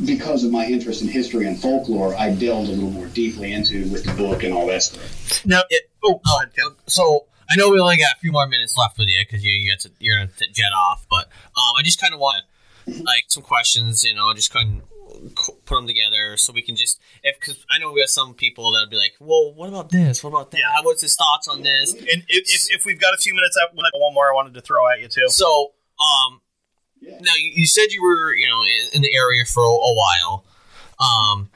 [0.06, 3.88] because of my interest in history and folklore, I delved a little more deeply into
[3.90, 5.46] with the book and all that stuff.
[5.46, 8.77] Now, It- oh, go Oh, so I know we only got a few more minutes
[8.77, 11.26] left with you because you you to, you're gonna jet off, but
[11.57, 12.43] um, I just kind of want
[12.88, 16.99] like some questions, you know, just kind of put them together so we can just
[17.23, 20.23] if because I know we have some people that'll be like, well, what about this?
[20.23, 20.57] What about that?
[20.59, 20.81] Yeah.
[20.81, 21.93] What's his thoughts on this?
[21.93, 24.61] And if, if, if we've got a few minutes, I one more I wanted to
[24.61, 25.27] throw at you too.
[25.30, 26.41] So, um,
[26.99, 27.17] Yeah.
[27.22, 29.95] now you, you said you were, you know, in, in the area for a, a
[29.95, 30.45] while.
[30.99, 31.49] Um,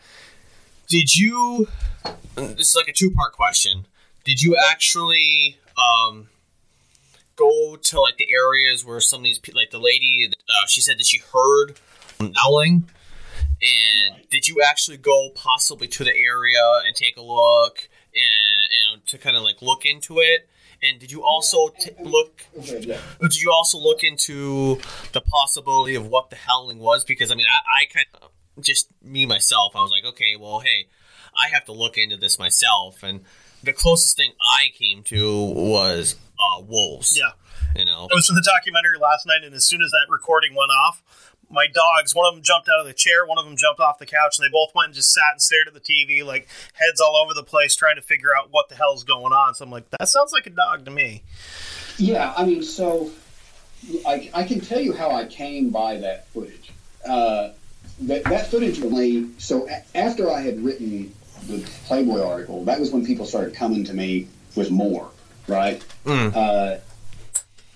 [0.87, 1.67] did you?
[2.35, 3.85] This is like a two part question.
[4.23, 6.30] did you actually um,
[7.35, 10.81] go to like the areas where some of these people, like the lady, uh, she
[10.81, 11.80] said that she heard
[12.35, 12.89] howling,
[13.61, 19.06] and did you actually go possibly to the area and take a look and, and
[19.07, 20.49] to kind of like look into it?
[20.81, 22.45] And did you also t- look?
[22.56, 24.80] Did you also look into
[25.11, 27.03] the possibility of what the howling was?
[27.03, 28.28] Because I mean, I, I kind of
[28.61, 30.88] just me myself, I was like, okay, well, hey,
[31.36, 33.22] I have to look into this myself, and
[33.64, 37.18] the closest thing I came to was uh, wolves.
[37.18, 37.31] Yeah.
[37.76, 40.56] You know, I was in the documentary last night, and as soon as that recording
[40.56, 41.03] went off,
[41.52, 43.99] my dogs, one of them jumped out of the chair, one of them jumped off
[43.99, 46.48] the couch, and they both went and just sat and stared at the TV, like
[46.73, 49.56] heads all over the place, trying to figure out what the hell's going on.
[49.56, 51.23] So I'm like, that sounds like a dog to me.
[51.98, 53.11] Yeah, I mean, so
[54.06, 56.72] I, I can tell you how I came by that footage.
[57.07, 57.49] Uh,
[58.01, 61.13] that, that footage really, so a- after I had written
[61.47, 65.09] the Playboy article, that was when people started coming to me with more,
[65.47, 65.84] right?
[66.35, 66.77] Uh,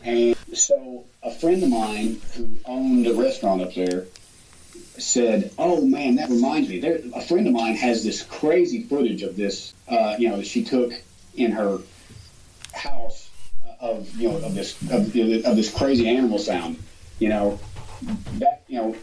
[0.04, 4.06] and so a friend of mine who owned a restaurant up there
[4.98, 6.80] said, "Oh man, that reminds me.
[6.80, 9.74] There, a friend of mine has this crazy footage of this.
[9.88, 10.94] Uh, you know, that she took
[11.36, 11.80] in her
[12.74, 13.30] house
[13.66, 16.84] uh, of you know of this of, of this crazy animal sound.
[17.20, 17.60] You know,
[18.40, 18.95] that you know."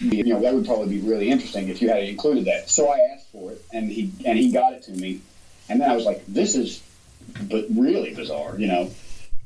[0.00, 2.70] You know that would probably be really interesting if you had included that.
[2.70, 5.20] So I asked for it, and he and he got it to me,
[5.68, 6.80] and then I was like, "This is,
[7.42, 8.90] but really bizarre," you know.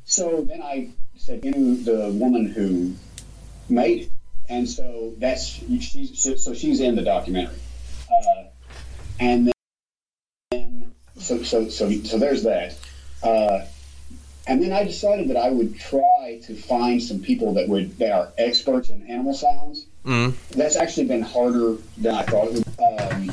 [0.04, 2.94] So then I said, "You know, the woman who
[3.70, 4.10] made it,"
[4.50, 7.56] and so that's she's so, she's in the documentary,
[8.10, 8.44] uh,
[9.20, 9.52] and
[10.50, 12.76] then so so so so there's that,
[13.22, 13.60] uh,
[14.46, 18.12] and then I decided that I would try to find some people that would that
[18.12, 19.86] are experts in animal sounds.
[20.04, 20.34] Mm.
[20.50, 23.12] That's actually been harder than I thought it would.
[23.12, 23.30] Um,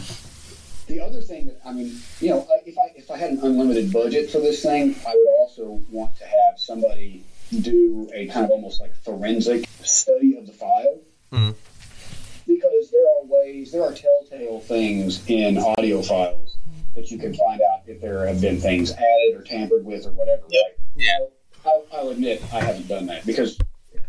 [0.87, 3.91] the other thing that I mean, you know, if I if I had an unlimited
[3.91, 7.23] budget for this thing, I would also want to have somebody
[7.61, 10.99] do a kind of almost like forensic study of the file
[11.31, 11.55] Mhm.
[12.47, 16.57] because there are ways, there are telltale things in audio files
[16.95, 20.11] that you can find out if there have been things added or tampered with or
[20.11, 20.43] whatever.
[20.43, 20.75] Right?
[20.95, 21.19] Yeah.
[21.65, 23.57] I'll, I'll admit I haven't done that because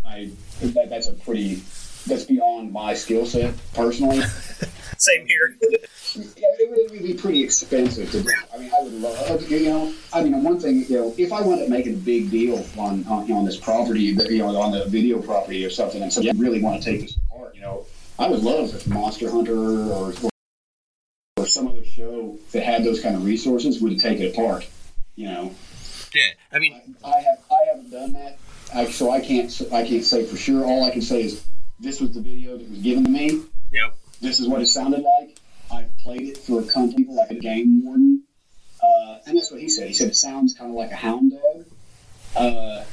[0.07, 0.31] I
[0.62, 1.62] that, that's a pretty
[2.06, 4.20] that's beyond my skill set personally.
[4.98, 5.56] Same here.
[5.62, 5.77] Yeah,
[6.14, 8.31] it would, it would be pretty expensive to do.
[8.52, 11.40] I mean, I would love, you know, I mean, one thing, you know, if I
[11.40, 14.85] wanted to make a big deal on, on, on this property, you know, on the
[14.86, 17.86] video property or something, and so you really want to take this apart, you know,
[18.18, 20.31] I would love if Monster Hunter or, or,
[21.39, 24.66] or some other show that had those kind of resources would take it apart,
[25.16, 25.55] you know.
[26.14, 26.22] Yeah.
[26.52, 28.39] I mean, I have, I haven't done that,
[28.74, 30.64] I, so I can't, I can't say for sure.
[30.64, 31.43] All I can say is
[31.81, 33.43] this was the video that was given to me.
[33.73, 33.97] Yep.
[34.20, 35.39] This is what it sounded like.
[35.73, 38.24] I played it for a company like a game warden,
[38.82, 39.89] uh, and that's what he said.
[39.89, 41.65] He said it sounds kind of like a hound dog.
[42.36, 42.85] Uh,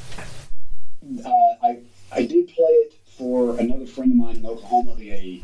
[1.26, 1.32] uh,
[1.64, 1.80] I
[2.12, 4.96] I did play it for another friend of mine in Oklahoma.
[5.00, 5.44] A,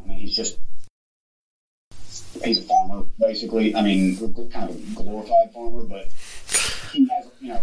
[0.00, 0.58] I mean, he's just
[2.42, 3.76] he's a farmer basically.
[3.76, 4.16] I mean,
[4.50, 6.08] kind of a glorified farmer, but
[6.92, 7.60] he has you know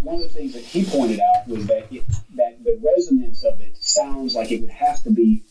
[0.00, 3.60] one of the things that he pointed out was that it, that the resonance of
[3.60, 5.42] it sounds like it would have to be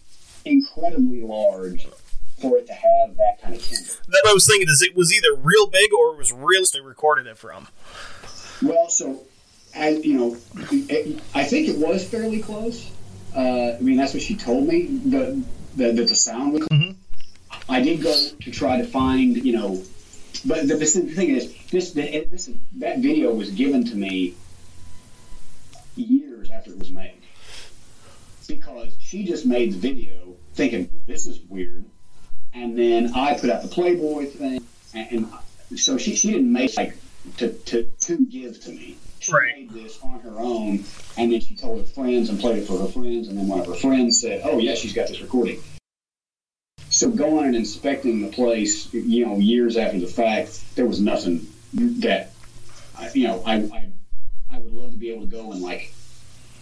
[0.45, 1.87] incredibly large
[2.39, 3.91] for it to have that kind of timbre.
[4.07, 6.81] That I was thinking is it was either real big or it was real they
[6.81, 7.67] recorded it from.
[8.61, 9.23] Well, so,
[9.73, 10.37] and you know,
[10.71, 12.91] it, I think it was fairly close.
[13.35, 14.87] Uh, I mean, that's what she told me.
[15.05, 15.43] That
[15.75, 16.67] that, that the sound was.
[17.67, 19.81] I did go to try to find, you know,
[20.43, 24.35] but the, the thing is, this, the, this that video was given to me
[25.95, 27.21] years after it was made
[28.47, 31.85] because she just made the video thinking this is weird,
[32.53, 35.29] and then I put out the Playboy thing, and,
[35.69, 36.97] and so she, she didn't make like
[37.37, 38.97] to, to to give to me.
[39.19, 40.83] She made this on her own,
[41.17, 43.59] and then she told her friends and played it for her friends, and then one
[43.59, 45.59] of her friends said, "Oh yeah, she's got this recording."
[46.95, 51.45] So going and inspecting the place, you know, years after the fact, there was nothing
[51.73, 52.31] that,
[53.13, 53.89] you know, I, I,
[54.49, 55.93] I would love to be able to go and like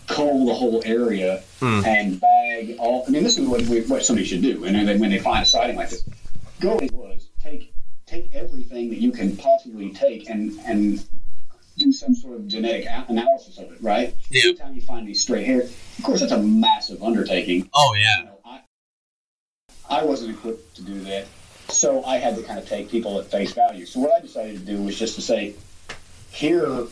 [0.08, 1.82] cull the whole area Hmm.
[1.86, 3.06] and bag all.
[3.08, 4.66] I mean, this is what, we, what somebody should do.
[4.66, 6.04] And then when they find a sighting like this,
[6.60, 7.72] go it was take
[8.08, 11.06] take everything that you can possibly take and and
[11.78, 13.78] do some sort of genetic a- analysis of it.
[13.84, 14.16] Right.
[14.32, 14.46] Yeah.
[14.46, 17.70] Anytime you find these straight hair, of course, that's a massive undertaking.
[17.76, 18.32] Oh yeah.
[19.90, 21.28] I wasn't equipped to do that,
[21.70, 23.86] so I had to kind of take people at face value.
[23.86, 25.56] So what I decided to do was just to say,
[26.32, 26.86] here,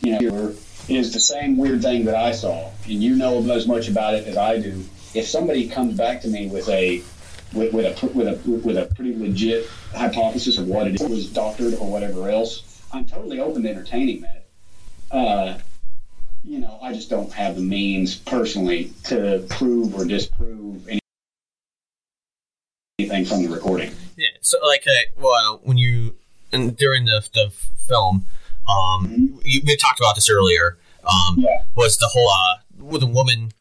[0.00, 0.54] you know, here
[0.88, 4.26] is the same weird thing that I saw, and you know as much about it
[4.26, 4.84] as I do.
[5.14, 7.02] If somebody comes back to me with a
[7.52, 11.74] with, with a with a with a pretty legit hypothesis of what it was doctored
[11.74, 14.46] or whatever else, I'm totally open to entertaining that.
[15.10, 15.58] Uh,
[16.44, 20.55] you know, I just don't have the means personally to prove or disprove
[23.10, 23.92] anything from the recording.
[24.16, 24.28] Yeah.
[24.40, 26.14] So like, uh, well, when you
[26.52, 27.50] and during the the
[27.88, 28.26] film,
[28.68, 30.78] um, you, we talked about this earlier.
[31.04, 31.62] Um, Yeah.
[31.76, 33.52] was the whole uh with a woman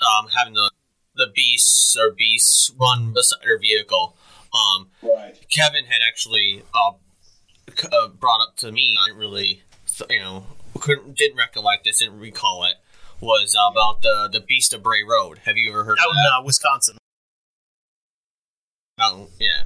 [0.00, 0.70] um having the
[1.16, 4.16] the beasts or beasts run beside her vehicle.
[4.52, 5.36] Um, Right.
[5.50, 6.92] Kevin had actually uh,
[7.76, 8.96] c- uh, brought up to me.
[9.00, 9.62] I didn't really,
[10.10, 10.46] you know,
[10.80, 12.76] couldn't didn't recollect this, didn't recall it.
[13.20, 15.38] Was about the the Beast of Bray Road.
[15.44, 16.38] Have you ever heard Out of in that?
[16.40, 16.96] uh, Wisconsin.
[18.98, 19.62] Oh, yeah.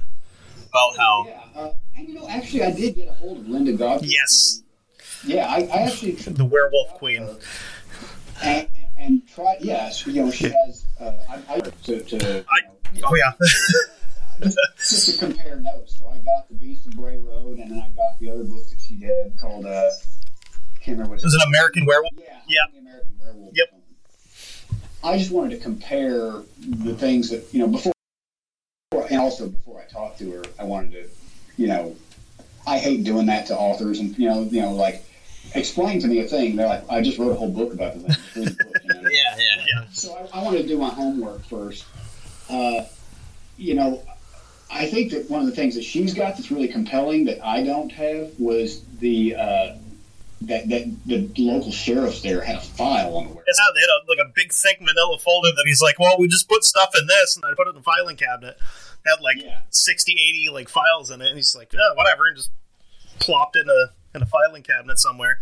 [0.69, 1.61] About how Yeah.
[1.61, 4.09] Uh, and you know, actually, I did get a hold of Linda Godfrey.
[4.09, 4.63] Yes,
[5.25, 7.27] Yeah, I, I actually the werewolf queen.
[8.41, 9.57] and, and try.
[9.59, 10.85] Yes, you know, she has.
[10.99, 12.59] Uh, I, I to, to I,
[13.03, 13.31] oh yeah,
[14.77, 15.97] just to compare notes.
[15.99, 18.63] So I got the Beast of Bray Road, and then I got the other book
[18.69, 19.65] that she did called.
[19.65, 19.89] Uh,
[20.79, 22.13] can't remember what it was an American werewolf.
[22.17, 22.79] Yeah, Yeah.
[22.79, 23.51] American Werewolf.
[23.53, 23.67] Yep.
[25.03, 27.91] I just wanted to compare the things that you know before,
[28.91, 31.09] and also before I talked to her, I wanted to,
[31.57, 31.95] you know,
[32.65, 35.05] I hate doing that to authors, and you know, you know, like
[35.55, 36.55] explain to me a thing.
[36.55, 38.09] They're like, I just wrote a whole book about the thing.
[38.09, 39.01] Just read the book, you know?
[39.09, 39.85] yeah, yeah, Yeah.
[39.91, 41.85] So I, I wanted to do my homework first.
[42.49, 42.85] Uh,
[43.57, 44.03] you know,
[44.71, 47.63] I think that one of the things that she's got that's really compelling that I
[47.63, 49.75] don't have was the uh,
[50.41, 53.43] that that the local sheriffs there had a file on the werewolf.
[53.47, 56.15] It's how they had a, like a big thick manila folder that he's like, well,
[56.19, 58.57] we just put stuff in this, and I put it in the filing cabinet.
[59.05, 59.59] Had like Yeah.
[59.69, 62.51] 60, 80 like files in it, and he's like, yeah, whatever, and just
[63.19, 65.39] plopped in a in a filing cabinet somewhere.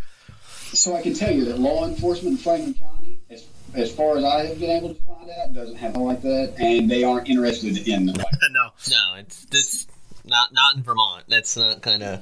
[0.74, 4.24] So I can tell you that law enforcement in Franklin County, as, as far as
[4.26, 7.30] I have been able to find out, doesn't have one like that, and they aren't
[7.30, 9.88] interested in like, no, No, it's this
[10.27, 11.23] not not in Vermont.
[11.27, 12.21] That's not kind of.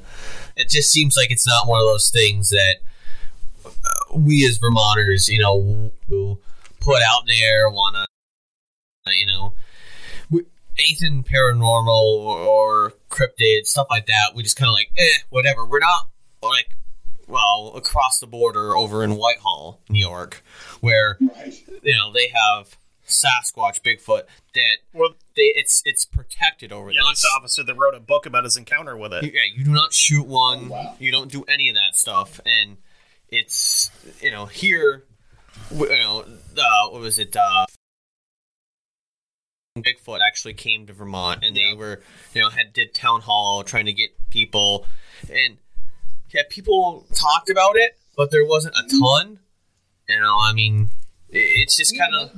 [0.56, 2.76] It just seems like it's not one of those things that
[3.65, 6.40] uh, we as Vermonters, you know, will
[6.80, 7.69] put out there.
[7.69, 9.53] Want to, you know,
[10.77, 14.32] anything paranormal or, or cryptid stuff like that.
[14.36, 15.65] We just kind of like, eh, whatever.
[15.65, 16.10] We're not
[16.41, 16.69] like.
[17.27, 20.44] Well, across the border over in Whitehall, New York,
[20.80, 22.77] where you know they have
[23.07, 24.23] Sasquatch, Bigfoot
[24.53, 27.11] that well, they it's it's protected over yeah, there.
[27.11, 29.23] this officer that wrote a book about his encounter with it.
[29.26, 30.65] Yeah, you do not shoot one.
[30.65, 30.95] Oh, wow.
[30.99, 32.77] You don't do any of that stuff, and
[33.30, 33.91] it's
[34.22, 35.03] you know here,
[35.72, 36.26] you know,
[36.57, 37.36] uh, what was it?
[37.36, 37.65] Uh,
[39.77, 42.02] Bigfoot actually came to Vermont, and they were
[42.34, 44.86] you know had did town hall trying to get people,
[45.30, 45.57] and
[46.34, 49.40] yeah, people talked about it, but there wasn't a ton.
[50.07, 50.90] You know, I mean,
[51.30, 52.32] it- it's just kind of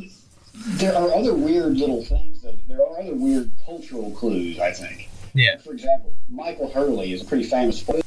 [0.66, 2.58] There are other weird little things, though.
[2.68, 5.10] There are other weird cultural clues, I think.
[5.34, 8.06] yeah, For example, Michael Hurley is a pretty famous foot,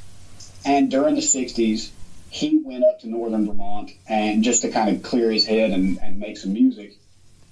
[0.64, 1.90] and during the '60s,
[2.30, 5.98] he went up to northern Vermont and just to kind of clear his head and,
[6.00, 6.94] and make some music.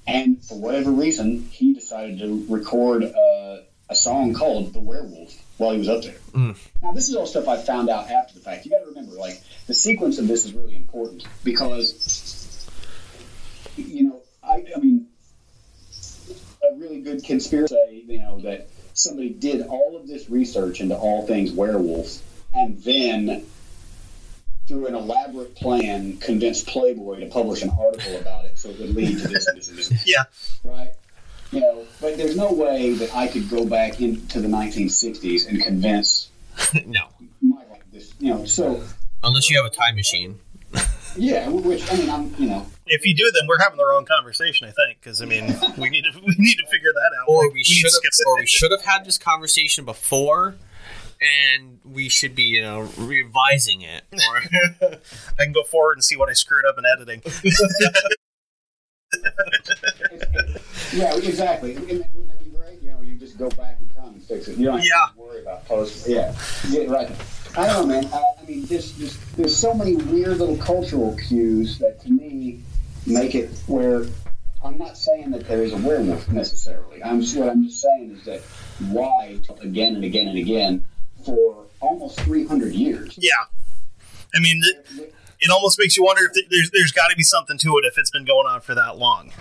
[0.06, 3.58] And for whatever reason, he decided to record uh,
[3.90, 6.16] a song called "The Werewolf" while he was up there.
[6.32, 6.56] Mm.
[6.82, 8.64] Now, this is all stuff I found out after the fact.
[8.64, 12.66] You got to remember, like the sequence of this is really important because,
[13.76, 15.06] you know, I, I mean,
[16.70, 21.26] a really good conspiracy, you know, that somebody did all of this research into all
[21.26, 22.22] things werewolves,
[22.54, 23.44] and then
[24.66, 28.94] through an elaborate plan, convinced Playboy to publish an article about it, so it would
[28.94, 29.92] lead to this and this and this.
[30.06, 30.24] Yeah,
[30.64, 30.92] Right?
[31.50, 35.62] You know, but there's no way that I could go back into the 1960s and
[35.62, 36.28] convince
[36.86, 37.08] no,
[37.40, 38.12] my like this.
[38.20, 38.82] You know, so
[39.22, 40.40] unless you have a time machine.
[41.16, 44.04] Yeah, which I mean, I'm you know, if you do, then we're having the wrong
[44.04, 44.66] conversation.
[44.68, 45.46] I think because I mean,
[45.78, 47.28] we need to we need to figure that out.
[47.28, 50.56] or Like, we should have, or we should have had this conversation before,
[51.20, 54.02] and we should be, you know, revising it.
[54.12, 54.40] Or
[55.38, 57.22] I can go forward and see what I screwed up in editing.
[60.92, 61.74] yeah, exactly.
[61.76, 62.82] Wouldn't that be great?
[62.82, 64.56] You know, you just go back in time and fix it.
[64.58, 65.12] You don't have Yeah.
[65.14, 66.06] to worry about post.
[66.08, 66.34] Yeah,
[66.70, 67.10] get it right.
[67.56, 68.06] I don't know, man.
[68.12, 72.60] I, I mean, there's, there's there's so many weird little cultural cues that to me
[73.06, 74.06] make it where
[74.64, 77.02] I'm not saying that there is a werewolf necessarily.
[77.02, 78.40] I'm what I'm just saying is that
[78.90, 80.84] why again and again and again
[81.24, 83.16] for almost 300 years.
[83.20, 83.30] Yeah,
[84.34, 87.58] I mean, it, it almost makes you wonder if there's there's got to be something
[87.58, 89.32] to it if it's been going on for that long.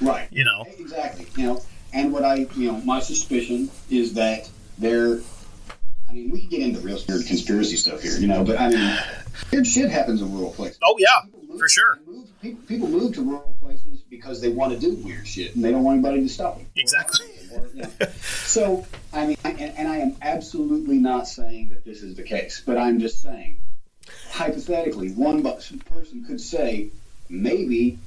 [0.00, 0.28] Right.
[0.30, 1.26] You know, Exactly.
[1.36, 1.62] You know,
[1.92, 5.20] and what I, you know, my suspicion is that there.
[6.12, 8.68] I mean, we can get into real weird conspiracy stuff here, you know, but I
[8.68, 8.98] mean,
[9.50, 10.78] weird shit happens in rural places.
[10.82, 11.08] oh yeah,
[11.48, 12.00] move, For sure.
[12.06, 12.28] move,
[12.68, 15.82] people, move to rural places because they want to do weird shit and they don't
[15.84, 16.66] want anybody to stop them.
[16.76, 17.26] Exactly.
[17.54, 17.90] Or, you know.
[18.20, 22.62] So, I mean, and, and I am absolutely not saying that this is the case,
[22.64, 23.56] but I'm just saying,
[24.30, 25.80] hypothetically, one person
[26.26, 26.90] could say,
[27.30, 27.98] maybe,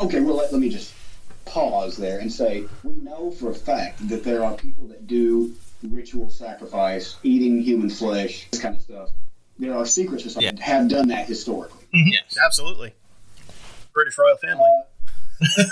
[0.00, 0.94] okay, well, let, let me just
[1.44, 5.54] pause there and say, we know for a fact that there are people that do
[5.82, 9.10] ritual sacrifice, eating human flesh, this kind of stuff.
[9.58, 11.84] There are secret societies that have done that historically.
[11.94, 12.08] Mm-hmm.
[12.08, 12.36] Yes.
[12.44, 12.94] Absolutely.
[13.92, 14.64] British royal family.
[14.68, 14.84] Uh,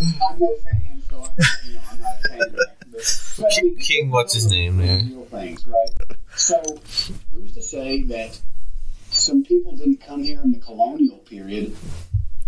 [0.00, 1.30] I'm no fan, so I'm,
[1.66, 2.76] you know, I'm not a fan of that.
[2.90, 4.98] But, but I mean, King, what's his name there?
[4.98, 5.88] Real things, right?
[6.36, 6.62] So,
[7.32, 8.40] who's to say that
[9.10, 11.76] some people didn't come here in the colonial period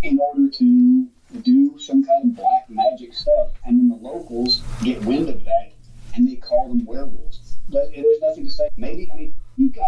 [0.03, 1.07] in order to
[1.43, 5.71] do some kind of black magic stuff, and then the locals get wind of that
[6.15, 7.57] and they call them werewolves?
[7.69, 8.69] But there's nothing to say.
[8.77, 9.85] Maybe I mean you've got.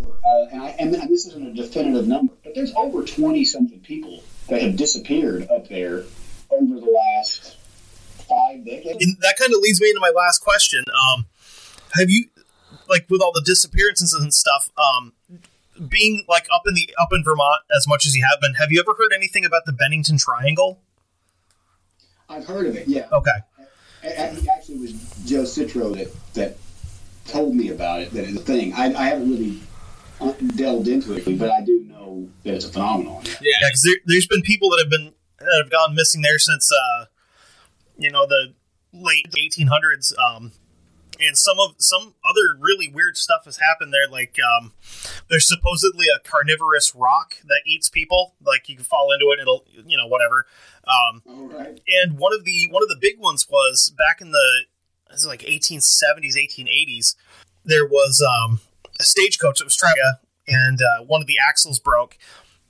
[0.00, 4.22] Uh, and, I, and this isn't a definitive number, but there's over 20 something people
[4.48, 6.04] that have disappeared up there
[6.50, 7.56] over the last
[8.28, 9.04] five decades.
[9.04, 10.84] And that kind of leads me into my last question.
[10.88, 11.26] Um,
[11.94, 12.26] have you,
[12.88, 15.12] like, with all the disappearances and stuff, um,
[15.88, 18.70] being like up in the up in Vermont as much as you have been, have
[18.72, 20.80] you ever heard anything about the Bennington Triangle?
[22.28, 23.08] I've heard of it, yeah.
[23.12, 23.30] Okay.
[24.04, 24.92] A- a- It actually was
[25.24, 26.56] Joe Citro that, that
[27.26, 28.72] told me about it, that it's a thing.
[28.74, 29.60] I, I haven't really
[30.20, 33.22] uh, delved into it, but I do know that it's a phenomenon.
[33.24, 33.32] Yeah.
[33.40, 36.70] Yeah, because there, there's been people that have been that have gone missing there since,
[36.72, 37.04] uh,
[37.96, 38.52] you know, the
[38.92, 40.12] late 1800s.
[40.18, 40.52] Um,
[41.20, 44.08] and some of some other really weird stuff has happened there.
[44.08, 44.72] Like, um,
[45.28, 48.34] there's supposedly a carnivorous rock that eats people.
[48.44, 50.46] Like, you can fall into it, and it'll, you know, whatever.
[50.86, 51.80] Um, right.
[51.86, 54.62] and one of the one of the big ones was back in the
[55.10, 57.14] this is like 1870s 1880s
[57.64, 58.60] there was um,
[58.98, 59.94] a stagecoach that was trying
[60.46, 62.16] and uh, one of the axles broke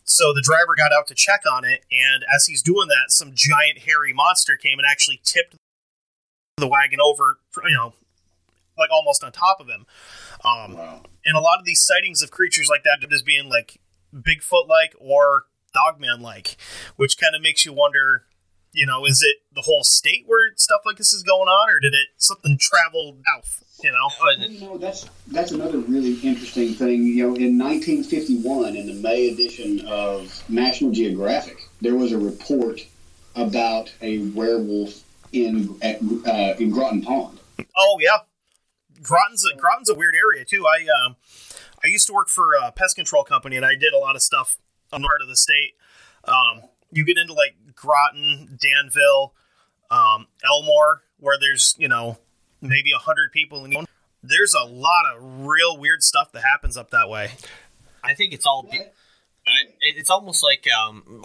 [0.05, 3.33] so the driver got out to check on it and as he's doing that some
[3.35, 5.55] giant hairy monster came and actually tipped
[6.57, 7.93] the wagon over you know
[8.79, 9.87] like almost on top of him
[10.45, 11.03] um, Wow.
[11.25, 13.79] and a lot of these sightings of creatures like that as being like
[14.15, 15.45] Bigfoot like or
[15.75, 16.57] Dogman like,
[16.97, 18.25] which kind of makes you wonder,
[18.73, 21.79] you know, is it the whole state where stuff like this is going on, or
[21.79, 23.63] did it something travel south?
[23.85, 27.05] You know, Well, you know, that's that's another really interesting thing.
[27.05, 32.81] You know, in 1951, in the May edition of National Geographic, there was a report
[33.37, 37.39] about a werewolf in at, uh, in Groton Pond.
[37.77, 38.17] oh yeah,
[39.09, 40.67] Groton's a, Groton's a weird area too.
[40.67, 41.17] I um,
[41.83, 44.23] I used to work for a pest control company, and I did a lot of
[44.23, 44.59] stuff
[44.93, 45.75] on part of the state.
[46.25, 49.33] Um, you get into like Groton, Danville,
[49.91, 52.19] um, Elmore, where there's you know
[52.61, 53.87] maybe a hundred people in.
[54.23, 57.31] There's a lot of real weird stuff that happens up that way.
[58.05, 58.69] I think it's all.
[59.81, 61.25] It's almost like um,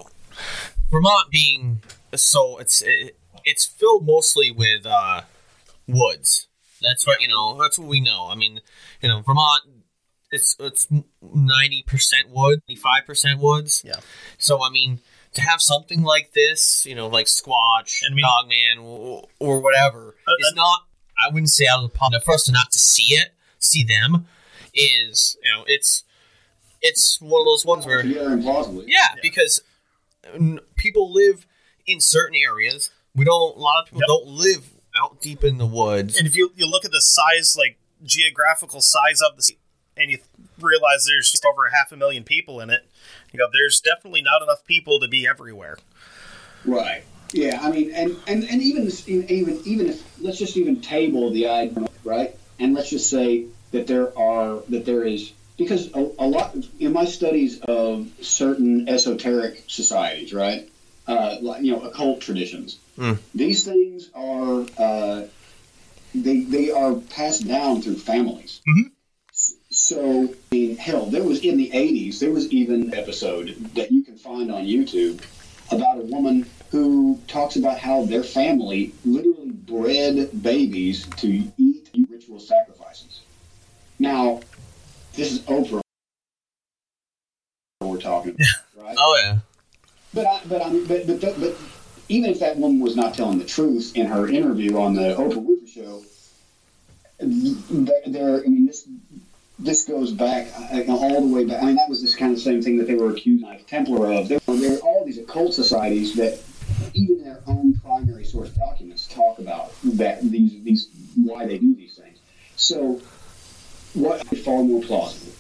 [0.90, 1.82] Vermont being
[2.16, 5.24] so it's it, it's filled mostly with uh,
[5.86, 6.48] woods.
[6.84, 7.58] That's what you know.
[7.60, 8.28] That's what we know.
[8.30, 8.60] I mean,
[9.02, 9.64] you know, Vermont.
[10.32, 10.88] It's it's
[11.22, 13.84] ninety percent wood, ninety five percent woods.
[13.86, 14.00] Yeah.
[14.40, 15.00] So I mean,
[15.36, 19.60] to have something like this, you know, like Squatch, And I mean- Dogman, or, or
[19.62, 20.88] whatever, Uh, is uh, not.
[21.24, 22.16] I wouldn't say out of the pond.
[22.26, 24.26] For us to not to see it, see them,
[24.74, 26.04] is you know, it's
[26.82, 28.86] it's one of those ones where Together implausibly.
[28.88, 29.62] yeah, because
[30.78, 31.46] people live
[31.86, 32.90] in certain areas.
[33.16, 33.56] We don't.
[33.56, 34.08] A lot of people Yep.
[34.08, 36.18] don't live out deep in the woods.
[36.18, 39.60] And if you you look at the size, like geographical size of the, state,
[39.96, 40.20] and you
[40.60, 42.86] realize there's just over a half a million people in it,
[43.32, 45.78] you go, there's definitely not enough people to be everywhere.
[46.66, 47.04] Right.
[47.32, 47.60] Yeah.
[47.62, 51.88] I mean, and and and even even even if let's just even table the idea,
[52.04, 52.36] right?
[52.60, 56.94] And let's just say that there are that there is because a, a lot in
[56.94, 60.70] my studies of certain esoteric societies, right?
[61.08, 62.80] Uh, like, you know, occult traditions.
[62.98, 63.18] Mm.
[63.34, 65.24] These things are uh,
[66.14, 68.62] they they are passed down through families.
[68.68, 68.92] Mhm.
[69.72, 72.20] So, I mean, hell, there was in the '80s.
[72.20, 75.24] There was even an episode that you can find on YouTube
[75.72, 82.40] about a woman who talks about how their family literally bred babies to eat ritual
[82.40, 83.22] sacrifices.
[83.98, 84.42] Now,
[85.14, 85.82] this is Oprah
[87.82, 88.96] we're talking about, right?
[89.00, 89.40] oh yeah,
[90.14, 91.56] But I, but but, but but but
[92.14, 95.44] even if that woman was not telling the truth in her interview on the Oprah
[95.44, 96.04] Winfrey show,
[97.20, 98.88] there, I mean this
[99.58, 100.48] this goes back
[100.88, 101.64] all the way back.
[101.64, 104.12] I mean that was this kind of same thing that they were accused like Templar
[104.12, 104.28] of.
[104.28, 106.40] There, there are all these occult societies that
[106.94, 111.96] even their own primary source documents talk about that these these why they do these
[111.96, 112.20] things.
[112.58, 113.02] So
[113.96, 115.34] what is far more plausible?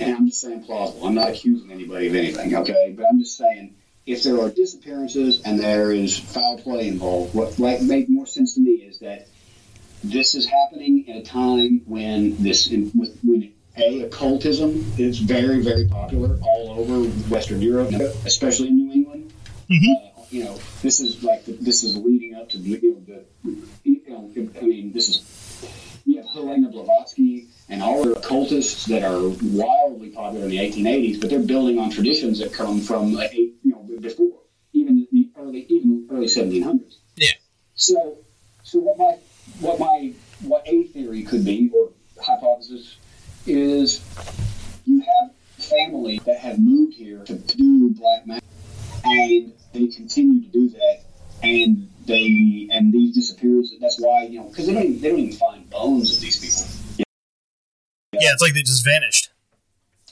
[0.00, 1.06] and I'm just saying plausible.
[1.06, 2.94] I'm not accusing anybody of anything, okay?
[2.96, 3.74] But I'm just saying
[4.08, 8.54] if there are disappearances and there is foul play involved, what like made more sense
[8.54, 9.28] to me is that
[10.02, 16.38] this is happening at a time when this when a occultism is very very popular
[16.42, 17.90] all over Western Europe,
[18.24, 19.32] especially in New England.
[19.70, 23.22] Uh, you know, this is like the, this is leading up to the, you know
[23.44, 28.86] the you know I mean this is you have Helena Blavatsky and all the occultists
[28.86, 29.20] that are
[29.52, 33.30] wildly popular in the 1880s, but they're building on traditions that come from like,
[34.00, 34.40] before
[34.72, 36.96] even the early even early 1700s.
[37.16, 37.32] Yeah.
[37.74, 38.18] So
[38.62, 39.18] so what my
[39.60, 42.96] what my what a theory could be or hypothesis
[43.46, 44.04] is
[44.84, 48.44] you have family that have moved here to do black magic
[49.04, 51.00] and they continue to do that
[51.42, 55.18] and they and these disappearances that's why you know because they don't even, they don't
[55.18, 57.04] even find bones of these people Yeah.
[58.20, 59.30] Yeah, it's like they just vanished.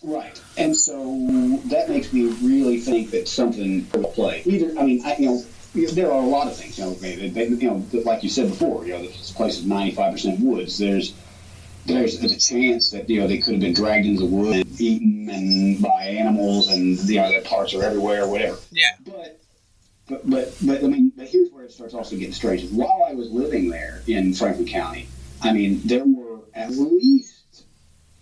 [0.03, 5.05] Right and so that makes me really think that something will play either i mean
[5.05, 5.43] I, you know
[5.93, 8.49] there are a lot of things you know they, they, you know like you said
[8.49, 11.15] before you know this place is 95% woods there's
[11.87, 14.81] there's, a chance that you know they could have been dragged into the woods and
[14.81, 18.91] eaten and by animals and you know their parts are everywhere or whatever Yeah.
[19.05, 19.41] but
[20.09, 22.71] but but but I mean, but here's where it starts also getting strange.
[22.71, 25.09] While I was living there in Franklin County,
[25.43, 27.36] I mean, there were at least,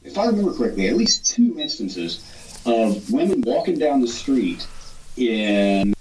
[0.04, 2.22] if I remember correctly, at least two instances
[2.66, 4.66] of women walking down the street
[5.16, 5.94] in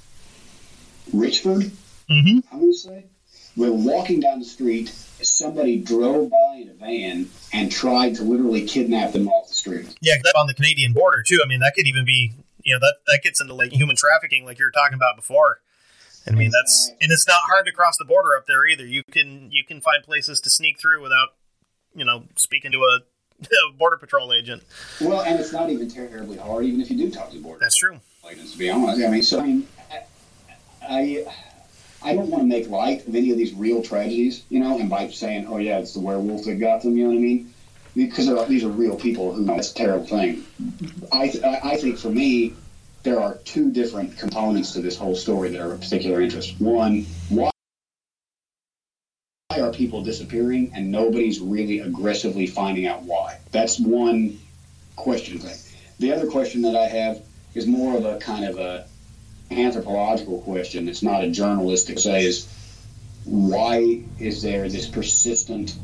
[1.13, 1.71] Richford.
[2.09, 2.39] Mm-hmm.
[2.51, 3.05] I'm going to say,
[3.55, 4.89] were walking down the street.
[4.89, 9.95] Somebody drove by in a van and tried to literally kidnap them off the street.
[10.01, 11.39] Yeah, that on the Canadian border too.
[11.43, 14.45] I mean, that could even be you know that that gets into like human trafficking,
[14.45, 15.59] like you were talking about before.
[16.27, 18.85] I mean, that's and it's not hard to cross the border up there either.
[18.85, 21.29] You can you can find places to sneak through without
[21.93, 22.99] you know speaking to a
[23.77, 24.63] border patrol agent.
[25.01, 27.59] Well, and it's not even terribly hard, even if you do talk to the border.
[27.59, 27.99] That's true.
[28.29, 29.01] agents, to be honest.
[29.03, 29.67] I mean, so I mean,
[30.87, 31.25] I,
[32.03, 34.89] I don't want to make light of any of these real tragedies, you know, and
[34.89, 37.53] by saying, "Oh yeah, it's the werewolf that got them," you know what I mean?
[37.95, 40.43] Because they're, these are real people who it's a terrible thing.
[41.11, 42.53] I, th- I I think for me,
[43.03, 46.59] there are two different components to this whole story that are of particular interest.
[46.59, 47.51] One, why
[49.59, 53.39] are people disappearing and nobody's really aggressively finding out why?
[53.51, 54.39] That's one
[54.95, 55.57] question thing.
[55.99, 57.21] The other question that I have
[57.53, 58.87] is more of a kind of a
[59.51, 60.87] anthropological question.
[60.87, 62.47] It's not a journalistic say is
[63.25, 65.75] why is there this persistent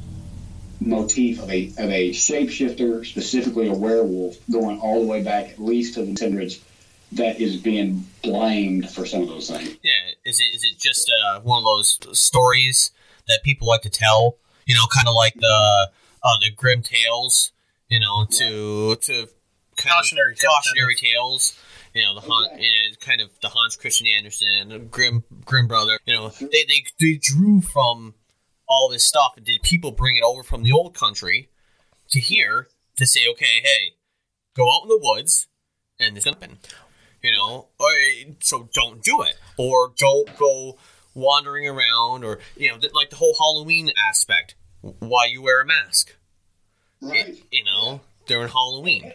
[0.82, 5.60] motif of a of a shapeshifter, specifically a werewolf, going all the way back at
[5.60, 6.60] least to the hundreds
[7.14, 9.78] that is being blamed for some of those things.
[9.84, 9.92] Yeah,
[10.26, 12.92] is it is it just uh, one of those stories
[13.30, 14.38] that people like to tell?
[14.66, 15.90] You know, kind of like the
[16.24, 17.52] uh, the grim tales.
[17.88, 19.28] You know, to to
[19.78, 21.58] Cautionary tales, cautionary tales.
[21.94, 25.68] You know, the Han, you know, kind of the Hans Christian Andersen, the Grimm Grimm
[25.68, 25.98] brother.
[26.06, 28.14] You know, they, they they drew from
[28.68, 31.50] all this stuff, and did people bring it over from the old country
[32.12, 33.94] to here to say, okay, hey,
[34.56, 35.48] go out in the woods,
[36.00, 36.60] and this happen
[37.22, 37.90] you know or,
[38.40, 40.78] so don't do it or don't go
[41.20, 45.66] wandering around or you know th- like the whole halloween aspect why you wear a
[45.66, 46.16] mask
[47.02, 47.38] Right.
[47.52, 49.12] you know during halloween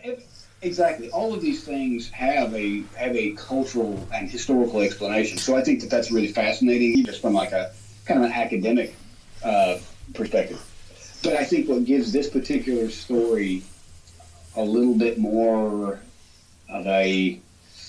[0.63, 1.11] Exactly.
[1.11, 5.37] All of these things have a have a cultural and historical explanation.
[5.37, 7.71] So I think that that's really fascinating, just from like a
[8.07, 8.95] kind of an academic
[9.45, 9.77] uh,
[10.15, 10.59] perspective.
[11.23, 13.63] But I think what gives this particular story
[14.57, 16.01] a little bit more
[16.71, 17.39] of a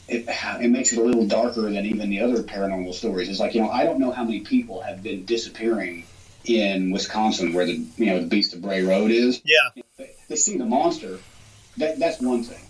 [0.08, 0.26] it,
[0.62, 3.30] it makes it a little darker than even the other paranormal stories.
[3.30, 6.06] It's like you know I don't know how many people have been disappearing
[6.46, 9.42] in Wisconsin where the you know the Beast of Bray Road is
[9.76, 11.20] Yeah, they, they see the monster.
[11.78, 12.64] That, that's one thing.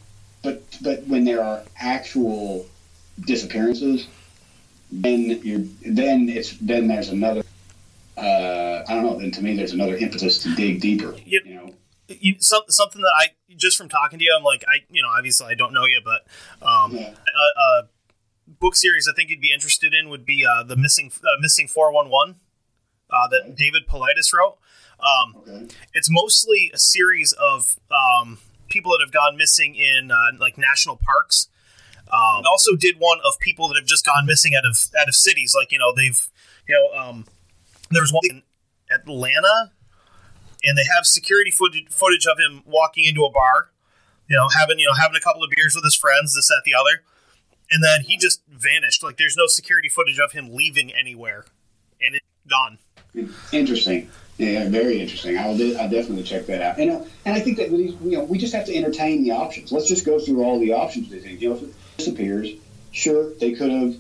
[0.44, 2.66] But but when there are actual
[3.20, 4.08] disappearances,
[4.92, 7.44] then you're then it's then there's another.
[8.18, 9.20] Uh, I don't know.
[9.20, 11.16] Then to me, there's another impetus to dig deeper.
[11.26, 11.74] You- You know.
[12.08, 15.10] You, some, something that I just from talking to you, I'm like, I you know,
[15.10, 16.26] obviously I don't know you, but
[16.66, 17.10] um, Yeah.
[17.10, 17.88] a, a
[18.48, 21.68] book series I think you'd be interested in would be uh, the missing uh, missing
[21.68, 22.36] four one one
[23.10, 24.58] uh, that David Paulides wrote.
[25.00, 25.68] Um, Okay.
[25.94, 28.38] it's mostly a series of um,
[28.70, 31.50] people that have gone missing in uh, like national parks.
[32.12, 35.08] Um, I also did one of people that have just gone missing out of out
[35.08, 35.56] of cities.
[35.58, 36.30] Like you know they've
[36.68, 37.26] you know um,
[37.90, 38.44] there was one in
[38.92, 39.72] Atlanta,
[40.66, 43.70] and they have security footage footage of him walking into a bar,
[44.28, 46.64] you know having you know having a couple of beers with his friends, this that
[46.66, 47.04] the other,
[47.72, 49.04] and then he just vanished.
[49.04, 51.46] Like there's no security footage of him leaving anywhere,
[52.02, 52.80] and it's gone.
[53.52, 54.10] Interesting.
[54.38, 55.38] Yeah, very interesting.
[55.38, 56.78] I'll, de- I'll definitely check that out.
[56.78, 59.32] And uh, and I think that we, you know we just have to entertain the
[59.32, 59.72] options.
[59.72, 61.10] Let's just go through all the options.
[61.10, 62.50] They think you know if it disappears,
[62.92, 63.96] sure they could have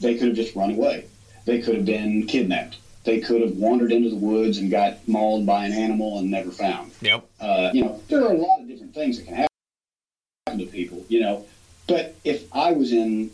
[0.00, 1.06] they could have just run away.
[1.44, 2.78] They could have been kidnapped.
[3.08, 6.50] They could have wandered into the woods and got mauled by an animal and never
[6.50, 6.92] found.
[7.00, 7.26] Yep.
[7.40, 11.06] Uh, you know there are a lot of different things that can happen to people.
[11.08, 11.46] You know,
[11.86, 13.30] but if I was in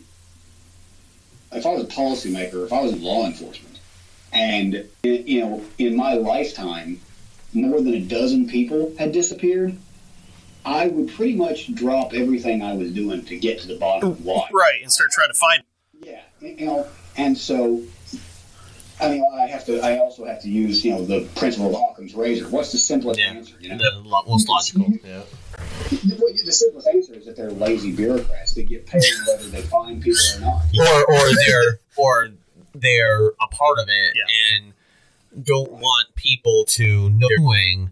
[1.50, 3.80] if I was a policymaker, if I was in law enforcement,
[4.32, 7.00] and you know, in my lifetime,
[7.52, 9.76] more than a dozen people had disappeared,
[10.64, 14.24] I would pretty much drop everything I was doing to get to the bottom of
[14.24, 14.48] why.
[14.52, 15.64] Right, and start trying to find.
[16.00, 16.86] Yeah, you know,
[17.16, 17.82] and so.
[19.00, 19.80] I mean, I have to.
[19.80, 22.48] I also have to use, you know, the principle of Occam's razor.
[22.48, 23.26] What's the simplest Yeah.
[23.30, 23.54] answer?
[23.60, 24.86] You know, The most logical.
[25.04, 25.22] Yeah.
[25.90, 30.02] the, the simplest answer is that they're lazy bureaucrats They get paid whether they find
[30.02, 30.62] people or not.
[30.78, 32.28] Or or they're or
[32.74, 34.24] they're a part of it Yeah.
[34.56, 34.72] and
[35.44, 37.90] don't want people to know they're doing.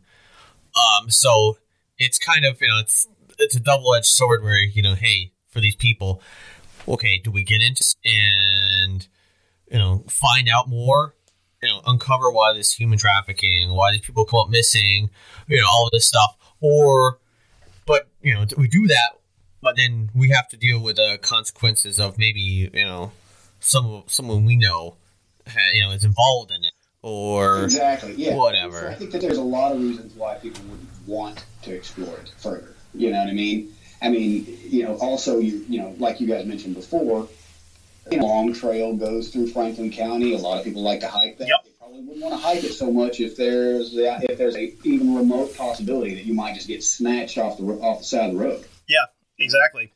[0.77, 1.59] Um, so
[1.99, 3.09] it's kind of you know it's
[3.39, 6.23] it's a double edged sword where you know hey for these people,
[6.89, 9.07] okay, do we get into and
[9.73, 11.15] you know find out more,
[11.62, 15.11] you know uncover why this human trafficking, why these people come up missing,
[15.49, 17.19] you know all of this stuff, or
[17.86, 19.19] but you know we do that,
[19.61, 23.12] but then we have to deal with the consequences of maybe you know
[23.61, 24.97] some someone we know
[25.73, 26.73] you know is involved in it
[27.03, 28.15] or Exactly.
[28.15, 28.36] Yeah.
[28.36, 28.90] whatever.
[28.90, 32.32] I think that there's a lot of reasons why people would want to explore it
[32.39, 32.74] further.
[32.94, 33.74] You know what I mean?
[34.01, 37.28] I mean, you know, also you you know, like you guys mentioned before,
[38.11, 40.35] long trail goes through Franklin County.
[40.35, 41.49] A lot of people like to hike that.
[41.49, 41.65] Yep.
[41.65, 45.15] They probably wouldn't want to hike it so much if there's if there's a even
[45.15, 48.45] remote possibility that you might just get snatched off the off the side of the
[48.45, 48.65] road.
[48.89, 49.07] Yeah,
[49.39, 49.93] exactly.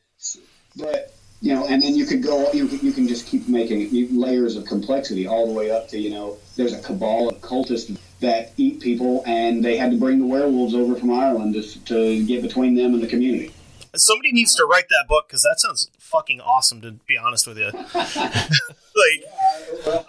[0.77, 4.19] But you know, and then you could go, you can, you can just keep making
[4.19, 7.97] layers of complexity all the way up to you know, there's a cabal of cultists
[8.21, 12.25] that eat people, and they had to bring the werewolves over from Ireland to, to
[12.25, 13.53] get between them and the community.
[13.99, 16.81] Somebody needs to write that book because that sounds fucking awesome.
[16.83, 17.87] To be honest with you, like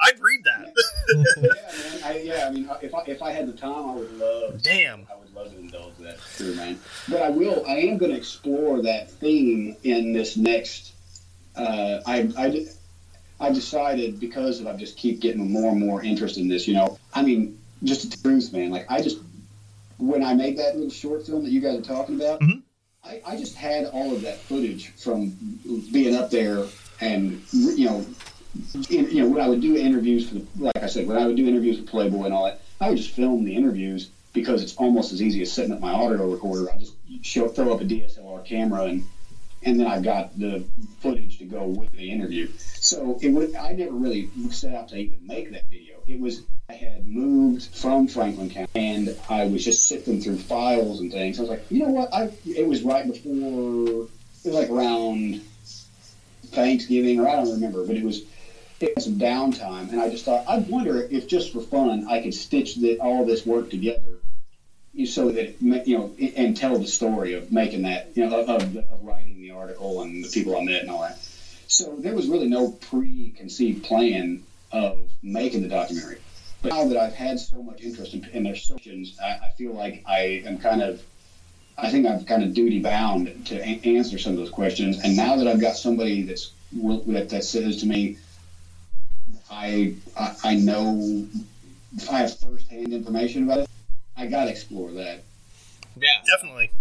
[0.01, 0.73] I'd read that.
[1.37, 2.03] yeah, man.
[2.03, 4.61] I, yeah, I mean, if I, if I had the time, I would love.
[4.63, 5.07] Damn.
[5.11, 6.79] I would love to indulge that, too, man.
[7.07, 7.63] But I will.
[7.67, 10.93] I am going to explore that theme in this next.
[11.55, 12.65] Uh, I, I,
[13.39, 16.67] I decided because of I just keep getting more and more interest in this.
[16.67, 18.69] You know, I mean, just the truth, man.
[18.69, 19.19] Like I just
[19.99, 22.61] when I made that little short film that you guys are talking about, Mhm.
[23.07, 25.29] I, I just had all of that footage from
[25.91, 26.65] being up there
[26.99, 28.05] and you know
[28.89, 31.25] in, you know, when I would do interviews for, the, like I said, when I
[31.25, 34.61] would do interviews with Playboy and all that, I would just film the interviews because
[34.63, 36.71] it's almost as easy as setting up my audio recorder.
[36.71, 39.03] I just show, throw up a DSLR camera and
[39.63, 40.63] and then I've got the
[40.99, 42.47] footage to go with the interview.
[42.57, 45.96] So it would, I never really set out to even make that video.
[46.07, 50.99] It was I had moved from Franklin County and I was just sifting through files
[50.99, 51.37] and things.
[51.37, 52.13] I was like, you know what?
[52.13, 54.07] I it was right before
[54.43, 55.41] it was like around
[56.47, 58.23] Thanksgiving or I don't remember, but it was
[58.79, 62.21] it was some downtime, and I just thought I'd wonder if just for fun I
[62.21, 64.19] could stitch the, all this work together,
[65.05, 69.03] so that you know, and tell the story of making that, you know, of, of
[69.03, 71.17] writing the article and the people I met and all that.
[71.67, 76.17] So there was really no preconceived plan of making the documentary.
[76.61, 79.73] But now that I've had so much interest in, in their questions, I, I feel
[79.73, 81.01] like I am kind of
[81.77, 84.99] I think I'm kind of duty bound to a- answer some of those questions.
[85.03, 88.17] And now that I've got somebody that's that, that says to me,
[89.51, 91.27] I, I I know
[92.11, 93.69] I have firsthand information about it.
[94.17, 95.23] I got to explore that,
[95.95, 96.07] Yeah.
[96.25, 96.71] Definitely.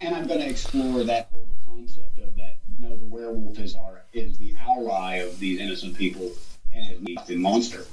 [0.00, 2.56] and I'm going to explore that whole concept of that.
[2.80, 6.32] No, the werewolf is our is the ally of these innocent people
[6.72, 7.86] and is not the monster.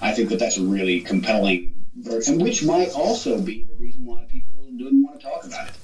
[0.00, 4.04] I think that that's a really compelling version, And which might also be the reason
[4.04, 5.74] why people didn't want to talk about it.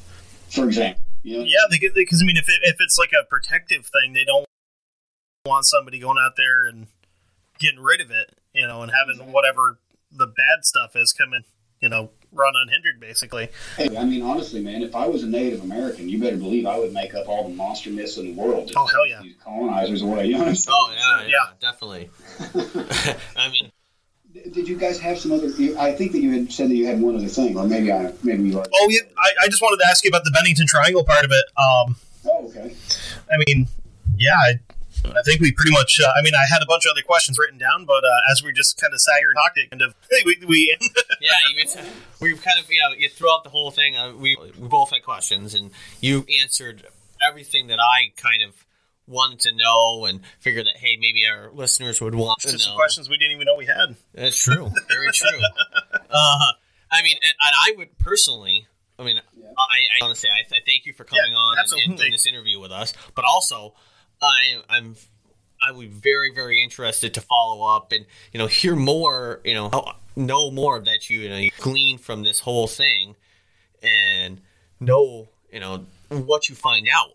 [0.50, 3.86] For example, you know, Yeah, because I mean, if it, if it's like a protective
[3.86, 4.46] thing, they don't
[5.46, 6.88] want somebody going out there and
[7.58, 9.78] getting rid of it, you know, and having whatever
[10.10, 11.44] the bad stuff is coming,
[11.80, 13.48] you know, run unhindered, basically.
[13.76, 16.78] Hey, I mean, honestly, man, if I was a Native American, you better believe I
[16.78, 18.72] would make up all the monster myths in the world.
[18.76, 19.20] Oh, hell yeah.
[19.22, 20.26] These colonizers away.
[20.26, 20.76] You know what I'm saying?
[20.78, 21.50] Oh yeah, yeah, Yeah.
[21.60, 22.10] definitely.
[23.36, 23.72] I mean,
[24.52, 25.48] Did you guys have some other?
[25.78, 28.12] I think that you had said that you had one other thing, or maybe I
[28.22, 28.54] maybe you.
[28.54, 31.24] Already, Oh, yeah, I, I just wanted to ask you about the Bennington Triangle part
[31.24, 31.44] of it.
[31.56, 31.96] Um,
[32.26, 32.74] oh, okay.
[33.32, 33.66] I mean,
[34.16, 34.60] yeah, I,
[35.04, 36.00] I think we pretty much.
[36.00, 38.42] Uh, I mean, I had a bunch of other questions written down, but uh, as
[38.42, 39.94] we just kind of sat here and talked, it kind of
[40.24, 40.76] we we
[41.20, 41.82] yeah, you,
[42.20, 43.96] we've kind of you know you throughout the whole thing.
[43.96, 45.70] Uh, we we both had questions, and
[46.00, 46.86] you answered
[47.26, 48.64] everything that I kind of
[49.06, 52.76] wanted to know and figured that hey, maybe our listeners would want to Just some
[52.76, 53.96] questions we didn't even know we had.
[54.14, 54.70] That's true.
[54.88, 55.40] Very true.
[56.10, 56.52] uh,
[56.92, 58.66] I mean, and, and I would personally.
[58.98, 61.52] I mean, I, I want to say I, I thank you for coming Yeah, on
[61.52, 61.96] and, and absolutely.
[61.96, 62.92] doing this interview with us.
[63.14, 63.74] But also,
[64.22, 64.96] I, I'm
[65.62, 69.40] I would be very very interested to follow up and you know hear more.
[69.44, 73.16] You know, know more that you, you know you glean from this whole thing,
[73.82, 74.40] and
[74.78, 77.14] know you know what you find out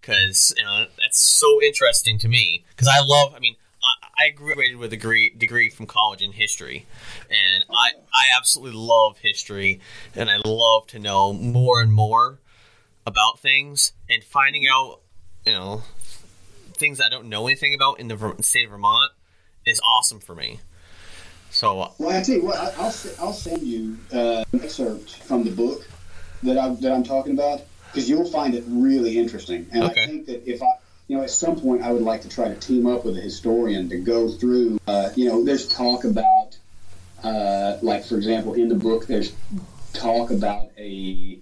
[0.00, 3.34] because you know that's so interesting to me because I love.
[3.34, 6.86] I mean, I, I graduated with a degree degree from college in history,
[7.30, 9.80] and I I absolutely love history,
[10.14, 12.38] and I love to know more and more
[13.06, 15.00] about things and finding out
[15.46, 15.82] you know
[16.76, 19.12] things I don't know anything about in the state of Vermont
[19.64, 20.60] is awesome for me.
[21.50, 25.50] So Well, I tell you what, I'll I'll send you uh, an excerpt from the
[25.50, 25.86] book
[26.42, 27.62] that I that I'm talking about
[27.92, 29.66] because you'll find it really interesting.
[29.72, 30.02] And Okay.
[30.02, 30.66] I think that if I,
[31.08, 33.20] you know, at some point I would like to try to team up with a
[33.20, 34.78] historian to go through.
[34.86, 36.56] Uh, you know, there's talk about,
[37.22, 39.32] uh, like for example, in the book, there's
[39.92, 41.38] talk about a.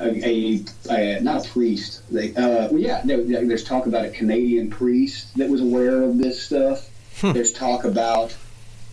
[0.00, 2.02] A, a, a not a priest.
[2.10, 6.18] They, uh, well, yeah, there, there's talk about a Canadian priest that was aware of
[6.18, 6.88] this stuff.
[7.20, 8.36] There's talk about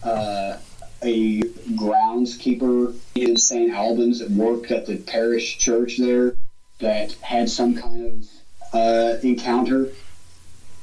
[0.03, 0.57] uh,
[1.03, 1.41] a
[1.75, 3.71] groundskeeper in St.
[3.71, 6.35] Albans that worked at the parish church there
[6.79, 8.29] that had some kind of
[8.73, 9.89] uh, encounter.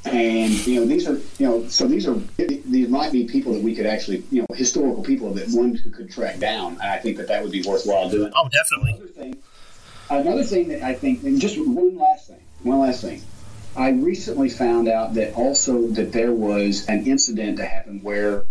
[0.04, 3.62] And you know these are you know so these are these might be people that
[3.62, 6.72] we could actually you know historical people that one could track down.
[6.72, 8.32] And I think that that would be worthwhile doing.
[8.34, 9.40] Oh, definitely.
[10.20, 13.22] Another thing, that I think, and just one last thing, one last thing.
[13.74, 18.44] I recently found out that also that there was an incident that happened where,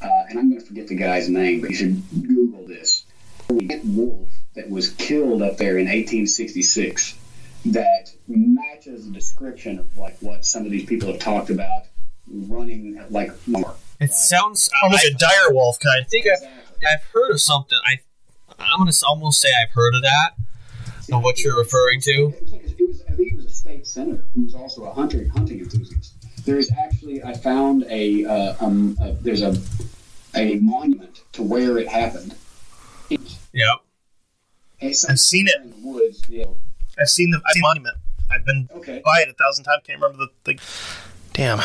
[0.00, 3.04] uh, and I'm going to forget the guy's name, but you should Google this.
[3.50, 7.18] A wolf that was killed up there in 1866
[7.66, 11.84] that matches the description of like what some of these people have talked about
[12.26, 13.74] running like more.
[14.00, 16.04] it sounds Almost a dire wolf kind.
[16.04, 16.48] I think I've,
[16.86, 17.78] I've heard of something.
[17.84, 18.00] I
[18.58, 20.30] I'm gonna almost say I've heard of that.
[21.12, 22.10] Of what you're referring to.
[22.10, 24.84] It was, like, it was, I think it was a state senator who was also
[24.84, 26.14] a hunter, hunting enthusiast.
[26.44, 29.56] There is actually, I found a, uh, um, uh, there's a,
[30.34, 32.34] a monument to where it happened.
[33.10, 33.78] Yep.
[34.82, 35.56] I've seen it.
[35.62, 36.28] in the woods.
[36.28, 36.56] Know.
[36.98, 37.96] I've seen the, I've seen monument.
[38.30, 39.00] I've been Okay.
[39.04, 39.82] by it a thousand times.
[39.86, 40.60] Can't remember the, the
[41.32, 41.60] Damn.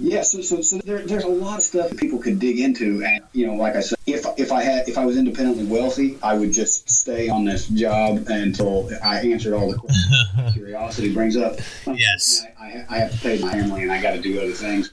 [0.00, 3.04] Yeah, so so, so there, there's a lot of stuff that people could dig into,
[3.04, 6.18] and you know, like I said, if if I had if I was independently wealthy,
[6.22, 11.36] I would just stay on this job until I answered all the questions curiosity brings
[11.36, 11.56] up.
[11.86, 12.46] Yes.
[12.58, 14.90] I, I, I have to pay my family, and I got to do other things.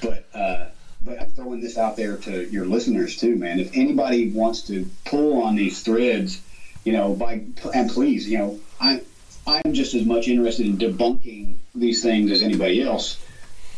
[0.00, 0.66] But uh,
[1.02, 3.58] but I'm throwing this out there to your listeners too, man.
[3.58, 6.40] If anybody wants to pull on these threads,
[6.84, 7.44] you know, by
[7.74, 9.00] and please, you know, I
[9.48, 13.18] I'm just as much interested in debunking these things as anybody else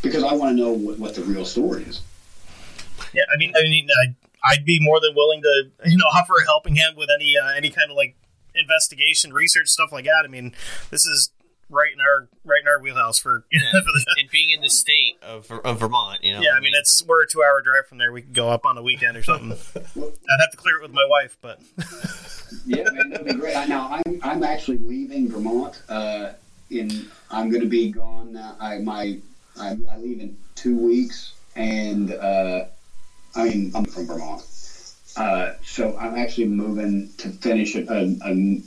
[0.03, 2.03] because I want to know what, what the real story is.
[3.13, 4.15] Yeah, I mean, I mean, I'd,
[4.45, 7.53] I'd be more than willing to, you know, offer a helping hand with any uh,
[7.55, 8.15] any kind of like
[8.55, 10.23] investigation, research, stuff like that.
[10.25, 10.55] I mean,
[10.91, 11.31] this is
[11.69, 13.59] right in our right in our wheelhouse for, for
[13.93, 16.41] the, and being in the state of, of Vermont, you know.
[16.41, 16.51] yeah.
[16.57, 18.13] I mean, it's we're a two hour drive from there.
[18.13, 19.51] We could go up on a weekend or something.
[19.77, 21.61] I'd have to clear it with my wife, but
[22.67, 23.57] Yeah, man, that'd be great.
[23.57, 25.81] I- Now I'm I'm actually leaving Vermont.
[25.89, 26.33] Uh,
[26.71, 28.33] in I'm going to be gone.
[28.33, 28.57] Now.
[28.61, 29.19] I my
[29.59, 32.67] I, I leave in two weeks, and uh,
[33.35, 34.43] I mean I'm from Vermont.
[35.17, 38.63] Uh, so I'm actually moving to finish a, a, a,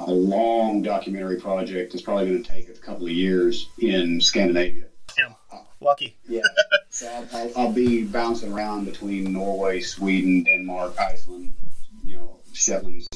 [0.00, 1.94] a long documentary project.
[1.94, 4.84] It's probably going to take a couple of years in Scandinavia.
[5.16, 5.34] damn,
[5.80, 6.16] lucky.
[6.28, 6.42] Yeah.
[6.90, 11.54] so I'll, I'll, I'll be bouncing around between Norway, Sweden, Denmark, Iceland,
[12.04, 13.08] you know, Shetlands.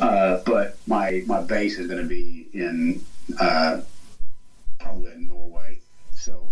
[0.00, 3.04] Uh, but my my base is going to be in
[3.38, 3.80] uh,
[4.78, 5.79] probably in Norway.
[6.20, 6.46] So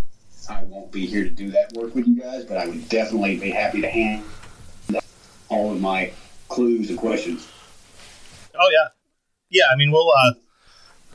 [0.48, 3.38] I won't be here to do that work with you guys, but I would definitely
[3.38, 4.24] be happy to hand
[5.50, 6.10] all of my
[6.48, 7.46] clues and questions.
[8.58, 8.88] Oh yeah,
[9.50, 9.64] yeah.
[9.70, 10.10] I mean, we'll.
[10.10, 10.32] Uh,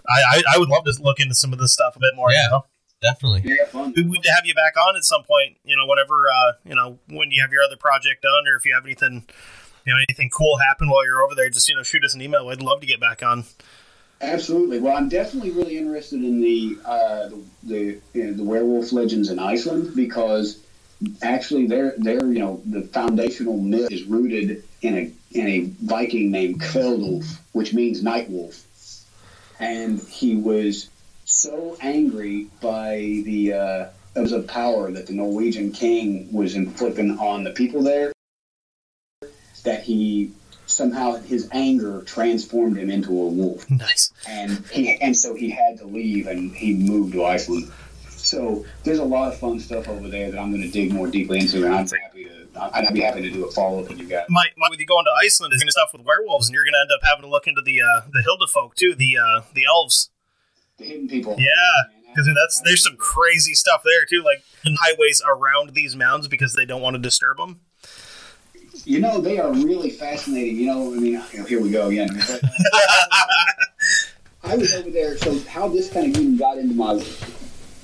[0.07, 2.31] I, I I would love to look into some of this stuff a bit more.
[2.31, 2.43] Yeah.
[2.45, 2.65] You know?
[3.01, 3.41] Definitely.
[3.43, 3.91] Yeah, fun.
[3.95, 5.57] we would have you back on at some point.
[5.65, 8.65] You know, whenever uh, you know when you have your other project done, or if
[8.65, 9.25] you have anything,
[9.85, 12.21] you know, anything cool happen while you're over there, just you know, shoot us an
[12.21, 12.49] email.
[12.49, 13.45] I'd love to get back on.
[14.23, 14.79] Absolutely.
[14.79, 19.29] Well, I'm definitely really interested in the uh, the the, you know, the werewolf legends
[19.29, 20.59] in Iceland because
[21.21, 26.31] actually, they're they're you know the foundational myth is rooted in a in a Viking
[26.31, 28.63] named Kveldulf, which means night wolf,
[29.59, 30.89] and he was
[31.25, 33.85] so angry by the uh,
[34.15, 38.13] of power that the Norwegian king was inflicting on the people there
[39.63, 40.31] that he
[40.65, 43.69] somehow his anger transformed him into a wolf.
[43.69, 44.11] Nice.
[44.27, 47.71] And he and so he had to leave and he moved to Iceland.
[48.07, 51.07] So there's a lot of fun stuff over there that I'm going to dig more
[51.07, 52.47] deeply into, and I'm happy to.
[52.55, 54.25] I'd be happy to do a follow up with you guys.
[54.29, 56.63] My, my with you going to Iceland is going to stuff with werewolves, and you're
[56.63, 59.41] going to end up having to look into the uh, the huldufólk too, the uh,
[59.53, 60.09] the elves.
[60.77, 61.35] The hidden people.
[61.37, 66.53] Yeah, because that's there's some crazy stuff there too, like highways around these mounds because
[66.53, 67.61] they don't want to disturb them.
[68.85, 70.57] You know, they are really fascinating.
[70.57, 72.09] You know, I mean, you know, here we go again.
[74.43, 76.93] I was over there, so how this kind of even got into my,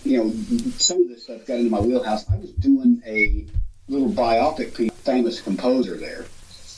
[0.03, 0.29] you know,
[0.77, 2.29] some of this stuff got into my wheelhouse.
[2.29, 3.45] I was doing a
[3.87, 6.25] little biopic piece, famous composer there,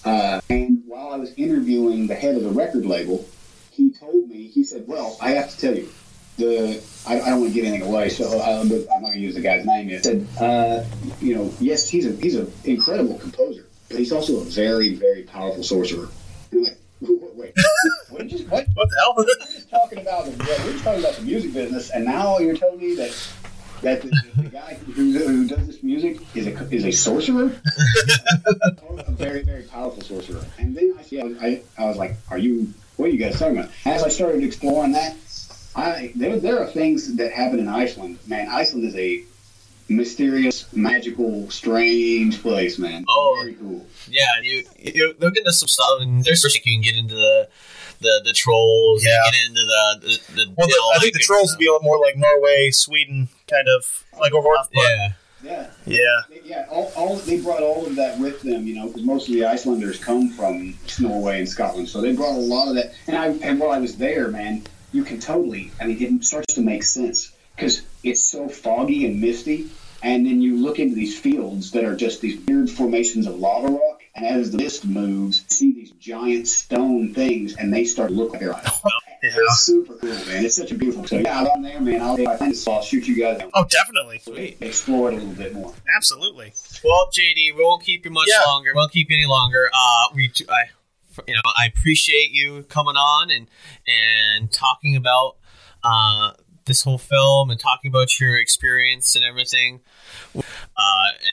[0.05, 3.27] uh, and while I was interviewing the head of the record label,
[3.71, 5.89] he told me, he said, "Well, I have to tell you,
[6.37, 9.19] the I, I don't want to give anything away, so I, I'm not going to
[9.19, 10.83] use the guy's name yet." Said, uh,
[11.19, 15.23] "You know, yes, he's a he's an incredible composer, but he's also a very very
[15.23, 16.07] powerful sorcerer."
[16.51, 17.53] Like, "Wait,
[18.09, 18.65] what did you what?
[18.73, 21.89] What the hell?" We're just talking about the yeah, we're talking about the music business,
[21.91, 23.15] and now you're telling me that."
[23.81, 27.45] That the, the guy who, who does this music is a is a sorcerer,
[28.99, 30.45] a very very powerful sorcerer.
[30.59, 32.71] And then I see, I, I was like, "Are you?
[32.97, 35.15] What are you guys talking about?" As I started exploring that,
[35.75, 38.19] I there there are things that happen in Iceland.
[38.27, 39.23] Man, Iceland is a
[39.95, 43.05] mysterious, magical, strange place, man.
[43.07, 43.37] Oh.
[43.41, 43.85] very cool.
[44.09, 47.47] Yeah, you you look into some stuff, and there's you can get into the
[47.99, 49.03] the, the trolls.
[49.05, 49.11] Yeah.
[49.25, 51.57] You get into the the, the Well, the, I think the trolls stuff.
[51.57, 54.49] would be a lot more like Norway, Sweden, kind of like over.
[54.55, 55.13] but- Yeah,
[55.43, 55.69] Yeah.
[55.85, 56.21] yeah.
[56.29, 59.27] They- Yeah, all, all they brought all of that with them, you know, because most
[59.27, 62.93] of the Icelanders come from Norway and Scotland, so they brought a lot of that.
[63.07, 65.71] And I and while I was there, man, you can totally.
[65.79, 69.69] I mean, it starts to make sense because it's so foggy and misty,
[70.03, 73.67] and then you look into these fields that are just these weird formations of lava
[73.67, 78.09] rock, and as the mist moves, you see these giant stone things, and they start
[78.09, 78.61] to look like they're.
[79.23, 79.29] Yeah.
[79.35, 80.43] It's super cool, man.
[80.43, 81.05] It's such a beautiful.
[81.05, 82.01] So yeah, I'm there, man.
[82.01, 83.37] I'll, I find this, I'll shoot you guys.
[83.37, 83.51] down.
[83.53, 84.17] Oh, definitely.
[84.17, 84.57] Sweet.
[84.61, 85.75] Explore it a little bit more.
[85.95, 86.53] Absolutely.
[86.83, 88.43] Well, JD, we won't keep you much Yeah.
[88.47, 88.71] longer.
[88.73, 89.69] We won't keep you any longer.
[89.71, 90.71] Uh, we, t- I,
[91.27, 93.47] you know, I appreciate you coming on and
[93.87, 95.35] and talking about
[95.83, 96.31] uh,
[96.65, 99.81] this whole film and talking about your experience and everything.
[100.35, 100.41] Uh,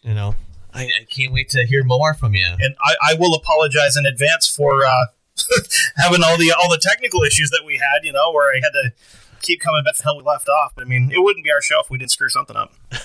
[0.03, 0.35] you know,
[0.75, 2.47] I, I can't wait to hear more from you.
[2.61, 5.07] And I, I will apologize in advance for uh,
[5.97, 8.05] having all the all the technical issues that we had.
[8.05, 8.93] You know, where I had to
[9.41, 10.73] keep coming back to hell we left off.
[10.75, 12.73] But I mean, it wouldn't be our show if we didn't screw something up.
[12.91, 12.99] the,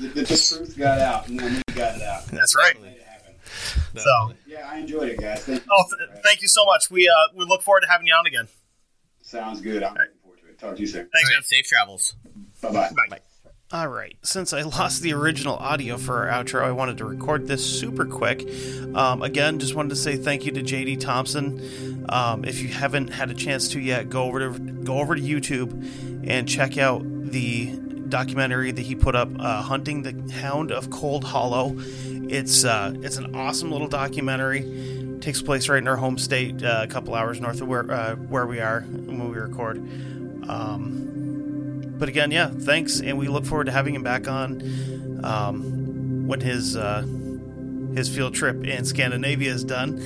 [0.00, 2.26] the, the truth got out, and then we got it out.
[2.26, 2.80] That's right.
[2.80, 2.98] Made.
[3.96, 5.44] So, Yeah, I enjoyed it, guys.
[5.44, 5.70] Thank you.
[5.70, 6.90] oh, th- thank you so much.
[6.90, 8.48] We uh, we look forward to having you on again.
[9.20, 9.82] Sounds good.
[9.82, 10.58] I'm looking forward to it.
[10.58, 11.08] Talk to you soon.
[11.12, 11.38] Thanks, All man.
[11.38, 12.14] right, safe travels.
[12.62, 12.90] Bye-bye.
[12.90, 13.06] bye.
[13.10, 13.18] Bye.
[13.72, 14.14] All right.
[14.20, 18.04] Since I lost the original audio for our outro, I wanted to record this super
[18.04, 18.46] quick.
[18.94, 22.04] Um, again, just wanted to say thank you to JD Thompson.
[22.10, 25.22] Um, if you haven't had a chance to yet, go over to go over to
[25.22, 27.74] YouTube and check out the
[28.10, 31.74] documentary that he put up, uh, "Hunting the Hound of Cold Hollow."
[32.04, 35.18] It's uh, it's an awesome little documentary.
[35.22, 38.16] takes place right in our home state, uh, a couple hours north of where uh,
[38.16, 39.78] where we are when we record.
[40.46, 41.11] Um,
[42.02, 46.40] but again, yeah, thanks, and we look forward to having him back on um, when
[46.40, 47.02] his uh,
[47.94, 49.98] his field trip in Scandinavia is done.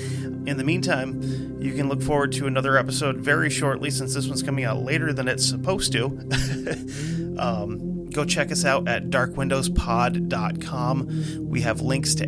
[0.46, 1.22] In the meantime,
[1.58, 5.14] you can look forward to another episode very shortly, since this one's coming out later
[5.14, 6.04] than it's supposed to.
[7.38, 11.48] um, go check us out at darkwindowspod.com.
[11.48, 12.26] We have links to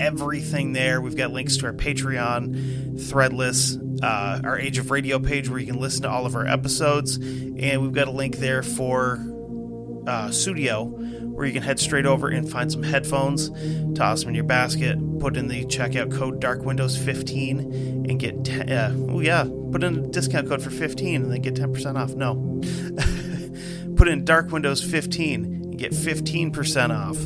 [0.00, 1.00] everything there.
[1.00, 5.66] We've got links to our Patreon, Threadless, uh, our Age of Radio page where you
[5.66, 9.20] can listen to all of our episodes, and we've got a link there for
[10.06, 10.84] uh, Studio
[11.36, 13.50] where you can head straight over and find some headphones,
[13.94, 18.44] toss them in your basket, put in the checkout code Dark Windows 15, and get
[18.44, 21.96] te- uh, oh yeah, put in a discount code for 15 and then get 10%
[21.96, 22.14] off.
[22.14, 27.18] No, put in Dark Windows 15 and get 15% off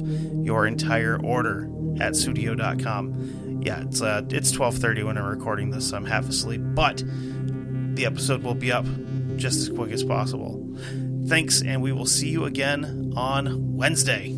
[0.44, 1.68] your entire order
[2.00, 3.60] at studio.com.
[3.64, 7.02] Yeah, it's uh, it's 12:30 when I'm recording this, so I'm half asleep, but
[7.94, 8.86] the episode will be up
[9.36, 10.66] just as quick as possible.
[11.26, 14.28] Thanks, and we will see you again on Wednesday.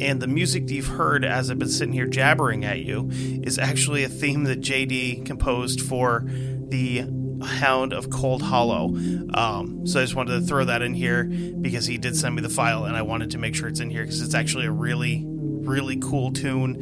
[0.00, 3.58] And the music that you've heard as I've been sitting here jabbering at you is
[3.58, 7.04] actually a theme that JD composed for the
[7.42, 8.94] Hound of Cold Hollow.
[9.34, 12.42] Um, so I just wanted to throw that in here because he did send me
[12.42, 14.72] the file, and I wanted to make sure it's in here because it's actually a
[14.72, 15.24] really,
[15.68, 16.76] really cool tune.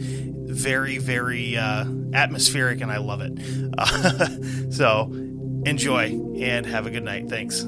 [0.48, 1.84] Very, very uh,
[2.14, 3.32] atmospheric, and I love it.
[3.76, 5.12] Uh, so
[5.66, 7.28] enjoy and have a good night.
[7.28, 7.66] Thanks.